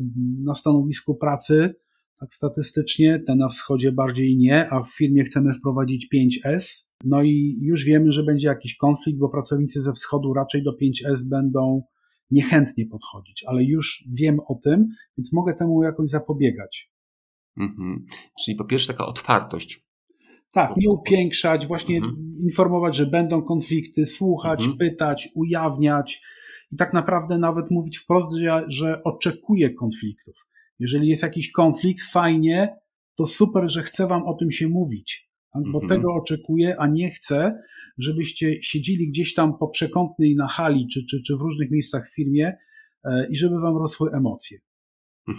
Na 0.47 0.55
stanowisku 0.55 1.15
pracy 1.15 1.75
tak 2.21 2.35
statystycznie, 2.35 3.23
te 3.27 3.37
na 3.37 3.49
wschodzie 3.49 3.93
bardziej 3.93 4.37
nie, 4.37 4.71
a 4.71 4.83
w 4.83 4.91
firmie 4.97 5.25
chcemy 5.25 5.55
wprowadzić 5.55 6.09
5S. 6.15 6.89
No 7.05 7.23
i 7.23 7.59
już 7.63 7.85
wiemy, 7.85 8.13
że 8.13 8.23
będzie 8.23 8.49
jakiś 8.49 8.77
konflikt, 8.77 9.19
bo 9.19 9.29
pracownicy 9.29 9.83
ze 9.83 9.93
wschodu 9.93 10.35
raczej 10.35 10.63
do 10.63 10.71
5S 10.73 11.29
będą 11.31 11.83
niechętnie 12.31 12.87
podchodzić, 12.87 13.45
ale 13.47 13.65
już 13.65 14.05
wiem 14.19 14.41
o 14.49 14.55
tym, 14.55 14.89
więc 15.19 15.33
mogę 15.33 15.55
temu 15.55 15.83
jakoś 15.83 16.11
zapobiegać. 16.11 16.91
Mhm. 17.57 18.07
Czyli 18.45 18.57
po 18.57 18.65
pierwsze 18.65 18.87
taka 18.89 19.07
otwartość. 19.07 19.89
Tak, 20.53 20.77
nie 20.77 20.91
upiększać, 20.91 21.67
właśnie 21.67 21.97
mhm. 21.97 22.17
informować, 22.41 22.97
że 22.97 23.07
będą 23.07 23.43
konflikty, 23.43 24.07
słuchać, 24.07 24.61
mhm. 24.61 24.79
pytać, 24.79 25.29
ujawniać 25.35 26.23
i 26.73 26.77
tak 26.77 26.93
naprawdę 26.93 27.39
nawet 27.39 27.71
mówić 27.71 27.99
wprost, 27.99 28.33
że, 28.33 28.65
że 28.69 29.05
oczekuję 29.05 29.75
konfliktów. 29.75 30.47
Jeżeli 30.79 31.09
jest 31.09 31.23
jakiś 31.23 31.53
konflikt, 31.53 32.03
fajnie, 32.03 32.77
to 33.17 33.27
super, 33.27 33.71
że 33.71 33.83
chcę 33.83 34.07
wam 34.07 34.23
o 34.23 34.35
tym 34.35 34.51
się 34.51 34.69
mówić, 34.69 35.31
bo 35.55 35.81
mhm. 35.81 35.89
tego 35.89 36.15
oczekuję, 36.15 36.77
a 36.79 36.87
nie 36.87 37.11
chcę, 37.11 37.59
żebyście 37.99 38.63
siedzieli 38.63 39.09
gdzieś 39.09 39.35
tam 39.35 39.59
po 39.59 39.69
przekątnej 39.69 40.35
na 40.37 40.49
hali 40.49 40.89
czy, 40.93 41.07
czy, 41.11 41.23
czy 41.27 41.37
w 41.37 41.41
różnych 41.41 41.71
miejscach 41.71 42.09
w 42.09 42.15
firmie 42.15 42.57
e, 43.05 43.27
i 43.31 43.37
żeby 43.37 43.61
wam 43.61 43.77
rosły 43.77 44.11
emocje. 44.13 44.59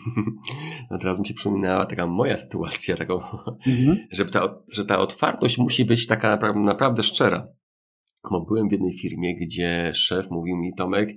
No 0.92 0.98
teraz 0.98 1.20
mi 1.20 1.28
się 1.28 1.34
przypominała 1.34 1.86
taka 1.86 2.08
moja 2.08 2.38
sytuacja, 2.38 2.96
taką, 2.96 3.14
mhm. 3.68 3.98
że, 4.12 4.26
ta, 4.26 4.56
że 4.74 4.86
ta 4.86 5.00
otwartość 5.00 5.58
musi 5.58 5.86
być 5.86 6.08
taka 6.08 6.30
naprawdę, 6.30 6.60
naprawdę 6.60 7.04
szczera. 7.04 7.48
Bo 8.32 8.46
byłem 8.46 8.70
w 8.70 8.72
jednej 8.72 8.94
firmie, 8.94 9.36
gdzie 9.36 9.92
szef 9.96 10.32
mówił 10.32 10.58
mi, 10.58 10.74
Tomek, 10.78 11.10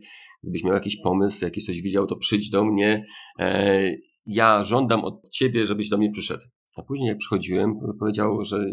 gdybyś 0.42 0.64
miał 0.64 0.74
jakiś 0.74 0.96
pomysł, 1.00 1.44
jakiś 1.44 1.66
coś 1.66 1.82
widział, 1.82 2.06
to 2.06 2.16
przyjdź 2.16 2.50
do 2.50 2.64
mnie 2.64 3.04
e, 3.38 3.92
ja 4.26 4.64
żądam 4.64 5.04
od 5.04 5.30
ciebie, 5.30 5.66
żebyś 5.66 5.88
do 5.88 5.98
mnie 5.98 6.10
przyszedł. 6.10 6.44
A 6.76 6.82
później 6.82 7.08
jak 7.08 7.18
przychodziłem, 7.18 7.74
powiedział, 7.98 8.44
że 8.44 8.64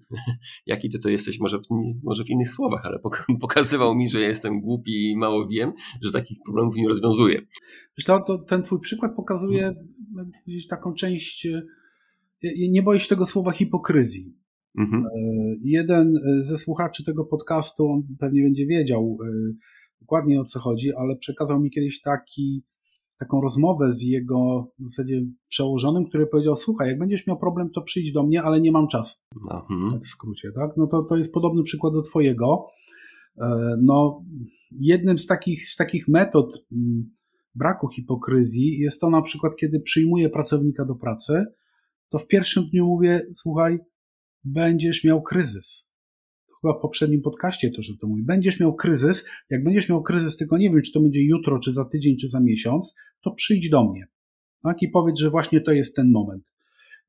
jaki 0.66 0.90
ty 0.90 0.98
to 0.98 1.08
jesteś, 1.08 1.40
może 1.40 1.58
w, 1.58 1.62
może 2.04 2.24
w 2.24 2.30
innych 2.30 2.48
słowach, 2.48 2.86
ale 2.86 2.98
pokazywał 3.40 3.94
mi, 3.94 4.08
że 4.08 4.20
ja 4.20 4.28
jestem 4.28 4.60
głupi 4.60 5.10
i 5.10 5.16
mało 5.16 5.46
wiem, 5.46 5.72
że 6.02 6.12
takich 6.12 6.38
problemów 6.44 6.76
nie 6.76 6.88
rozwiązuję. 6.88 7.40
Wiesz 7.98 8.04
to, 8.04 8.20
to 8.20 8.38
ten 8.38 8.62
twój 8.62 8.80
przykład 8.80 9.16
pokazuje 9.16 9.62
hmm. 9.62 10.32
taką 10.70 10.94
część, 10.94 11.46
e, 11.46 11.62
nie 12.70 12.82
boję 12.82 13.00
się 13.00 13.08
tego 13.08 13.26
słowa 13.26 13.52
hipokryzji. 13.52 14.34
Mhm. 14.78 15.04
E, 15.04 15.08
jeden 15.64 16.20
ze 16.40 16.56
słuchaczy 16.56 17.04
tego 17.04 17.24
podcastu, 17.24 17.88
on 17.88 18.02
pewnie 18.18 18.42
będzie 18.42 18.66
wiedział 18.66 19.18
dokładnie 20.00 20.40
o 20.40 20.44
co 20.44 20.58
chodzi, 20.58 20.92
ale 20.94 21.16
przekazał 21.16 21.60
mi 21.60 21.70
kiedyś 21.70 22.00
taki 22.00 22.62
taką 23.20 23.40
rozmowę 23.40 23.92
z 23.92 24.02
jego 24.02 24.66
w 24.78 24.88
zasadzie 24.88 25.22
przełożonym, 25.48 26.04
który 26.06 26.26
powiedział: 26.26 26.56
Słuchaj, 26.56 26.88
jak 26.88 26.98
będziesz 26.98 27.26
miał 27.26 27.38
problem, 27.38 27.70
to 27.70 27.82
przyjdź 27.82 28.12
do 28.12 28.22
mnie, 28.22 28.42
ale 28.42 28.60
nie 28.60 28.72
mam 28.72 28.88
czasu. 28.88 29.16
Mhm. 29.50 29.92
Tak 29.92 30.02
w 30.02 30.06
skrócie, 30.06 30.52
tak? 30.54 30.70
No 30.76 30.86
to, 30.86 31.02
to 31.02 31.16
jest 31.16 31.34
podobny 31.34 31.62
przykład 31.62 31.92
do 31.92 32.02
Twojego. 32.02 32.66
E, 33.38 33.76
no, 33.82 34.24
jednym 34.70 35.18
z 35.18 35.26
takich, 35.26 35.68
z 35.68 35.76
takich 35.76 36.08
metod 36.08 36.66
mm, 36.72 37.10
braku 37.54 37.88
hipokryzji 37.88 38.78
jest 38.78 39.00
to 39.00 39.10
na 39.10 39.22
przykład, 39.22 39.56
kiedy 39.56 39.80
przyjmuję 39.80 40.28
pracownika 40.28 40.84
do 40.84 40.94
pracy, 40.94 41.44
to 42.08 42.18
w 42.18 42.26
pierwszym 42.26 42.64
dniu 42.70 42.86
mówię: 42.86 43.20
Słuchaj, 43.34 43.78
będziesz 44.44 45.04
miał 45.04 45.22
kryzys 45.22 45.89
chyba 46.60 46.78
w 46.78 46.82
poprzednim 46.82 47.22
podcaście 47.22 47.70
to, 47.70 47.82
że 47.82 47.92
to 48.00 48.06
mówi, 48.06 48.22
będziesz 48.22 48.60
miał 48.60 48.74
kryzys, 48.74 49.28
jak 49.50 49.64
będziesz 49.64 49.88
miał 49.88 50.02
kryzys, 50.02 50.36
tylko 50.36 50.58
nie 50.58 50.70
wiem, 50.70 50.82
czy 50.82 50.92
to 50.92 51.00
będzie 51.00 51.24
jutro, 51.24 51.58
czy 51.58 51.72
za 51.72 51.84
tydzień, 51.84 52.16
czy 52.16 52.28
za 52.28 52.40
miesiąc, 52.40 52.96
to 53.20 53.30
przyjdź 53.30 53.70
do 53.70 53.84
mnie. 53.84 54.06
Tak? 54.62 54.82
I 54.82 54.88
powiedz, 54.88 55.18
że 55.18 55.30
właśnie 55.30 55.60
to 55.60 55.72
jest 55.72 55.96
ten 55.96 56.10
moment. 56.10 56.52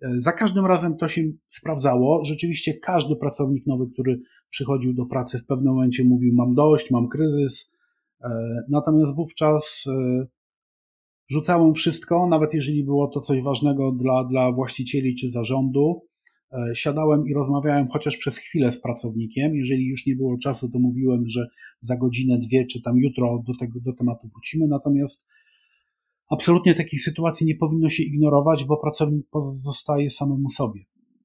E, 0.02 0.20
za 0.20 0.32
każdym 0.32 0.66
razem 0.66 0.98
to 0.98 1.08
się 1.08 1.22
sprawdzało. 1.50 2.26
Rzeczywiście 2.26 2.74
każdy 2.74 3.16
pracownik 3.16 3.68
nowy, 3.68 3.86
który 3.94 4.22
przychodził 4.50 4.94
do 4.94 5.06
pracy, 5.06 5.40
w 5.40 5.46
pewnym 5.46 5.74
momencie 5.74 6.04
mówił: 6.04 6.34
Mam 6.36 6.54
dość, 6.54 6.92
mam 6.92 7.08
kryzys. 7.08 7.78
E, 8.22 8.30
natomiast 8.70 9.16
wówczas 9.16 9.84
e, 9.88 10.26
rzucałem 11.30 11.74
wszystko, 11.74 12.28
nawet 12.28 12.54
jeżeli 12.54 12.84
było 12.84 13.08
to 13.08 13.20
coś 13.20 13.44
ważnego 13.44 13.92
dla, 13.92 14.24
dla 14.24 14.52
właścicieli 14.52 15.16
czy 15.16 15.30
zarządu. 15.30 16.11
E, 16.54 16.76
siadałem 16.76 17.28
i 17.28 17.34
rozmawiałem 17.34 17.88
chociaż 17.88 18.18
przez 18.18 18.38
chwilę 18.38 18.72
z 18.72 18.82
pracownikiem. 18.82 19.56
Jeżeli 19.56 19.88
już 19.88 20.06
nie 20.06 20.16
było 20.16 20.38
czasu, 20.38 20.70
to 20.70 20.80
mówiłem, 20.80 21.24
że 21.28 21.48
za 21.80 21.98
godzinę, 21.98 22.40
dwie, 22.40 22.66
czy 22.66 22.82
tam 22.82 22.98
jutro 22.98 23.44
do 23.48 23.54
tego 23.60 23.80
do 23.80 23.94
tematu 23.94 24.28
wrócimy. 24.28 24.68
Natomiast 24.68 25.28
absolutnie 26.30 26.76
takich 26.76 27.04
sytuacji 27.04 27.48
nie 27.48 27.56
powinno 27.56 27.90
się 27.90 28.04
ignorować, 28.04 28.66
bo 28.66 28.78
pracownik 28.78 29.30
pozostaje 29.30 30.10
samemu 30.10 30.50
sobie 30.50 30.82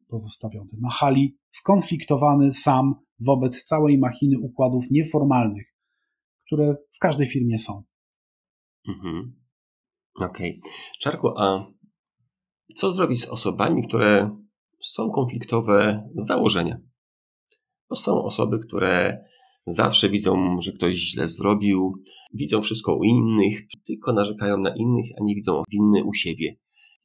pozostawiony 0.08 0.70
na 0.80 0.90
hali, 0.90 1.36
skonfliktowany 1.50 2.52
sam 2.52 2.94
wobec 3.20 3.64
całej 3.64 3.98
machiny 3.98 4.38
układów 4.40 4.90
nieformalnych, 4.90 5.74
które 6.46 6.76
w 6.92 6.98
każdej 6.98 7.26
firmie 7.26 7.58
są. 7.58 7.82
Mhm. 8.88 9.32
Okej. 10.14 10.58
Okay. 10.58 10.70
Czarku, 11.00 11.28
a 11.36 11.72
co 12.74 12.92
zrobić 12.92 13.20
z 13.22 13.28
osobami, 13.28 13.88
które 13.88 14.30
są 14.92 15.10
konfliktowe 15.10 16.08
założenia. 16.14 16.78
Bo 17.90 17.96
są 17.96 18.22
osoby, 18.22 18.58
które 18.58 19.24
zawsze 19.66 20.08
widzą, 20.08 20.60
że 20.60 20.72
ktoś 20.72 20.94
źle 20.94 21.28
zrobił, 21.28 21.92
widzą 22.34 22.62
wszystko 22.62 22.96
u 22.96 23.04
innych, 23.04 23.60
tylko 23.86 24.12
narzekają 24.12 24.58
na 24.58 24.76
innych, 24.76 25.06
a 25.20 25.24
nie 25.24 25.34
widzą 25.34 25.62
winy 25.72 26.04
u 26.04 26.14
siebie. 26.14 26.56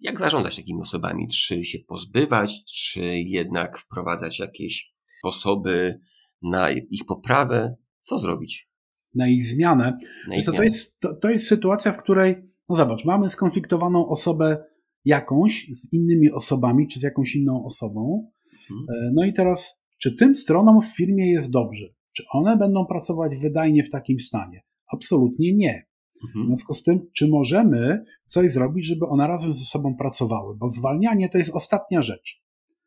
Jak 0.01 0.19
zarządzać 0.19 0.55
takimi 0.55 0.81
osobami? 0.81 1.27
Czy 1.27 1.65
się 1.65 1.79
pozbywać, 1.87 2.63
czy 2.65 3.01
jednak 3.19 3.77
wprowadzać 3.77 4.39
jakieś 4.39 4.93
sposoby 5.19 5.99
na 6.41 6.71
ich 6.71 7.05
poprawę? 7.07 7.75
Co 7.99 8.17
zrobić? 8.17 8.69
Na 9.15 9.27
ich 9.27 9.45
zmianę. 9.45 9.97
Na 10.27 10.35
ich 10.35 10.43
zmianę. 10.43 10.57
To, 10.57 10.63
jest, 10.63 10.99
to, 10.99 11.15
to 11.15 11.29
jest 11.29 11.47
sytuacja, 11.47 11.91
w 11.91 12.03
której, 12.03 12.35
no 12.69 12.75
zobacz, 12.75 13.05
mamy 13.05 13.29
skonfliktowaną 13.29 14.07
osobę 14.07 14.63
jakąś 15.05 15.67
z 15.73 15.93
innymi 15.93 16.31
osobami, 16.31 16.87
czy 16.87 16.99
z 16.99 17.03
jakąś 17.03 17.35
inną 17.35 17.65
osobą. 17.65 18.29
Mhm. 18.71 18.87
E, 19.07 19.11
no 19.13 19.25
i 19.25 19.33
teraz, 19.33 19.87
czy 20.01 20.15
tym 20.15 20.35
stronom 20.35 20.81
w 20.81 20.95
firmie 20.95 21.31
jest 21.31 21.51
dobrze? 21.51 21.85
Czy 22.13 22.23
one 22.33 22.57
będą 22.57 22.85
pracować 22.85 23.37
wydajnie 23.37 23.83
w 23.83 23.89
takim 23.89 24.19
stanie? 24.19 24.63
Absolutnie 24.93 25.53
nie. 25.53 25.85
W 26.21 26.25
Mhm. 26.25 26.45
związku 26.47 26.73
z 26.73 26.83
tym, 26.83 26.99
czy 27.13 27.27
możemy 27.27 28.03
coś 28.25 28.51
zrobić, 28.51 28.85
żeby 28.85 29.05
one 29.07 29.27
razem 29.27 29.53
ze 29.53 29.65
sobą 29.65 29.95
pracowały? 29.95 30.55
Bo 30.57 30.69
zwalnianie 30.69 31.29
to 31.29 31.37
jest 31.37 31.55
ostatnia 31.55 32.01
rzecz. 32.01 32.41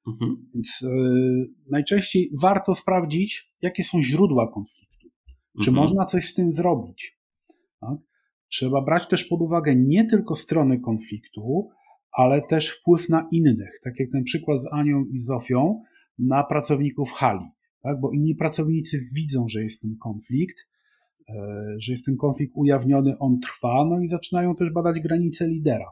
Mhm. 0.06 0.46
Więc 0.54 0.80
yy, 0.82 1.48
najczęściej 1.70 2.30
warto 2.42 2.74
sprawdzić, 2.74 3.52
jakie 3.62 3.84
są 3.84 4.02
źródła 4.02 4.52
konfliktu. 4.52 5.08
Czy 5.62 5.70
Mhm. 5.70 5.76
można 5.86 6.04
coś 6.04 6.24
z 6.24 6.34
tym 6.34 6.52
zrobić? 6.52 7.18
Tak? 7.80 7.98
Trzeba 8.50 8.82
brać 8.82 9.08
też 9.08 9.24
pod 9.24 9.40
uwagę 9.40 9.74
nie 9.76 10.04
tylko 10.04 10.34
strony 10.36 10.80
konfliktu, 10.80 11.68
ale 12.16 12.42
też 12.42 12.70
wpływ 12.70 13.08
na 13.08 13.28
innych, 13.32 13.80
tak 13.84 13.94
jak 13.98 14.10
ten 14.12 14.24
przykład 14.24 14.62
z 14.62 14.72
Anią 14.72 15.04
i 15.04 15.18
Zofią 15.18 15.82
na 16.18 16.44
pracowników 16.44 17.12
hali, 17.12 17.44
tak? 17.82 18.00
bo 18.00 18.12
inni 18.12 18.34
pracownicy 18.34 18.98
widzą, 19.16 19.46
że 19.48 19.62
jest 19.62 19.82
ten 19.82 19.96
konflikt, 20.02 20.56
e, 21.28 21.34
że 21.78 21.92
jest 21.92 22.04
ten 22.04 22.16
konflikt 22.16 22.52
ujawniony, 22.56 23.18
on 23.18 23.38
trwa, 23.40 23.84
no 23.90 24.00
i 24.00 24.08
zaczynają 24.08 24.54
też 24.54 24.72
badać 24.72 25.00
granice 25.00 25.48
lidera. 25.48 25.90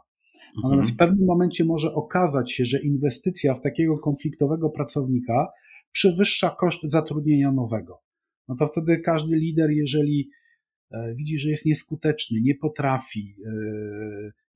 Natomiast 0.65 0.91
w 0.91 0.93
Mhm. 0.93 1.09
pewnym 1.11 1.27
momencie 1.27 1.65
może 1.65 1.95
okazać 1.95 2.53
się, 2.53 2.65
że 2.65 2.83
inwestycja 2.83 3.55
w 3.55 3.61
takiego 3.61 3.99
konfliktowego 3.99 4.71
pracownika 4.71 5.47
przewyższa 5.93 6.51
koszt 6.61 6.83
zatrudnienia 6.83 7.53
nowego. 7.53 7.99
No 8.49 8.57
to 8.57 8.67
wtedy 8.67 9.01
każdy 9.01 9.37
lider, 9.37 9.71
jeżeli 9.71 10.31
e, 10.91 11.15
widzi, 11.15 11.39
że 11.39 11.51
jest 11.51 11.67
nieskuteczny, 11.67 12.39
nie 12.43 12.55
potrafi, 12.55 13.35
e, 13.47 13.51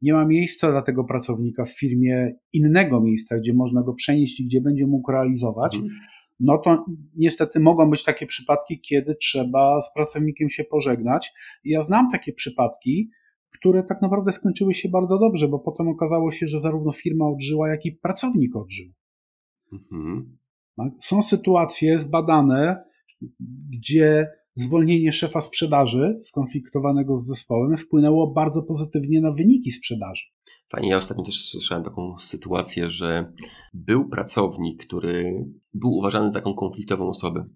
nie 0.03 0.13
ma 0.13 0.25
miejsca 0.25 0.71
dla 0.71 0.83
tego 0.83 1.05
pracownika 1.05 1.65
w 1.65 1.79
firmie, 1.79 2.33
innego 2.53 3.01
miejsca, 3.01 3.39
gdzie 3.39 3.55
można 3.55 3.83
go 3.83 3.95
przenieść 3.95 4.41
i 4.41 4.47
gdzie 4.47 4.61
będzie 4.61 4.87
mógł 4.87 5.13
realizować, 5.13 5.77
Mhm. 5.77 5.95
no 6.41 6.59
to 6.59 6.85
niestety 7.17 7.61
mogą 7.61 7.91
być 7.91 8.05
takie 8.05 8.27
przypadki, 8.27 8.81
kiedy 8.81 9.15
trzeba 9.15 9.81
z 9.81 9.95
pracownikiem 9.95 10.51
się 10.51 10.65
pożegnać. 10.65 11.33
Ja 11.65 11.83
znam 11.83 12.11
takie 12.13 12.33
przypadki, 12.33 13.11
które 13.53 13.83
tak 13.83 14.03
naprawdę 14.03 14.33
skończyły 14.33 14.75
się 14.75 14.89
bardzo 14.89 15.19
dobrze, 15.19 15.49
bo 15.49 15.59
potem 15.59 15.89
okazało 15.89 16.31
się, 16.31 16.49
że 16.49 16.61
zarówno 16.61 16.93
firma 16.93 17.25
odżyła, 17.29 17.69
jak 17.69 17.87
i 17.87 17.93
pracownik 17.93 18.57
odżył. 18.57 18.87
Mhm. 19.73 20.39
Tak? 20.77 20.93
Są 21.01 21.23
sytuacje 21.23 21.99
zbadane, 21.99 22.85
gdzie 23.73 24.27
zwolnienie 24.57 25.13
szefa 25.13 25.41
sprzedaży 25.41 26.17
skonfliktowanego 26.23 27.17
z 27.19 27.27
zespołem 27.27 27.77
wpłynęło 27.77 28.33
bardzo 28.33 28.63
pozytywnie 28.63 29.21
na 29.21 29.33
wyniki 29.33 29.73
sprzedaży. 29.73 30.23
Fajnie, 30.69 30.89
ja 30.89 30.97
ostatnio 30.97 31.25
też 31.25 31.51
słyszałem 31.51 31.85
taką 31.85 32.19
sytuację, 32.19 32.91
że 32.91 33.33
był 33.75 34.09
pracownik, 34.09 34.87
który 34.87 35.33
był 35.75 35.91
uważany 35.91 36.33
za 36.33 36.35
taką 36.35 36.55
konfliktową 36.55 37.09
osobę 37.09 37.47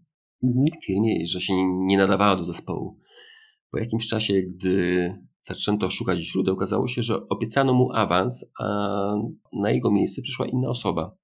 Mhm. 0.44 0.64
w 0.82 0.84
firmie 0.86 1.22
i 1.22 1.26
że 1.26 1.40
się 1.40 1.54
nie 1.86 1.98
nadawała 1.98 2.36
do 2.36 2.44
zespołu. 2.44 2.98
Po 3.70 3.78
jakimś 3.78 4.08
czasie, 4.08 4.42
gdy 4.42 5.14
zaczęto 5.40 5.90
szukać 5.90 6.18
źródeł, 6.18 6.54
okazało 6.54 6.88
się, 6.88 7.02
że 7.02 7.28
obiecano 7.28 7.74
mu 7.74 7.92
awans, 7.92 8.52
a 8.60 8.66
na 9.52 9.70
jego 9.70 9.90
miejsce 9.92 10.22
przyszła 10.22 10.46
inna 10.46 10.68
osoba. 10.68 11.16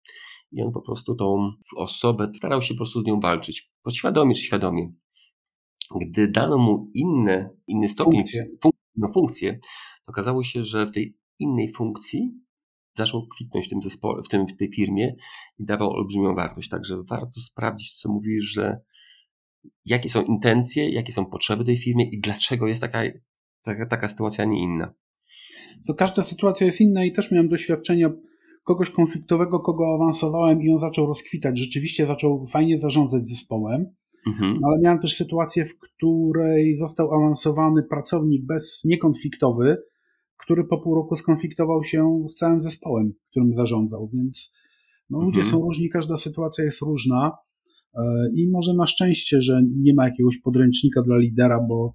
I 0.53 0.63
on 0.63 0.73
po 0.73 0.81
prostu 0.81 1.15
tą 1.15 1.51
osobę 1.77 2.33
starał 2.37 2.63
się 2.63 2.75
po 2.75 2.79
prostu 2.79 3.01
z 3.01 3.05
nią 3.05 3.21
walczyć. 3.21 3.73
Podświadomie 3.83 4.35
czy 4.35 4.43
świadomie. 4.43 4.93
Gdy 6.01 6.29
dano 6.29 6.59
mu 6.59 6.91
inne, 6.95 7.51
inny 7.67 7.89
stopień, 7.89 8.21
Funkcję. 8.21 8.47
fun- 8.65 8.71
no, 8.97 9.09
funkcję, 9.13 9.59
to 10.05 10.13
okazało 10.13 10.43
się, 10.43 10.65
że 10.65 10.87
w 10.87 10.91
tej 10.93 11.17
innej 11.39 11.73
funkcji 11.73 12.33
zaczął 12.97 13.27
kwitnąć 13.27 13.67
w 13.67 13.71
tym 13.71 13.83
zespole, 13.83 14.23
w, 14.23 14.29
tym, 14.29 14.47
w 14.47 14.57
tej 14.57 14.73
firmie 14.73 15.15
i 15.59 15.65
dawał 15.65 15.91
olbrzymią 15.91 16.35
wartość. 16.35 16.69
Także 16.69 17.03
warto 17.03 17.41
sprawdzić, 17.41 17.95
co 18.01 18.09
mówisz, 18.09 18.45
że 18.45 18.81
jakie 19.85 20.09
są 20.09 20.23
intencje, 20.23 20.91
jakie 20.91 21.13
są 21.13 21.27
potrzeby 21.27 21.65
tej 21.65 21.77
firmy 21.77 22.03
i 22.05 22.21
dlaczego 22.21 22.67
jest 22.67 22.81
taka, 22.81 23.03
taka, 23.63 23.87
taka 23.87 24.09
sytuacja, 24.09 24.45
a 24.45 24.47
nie 24.47 24.63
inna. 24.63 24.95
To 25.87 25.95
każda 25.95 26.23
sytuacja 26.23 26.67
jest 26.67 26.81
inna 26.81 27.05
i 27.05 27.13
też 27.13 27.31
miałem 27.31 27.49
doświadczenia 27.49 28.11
kogoś 28.65 28.91
konfliktowego, 28.91 29.61
kogo 29.61 29.95
awansowałem 29.95 30.63
i 30.63 30.71
on 30.71 30.79
zaczął 30.79 31.07
rozkwitać. 31.07 31.59
Rzeczywiście 31.59 32.07
zaczął 32.07 32.47
fajnie 32.47 32.79
zarządzać 32.79 33.25
zespołem, 33.25 33.95
Mhm. 34.27 34.59
no 34.61 34.69
ale 34.69 34.81
miałem 34.83 34.99
też 34.99 35.15
sytuację, 35.17 35.65
w 35.65 35.79
której 35.79 36.77
został 36.77 37.15
awansowany 37.15 37.83
pracownik 37.83 38.47
bez 38.47 38.85
niekonfliktowy, 38.85 39.77
który 40.37 40.65
po 40.65 40.79
pół 40.79 40.95
roku 40.95 41.17
skonfliktował 41.17 41.85
się 41.85 42.25
z 42.29 42.35
całym 42.35 42.61
zespołem, 42.61 43.13
którym 43.31 43.55
zarządzał, 43.55 44.11
więc 44.13 44.55
no, 45.11 45.21
ludzie 45.21 45.41
Mhm. 45.41 45.53
są 45.53 45.63
różni, 45.67 45.89
każda 45.91 46.17
sytuacja 46.17 46.65
jest 46.65 46.81
różna 46.81 47.33
e, 47.95 48.03
i 48.35 48.51
może 48.51 48.75
na 48.75 48.87
szczęście, 48.87 49.43
że 49.43 49.63
nie 49.77 49.95
ma 49.95 50.05
jakiegoś 50.09 50.39
podręcznika 50.39 51.03
dla 51.03 51.19
lidera, 51.19 51.61
bo 51.69 51.95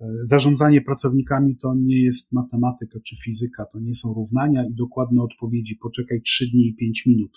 e, 0.00 0.06
zarządzanie 0.22 0.80
pracownikami 0.80 1.56
to 1.56 1.74
nie 1.74 2.02
jest 2.02 2.32
matematyka 2.32 2.98
czy 3.06 3.16
fizyka, 3.24 3.64
to 3.72 3.80
nie 3.80 3.94
są 3.94 4.14
równania 4.14 4.64
i 4.70 4.74
dokładne 4.74 5.22
odpowiedzi. 5.22 5.76
Poczekaj 5.82 6.22
3 6.22 6.46
dni 6.52 6.66
i 6.66 6.74
5 6.74 7.06
minut. 7.06 7.32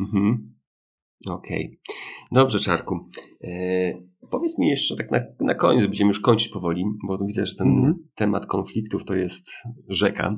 Mhm. 0.00 0.54
Okej. 1.30 1.78
Dobrze, 2.32 2.58
Czarku. 2.58 3.08
E, 3.44 3.48
powiedz 4.30 4.58
mi 4.58 4.68
jeszcze 4.68 4.96
tak 4.96 5.10
na, 5.10 5.20
na 5.40 5.54
koniec, 5.54 5.82
będziemy 5.82 6.08
już 6.08 6.20
kończyć 6.20 6.48
powoli, 6.48 6.84
bo 7.06 7.18
widzę, 7.26 7.46
że 7.46 7.54
ten 7.54 7.68
Mhm. 7.68 8.08
temat 8.14 8.46
konfliktów 8.46 9.04
to 9.04 9.14
jest 9.14 9.52
rzeka. 9.88 10.36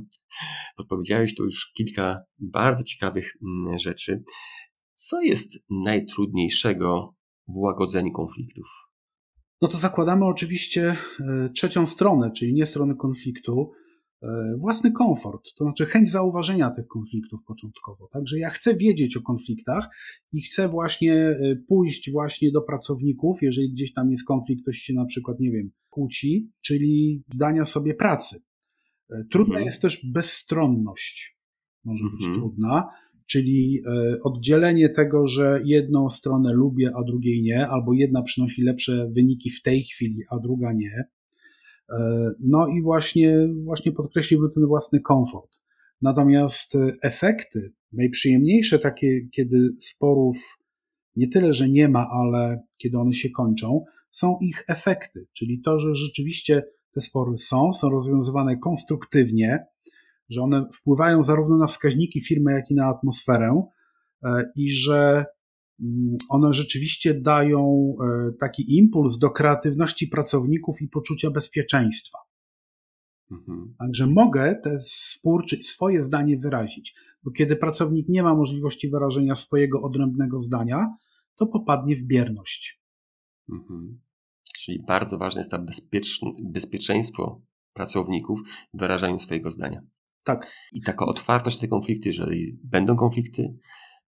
Podpowiedziałeś 0.76 1.34
tu 1.34 1.44
już 1.44 1.72
kilka 1.76 2.20
bardzo 2.38 2.84
ciekawych 2.84 3.32
mm, 3.42 3.78
rzeczy. 3.78 4.22
Co 4.94 5.20
jest 5.20 5.64
najtrudniejszego 5.70 7.14
w 7.48 7.56
łagodzeniu 7.56 8.12
konfliktów? 8.12 8.66
No 9.62 9.68
to 9.68 9.78
zakładamy 9.78 10.24
oczywiście 10.24 10.96
e, 11.20 11.48
trzecią 11.54 11.86
stronę, 11.86 12.30
czyli 12.36 12.54
nie 12.54 12.66
stronę 12.66 12.94
konfliktu, 12.94 13.70
własny 14.58 14.92
komfort, 14.92 15.42
to 15.56 15.64
znaczy 15.64 15.86
chęć 15.86 16.10
zauważenia 16.10 16.70
tych 16.70 16.86
konfliktów 16.86 17.40
początkowo. 17.46 18.08
Także 18.12 18.38
ja 18.38 18.50
chcę 18.50 18.76
wiedzieć 18.76 19.16
o 19.16 19.22
konfliktach 19.22 19.88
i 20.32 20.42
chcę 20.42 20.68
właśnie 20.68 21.14
e, 21.14 21.56
pójść 21.68 22.10
właśnie 22.10 22.52
do 22.52 22.62
pracowników, 22.62 23.42
jeżeli 23.42 23.70
gdzieś 23.72 23.92
tam 23.92 24.10
jest 24.10 24.24
konflikt, 24.26 24.62
ktoś 24.62 24.78
się 24.78 24.94
na 24.94 25.04
przykład, 25.04 25.40
nie 25.40 25.50
wiem, 25.50 25.70
kłóci, 25.90 26.50
czyli 26.62 27.22
dania 27.34 27.64
sobie 27.64 27.94
pracy. 27.94 28.36
E, 29.10 29.24
Trudna 29.30 29.54
Mhm. 29.54 29.66
jest 29.66 29.82
też 29.82 30.06
bezstronność, 30.12 31.38
może 31.84 32.04
być 32.04 32.20
Mhm. 32.26 32.40
trudna, 32.40 32.88
czyli 33.26 33.80
e, 33.86 34.22
oddzielenie 34.22 34.88
tego, 34.88 35.26
że 35.26 35.60
jedną 35.64 36.10
stronę 36.10 36.52
lubię, 36.52 36.90
a 36.96 37.04
drugiej 37.04 37.42
nie, 37.42 37.68
albo 37.68 37.92
jedna 37.94 38.22
przynosi 38.22 38.62
lepsze 38.62 39.10
wyniki 39.14 39.50
w 39.50 39.62
tej 39.62 39.82
chwili, 39.82 40.20
a 40.30 40.38
druga 40.38 40.72
nie. 40.72 41.04
E, 41.90 42.30
No 42.40 42.66
i 42.68 42.82
właśnie, 42.82 43.48
właśnie 43.64 43.92
podkreśliłbym 43.92 44.50
ten 44.54 44.66
własny 44.66 45.00
komfort. 45.00 45.50
Natomiast 46.02 46.74
e, 46.74 46.92
efekty, 47.02 47.72
najprzyjemniejsze 47.92 48.78
takie, 48.78 49.20
kiedy 49.34 49.68
sporów 49.80 50.58
nie 51.16 51.28
tyle, 51.28 51.54
że 51.54 51.68
nie 51.68 51.88
ma, 51.88 52.08
ale 52.10 52.62
kiedy 52.76 52.98
one 52.98 53.12
się 53.12 53.30
kończą, 53.30 53.84
są 54.10 54.36
ich 54.42 54.64
efekty, 54.68 55.26
czyli 55.36 55.60
to, 55.64 55.78
że 55.78 55.94
rzeczywiście 55.94 56.62
te 56.94 57.00
spory 57.00 57.36
są, 57.36 57.72
są 57.72 57.90
rozwiązywane 57.90 58.56
konstruktywnie, 58.56 59.66
że 60.30 60.42
one 60.42 60.68
wpływają 60.74 61.22
zarówno 61.22 61.56
na 61.56 61.66
wskaźniki 61.66 62.20
firmy, 62.20 62.52
jak 62.52 62.70
i 62.70 62.74
na 62.74 62.86
atmosferę 62.86 63.62
e, 64.24 64.44
i 64.56 64.70
że 64.70 65.24
one 66.28 66.54
rzeczywiście 66.54 67.20
dają 67.20 67.94
e, 68.00 68.32
taki 68.40 68.76
impuls 68.78 69.18
do 69.18 69.30
kreatywności 69.30 70.08
pracowników 70.08 70.82
i 70.82 70.88
poczucia 70.88 71.30
bezpieczeństwa. 71.30 72.18
Mhm. 73.30 73.74
Także 73.78 74.06
mogę 74.06 74.60
ten 74.64 74.78
spór 74.80 75.46
czy 75.46 75.62
swoje 75.62 76.02
zdanie 76.02 76.38
wyrazić, 76.38 76.94
bo 77.22 77.30
kiedy 77.30 77.56
pracownik 77.56 78.08
nie 78.08 78.22
ma 78.22 78.34
możliwości 78.34 78.90
wyrażenia 78.90 79.34
swojego 79.34 79.82
odrębnego 79.82 80.40
zdania, 80.40 80.86
to 81.36 81.46
popadnie 81.46 81.96
w 81.96 82.02
bierność. 82.02 82.80
Mhm. 83.52 84.00
Czyli 84.56 84.82
bardzo 84.86 85.18
ważne 85.18 85.40
jest 85.40 85.50
to 85.50 85.58
bezpieczeństwo 86.44 87.42
pracowników 87.72 88.40
w 88.74 88.78
wyrażaniu 88.78 89.18
swojego 89.18 89.50
zdania. 89.50 89.80
Tak, 90.24 90.52
I 90.72 90.82
taka 90.82 91.06
otwartość 91.06 91.56
na 91.56 91.60
te 91.60 91.68
konflikty, 91.68 92.08
jeżeli 92.08 92.58
będą 92.64 92.96
konflikty, 92.96 93.54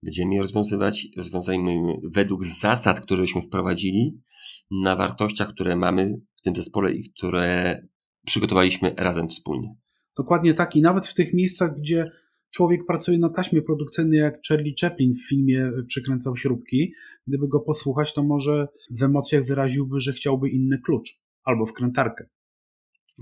będziemy 0.02 0.34
je 0.34 0.42
rozwiązywać, 0.42 1.08
rozwiązajmy 1.16 1.76
według 2.12 2.44
zasad, 2.44 3.00
któreśmy 3.00 3.42
wprowadzili, 3.42 4.20
na 4.70 4.96
wartościach, 4.96 5.48
które 5.48 5.76
mamy 5.76 6.20
w 6.34 6.40
tym 6.40 6.56
zespole 6.56 6.92
i 6.92 7.10
które 7.10 7.82
przygotowaliśmy 8.26 8.94
razem 8.96 9.28
wspólnie. 9.28 9.74
dokładnie 10.16 10.54
tak. 10.54 10.76
I 10.76 10.82
nawet 10.82 11.06
w 11.06 11.14
tych 11.14 11.34
miejscach, 11.34 11.74
gdzie 11.78 12.10
człowiek 12.50 12.86
pracuje 12.86 13.18
na 13.18 13.28
taśmie 13.28 13.62
produkcyjnej, 13.62 14.18
jak 14.20 14.40
Charlie 14.48 14.74
Chaplin 14.80 15.12
w 15.12 15.28
filmie 15.28 15.70
Przykręcał 15.86 16.36
śrubki, 16.36 16.92
gdyby 17.26 17.48
go 17.48 17.60
posłuchać, 17.60 18.14
to 18.14 18.22
może 18.22 18.68
w 18.90 19.02
emocjach 19.02 19.44
wyraziłby, 19.44 20.00
że 20.00 20.12
chciałby 20.12 20.48
inny 20.48 20.78
klucz 20.78 21.08
albo 21.44 21.66
wkrętarkę. 21.66 22.24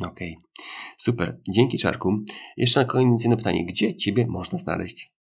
Okej, 0.04 0.36
super. 0.98 1.40
Dzięki 1.50 1.78
Czarku. 1.78 2.18
Jeszcze 2.56 2.80
na 2.80 2.86
koniec 2.86 3.22
jedno 3.22 3.36
pytanie. 3.36 3.66
Gdzie 3.66 3.96
Ciebie 3.96 4.26
można 4.26 4.58
znaleźć? 4.58 5.17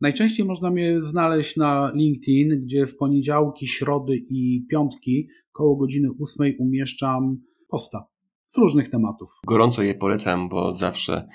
Najczęściej 0.00 0.46
można 0.46 0.70
mnie 0.70 0.98
znaleźć 1.02 1.56
na 1.56 1.92
LinkedIn, 1.94 2.64
gdzie 2.64 2.86
w 2.86 2.96
poniedziałki, 2.96 3.66
środy 3.66 4.16
i 4.30 4.66
piątki 4.70 5.28
koło 5.52 5.76
godziny 5.76 6.08
8 6.40 6.52
umieszczam 6.58 7.36
posta 7.68 8.06
z 8.46 8.58
różnych 8.58 8.90
tematów. 8.90 9.30
Gorąco 9.46 9.82
je 9.82 9.94
polecam, 9.94 10.48
bo 10.48 10.74
zawsze 10.74 11.28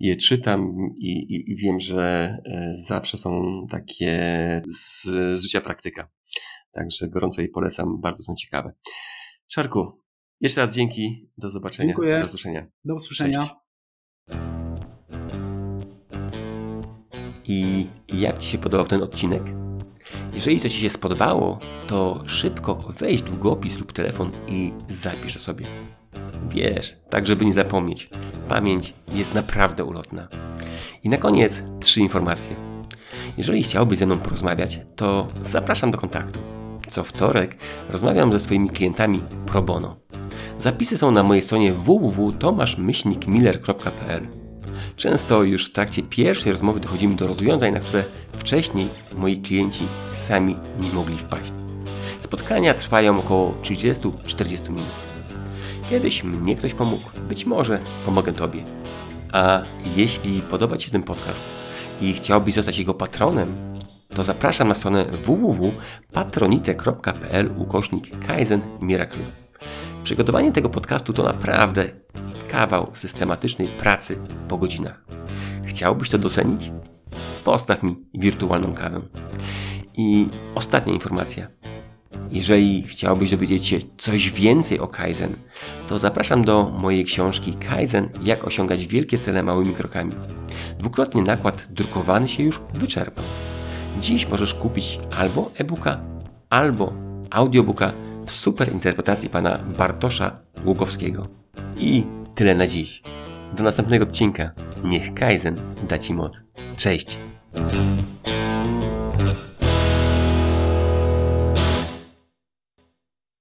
je 0.00 0.16
czytam 0.16 0.76
i, 0.98 1.12
i, 1.12 1.52
i 1.52 1.56
wiem, 1.56 1.80
że 1.80 2.36
e, 2.44 2.74
zawsze 2.86 3.18
są 3.18 3.42
takie 3.70 4.12
z, 4.68 5.02
z 5.38 5.42
życia 5.42 5.60
praktyka. 5.60 6.08
Także 6.72 7.08
gorąco 7.08 7.42
je 7.42 7.48
polecam, 7.48 8.00
bardzo 8.00 8.22
są 8.22 8.34
ciekawe. 8.34 8.72
Szarku, 9.48 10.00
jeszcze 10.40 10.60
raz 10.60 10.74
dzięki, 10.74 11.30
do 11.38 11.50
zobaczenia. 11.50 11.88
Dziękuję. 11.88 12.18
Do 12.20 12.26
usłyszenia. 12.26 12.66
Do 12.84 12.94
usłyszenia. 12.94 13.38
Cześć. 13.38 13.54
I 17.52 17.86
jak 18.08 18.38
Ci 18.38 18.48
się 18.48 18.58
podobał 18.58 18.86
ten 18.86 19.02
odcinek? 19.02 19.42
Jeżeli 20.34 20.60
to 20.60 20.68
Ci 20.68 20.80
się 20.80 20.90
spodobało, 20.90 21.58
to 21.86 22.22
szybko 22.26 22.84
weź 22.98 23.22
długopis 23.22 23.78
lub 23.78 23.92
telefon 23.92 24.30
i 24.48 24.72
zapisz 24.88 25.38
sobie. 25.38 25.66
Wiesz, 26.48 26.96
tak 27.08 27.26
żeby 27.26 27.46
nie 27.46 27.52
zapomnieć. 27.52 28.10
Pamięć 28.48 28.94
jest 29.12 29.34
naprawdę 29.34 29.84
ulotna. 29.84 30.28
I 31.04 31.08
na 31.08 31.16
koniec 31.16 31.62
trzy 31.80 32.00
informacje. 32.00 32.56
Jeżeli 33.36 33.62
chciałbyś 33.62 33.98
ze 33.98 34.06
mną 34.06 34.18
porozmawiać, 34.18 34.80
to 34.96 35.28
zapraszam 35.40 35.90
do 35.90 35.98
kontaktu. 35.98 36.40
Co 36.88 37.04
wtorek 37.04 37.56
rozmawiam 37.88 38.32
ze 38.32 38.40
swoimi 38.40 38.68
klientami 38.68 39.22
pro 39.46 39.62
bono. 39.62 39.96
Zapisy 40.58 40.98
są 40.98 41.10
na 41.10 41.22
mojej 41.22 41.42
stronie 41.42 41.72
www.tomaszmyślnikmiller.pl 41.72 44.39
Często 44.96 45.42
już 45.42 45.66
w 45.66 45.72
trakcie 45.72 46.02
pierwszej 46.02 46.52
rozmowy 46.52 46.80
dochodzimy 46.80 47.16
do 47.16 47.26
rozwiązań, 47.26 47.72
na 47.72 47.80
które 47.80 48.04
wcześniej 48.38 48.88
moi 49.14 49.36
klienci 49.36 49.86
sami 50.10 50.56
nie 50.80 50.92
mogli 50.92 51.18
wpaść. 51.18 51.52
Spotkania 52.20 52.74
trwają 52.74 53.18
około 53.18 53.54
30-40 53.62 54.70
minut. 54.70 54.88
Kiedyś 55.90 56.24
mnie 56.24 56.56
ktoś 56.56 56.74
pomógł, 56.74 57.10
być 57.28 57.46
może 57.46 57.80
pomogę 58.04 58.32
Tobie. 58.32 58.64
A 59.32 59.62
jeśli 59.96 60.42
podoba 60.42 60.76
Ci 60.76 60.86
się 60.86 60.92
ten 60.92 61.02
podcast 61.02 61.42
i 62.00 62.12
chciałbyś 62.12 62.54
zostać 62.54 62.78
jego 62.78 62.94
patronem, 62.94 63.54
to 64.14 64.24
zapraszam 64.24 64.68
na 64.68 64.74
stronę 64.74 65.04
www.patronite.pl 65.04 67.50
ukośnik 67.56 68.26
Kaizen 68.26 68.60
Miracle. 68.80 69.24
Przygotowanie 70.04 70.52
tego 70.52 70.68
podcastu 70.68 71.12
to 71.12 71.22
naprawdę 71.22 71.84
kawał 72.50 72.90
systematycznej 72.94 73.68
pracy 73.68 74.18
po 74.48 74.58
godzinach. 74.58 75.04
Chciałbyś 75.64 76.10
to 76.10 76.18
docenić? 76.18 76.72
Postaw 77.44 77.82
mi 77.82 77.96
wirtualną 78.14 78.74
kawę. 78.74 79.00
I 79.96 80.28
ostatnia 80.54 80.92
informacja. 80.92 81.46
Jeżeli 82.30 82.82
chciałbyś 82.82 83.30
dowiedzieć 83.30 83.66
się 83.66 83.78
coś 83.98 84.32
więcej 84.32 84.78
o 84.78 84.88
Kaizen, 84.88 85.36
to 85.88 85.98
zapraszam 85.98 86.44
do 86.44 86.68
mojej 86.68 87.04
książki 87.04 87.54
Kaizen 87.54 88.08
Jak 88.22 88.44
osiągać 88.44 88.86
wielkie 88.86 89.18
cele 89.18 89.42
małymi 89.42 89.74
krokami. 89.74 90.12
Dwukrotnie 90.78 91.22
nakład 91.22 91.66
drukowany 91.70 92.28
się 92.28 92.42
już 92.42 92.60
wyczerpał. 92.74 93.24
Dziś 94.00 94.28
możesz 94.28 94.54
kupić 94.54 95.00
albo 95.18 95.50
e-booka, 95.54 96.00
albo 96.50 96.92
audiobooka 97.30 97.92
w 98.26 98.30
super 98.30 98.72
interpretacji 98.72 99.28
pana 99.28 99.58
Bartosza 99.58 100.40
Łukowskiego. 100.64 101.28
I 101.76 102.19
tyle 102.40 102.54
na 102.54 102.66
dziś. 102.66 103.02
Do 103.56 103.62
następnego 103.62 104.04
odcinka. 104.04 104.50
Niech 104.84 105.14
Kaizen 105.14 105.60
da 105.88 105.98
Ci 105.98 106.14
moc. 106.14 106.42
Cześć! 106.76 107.18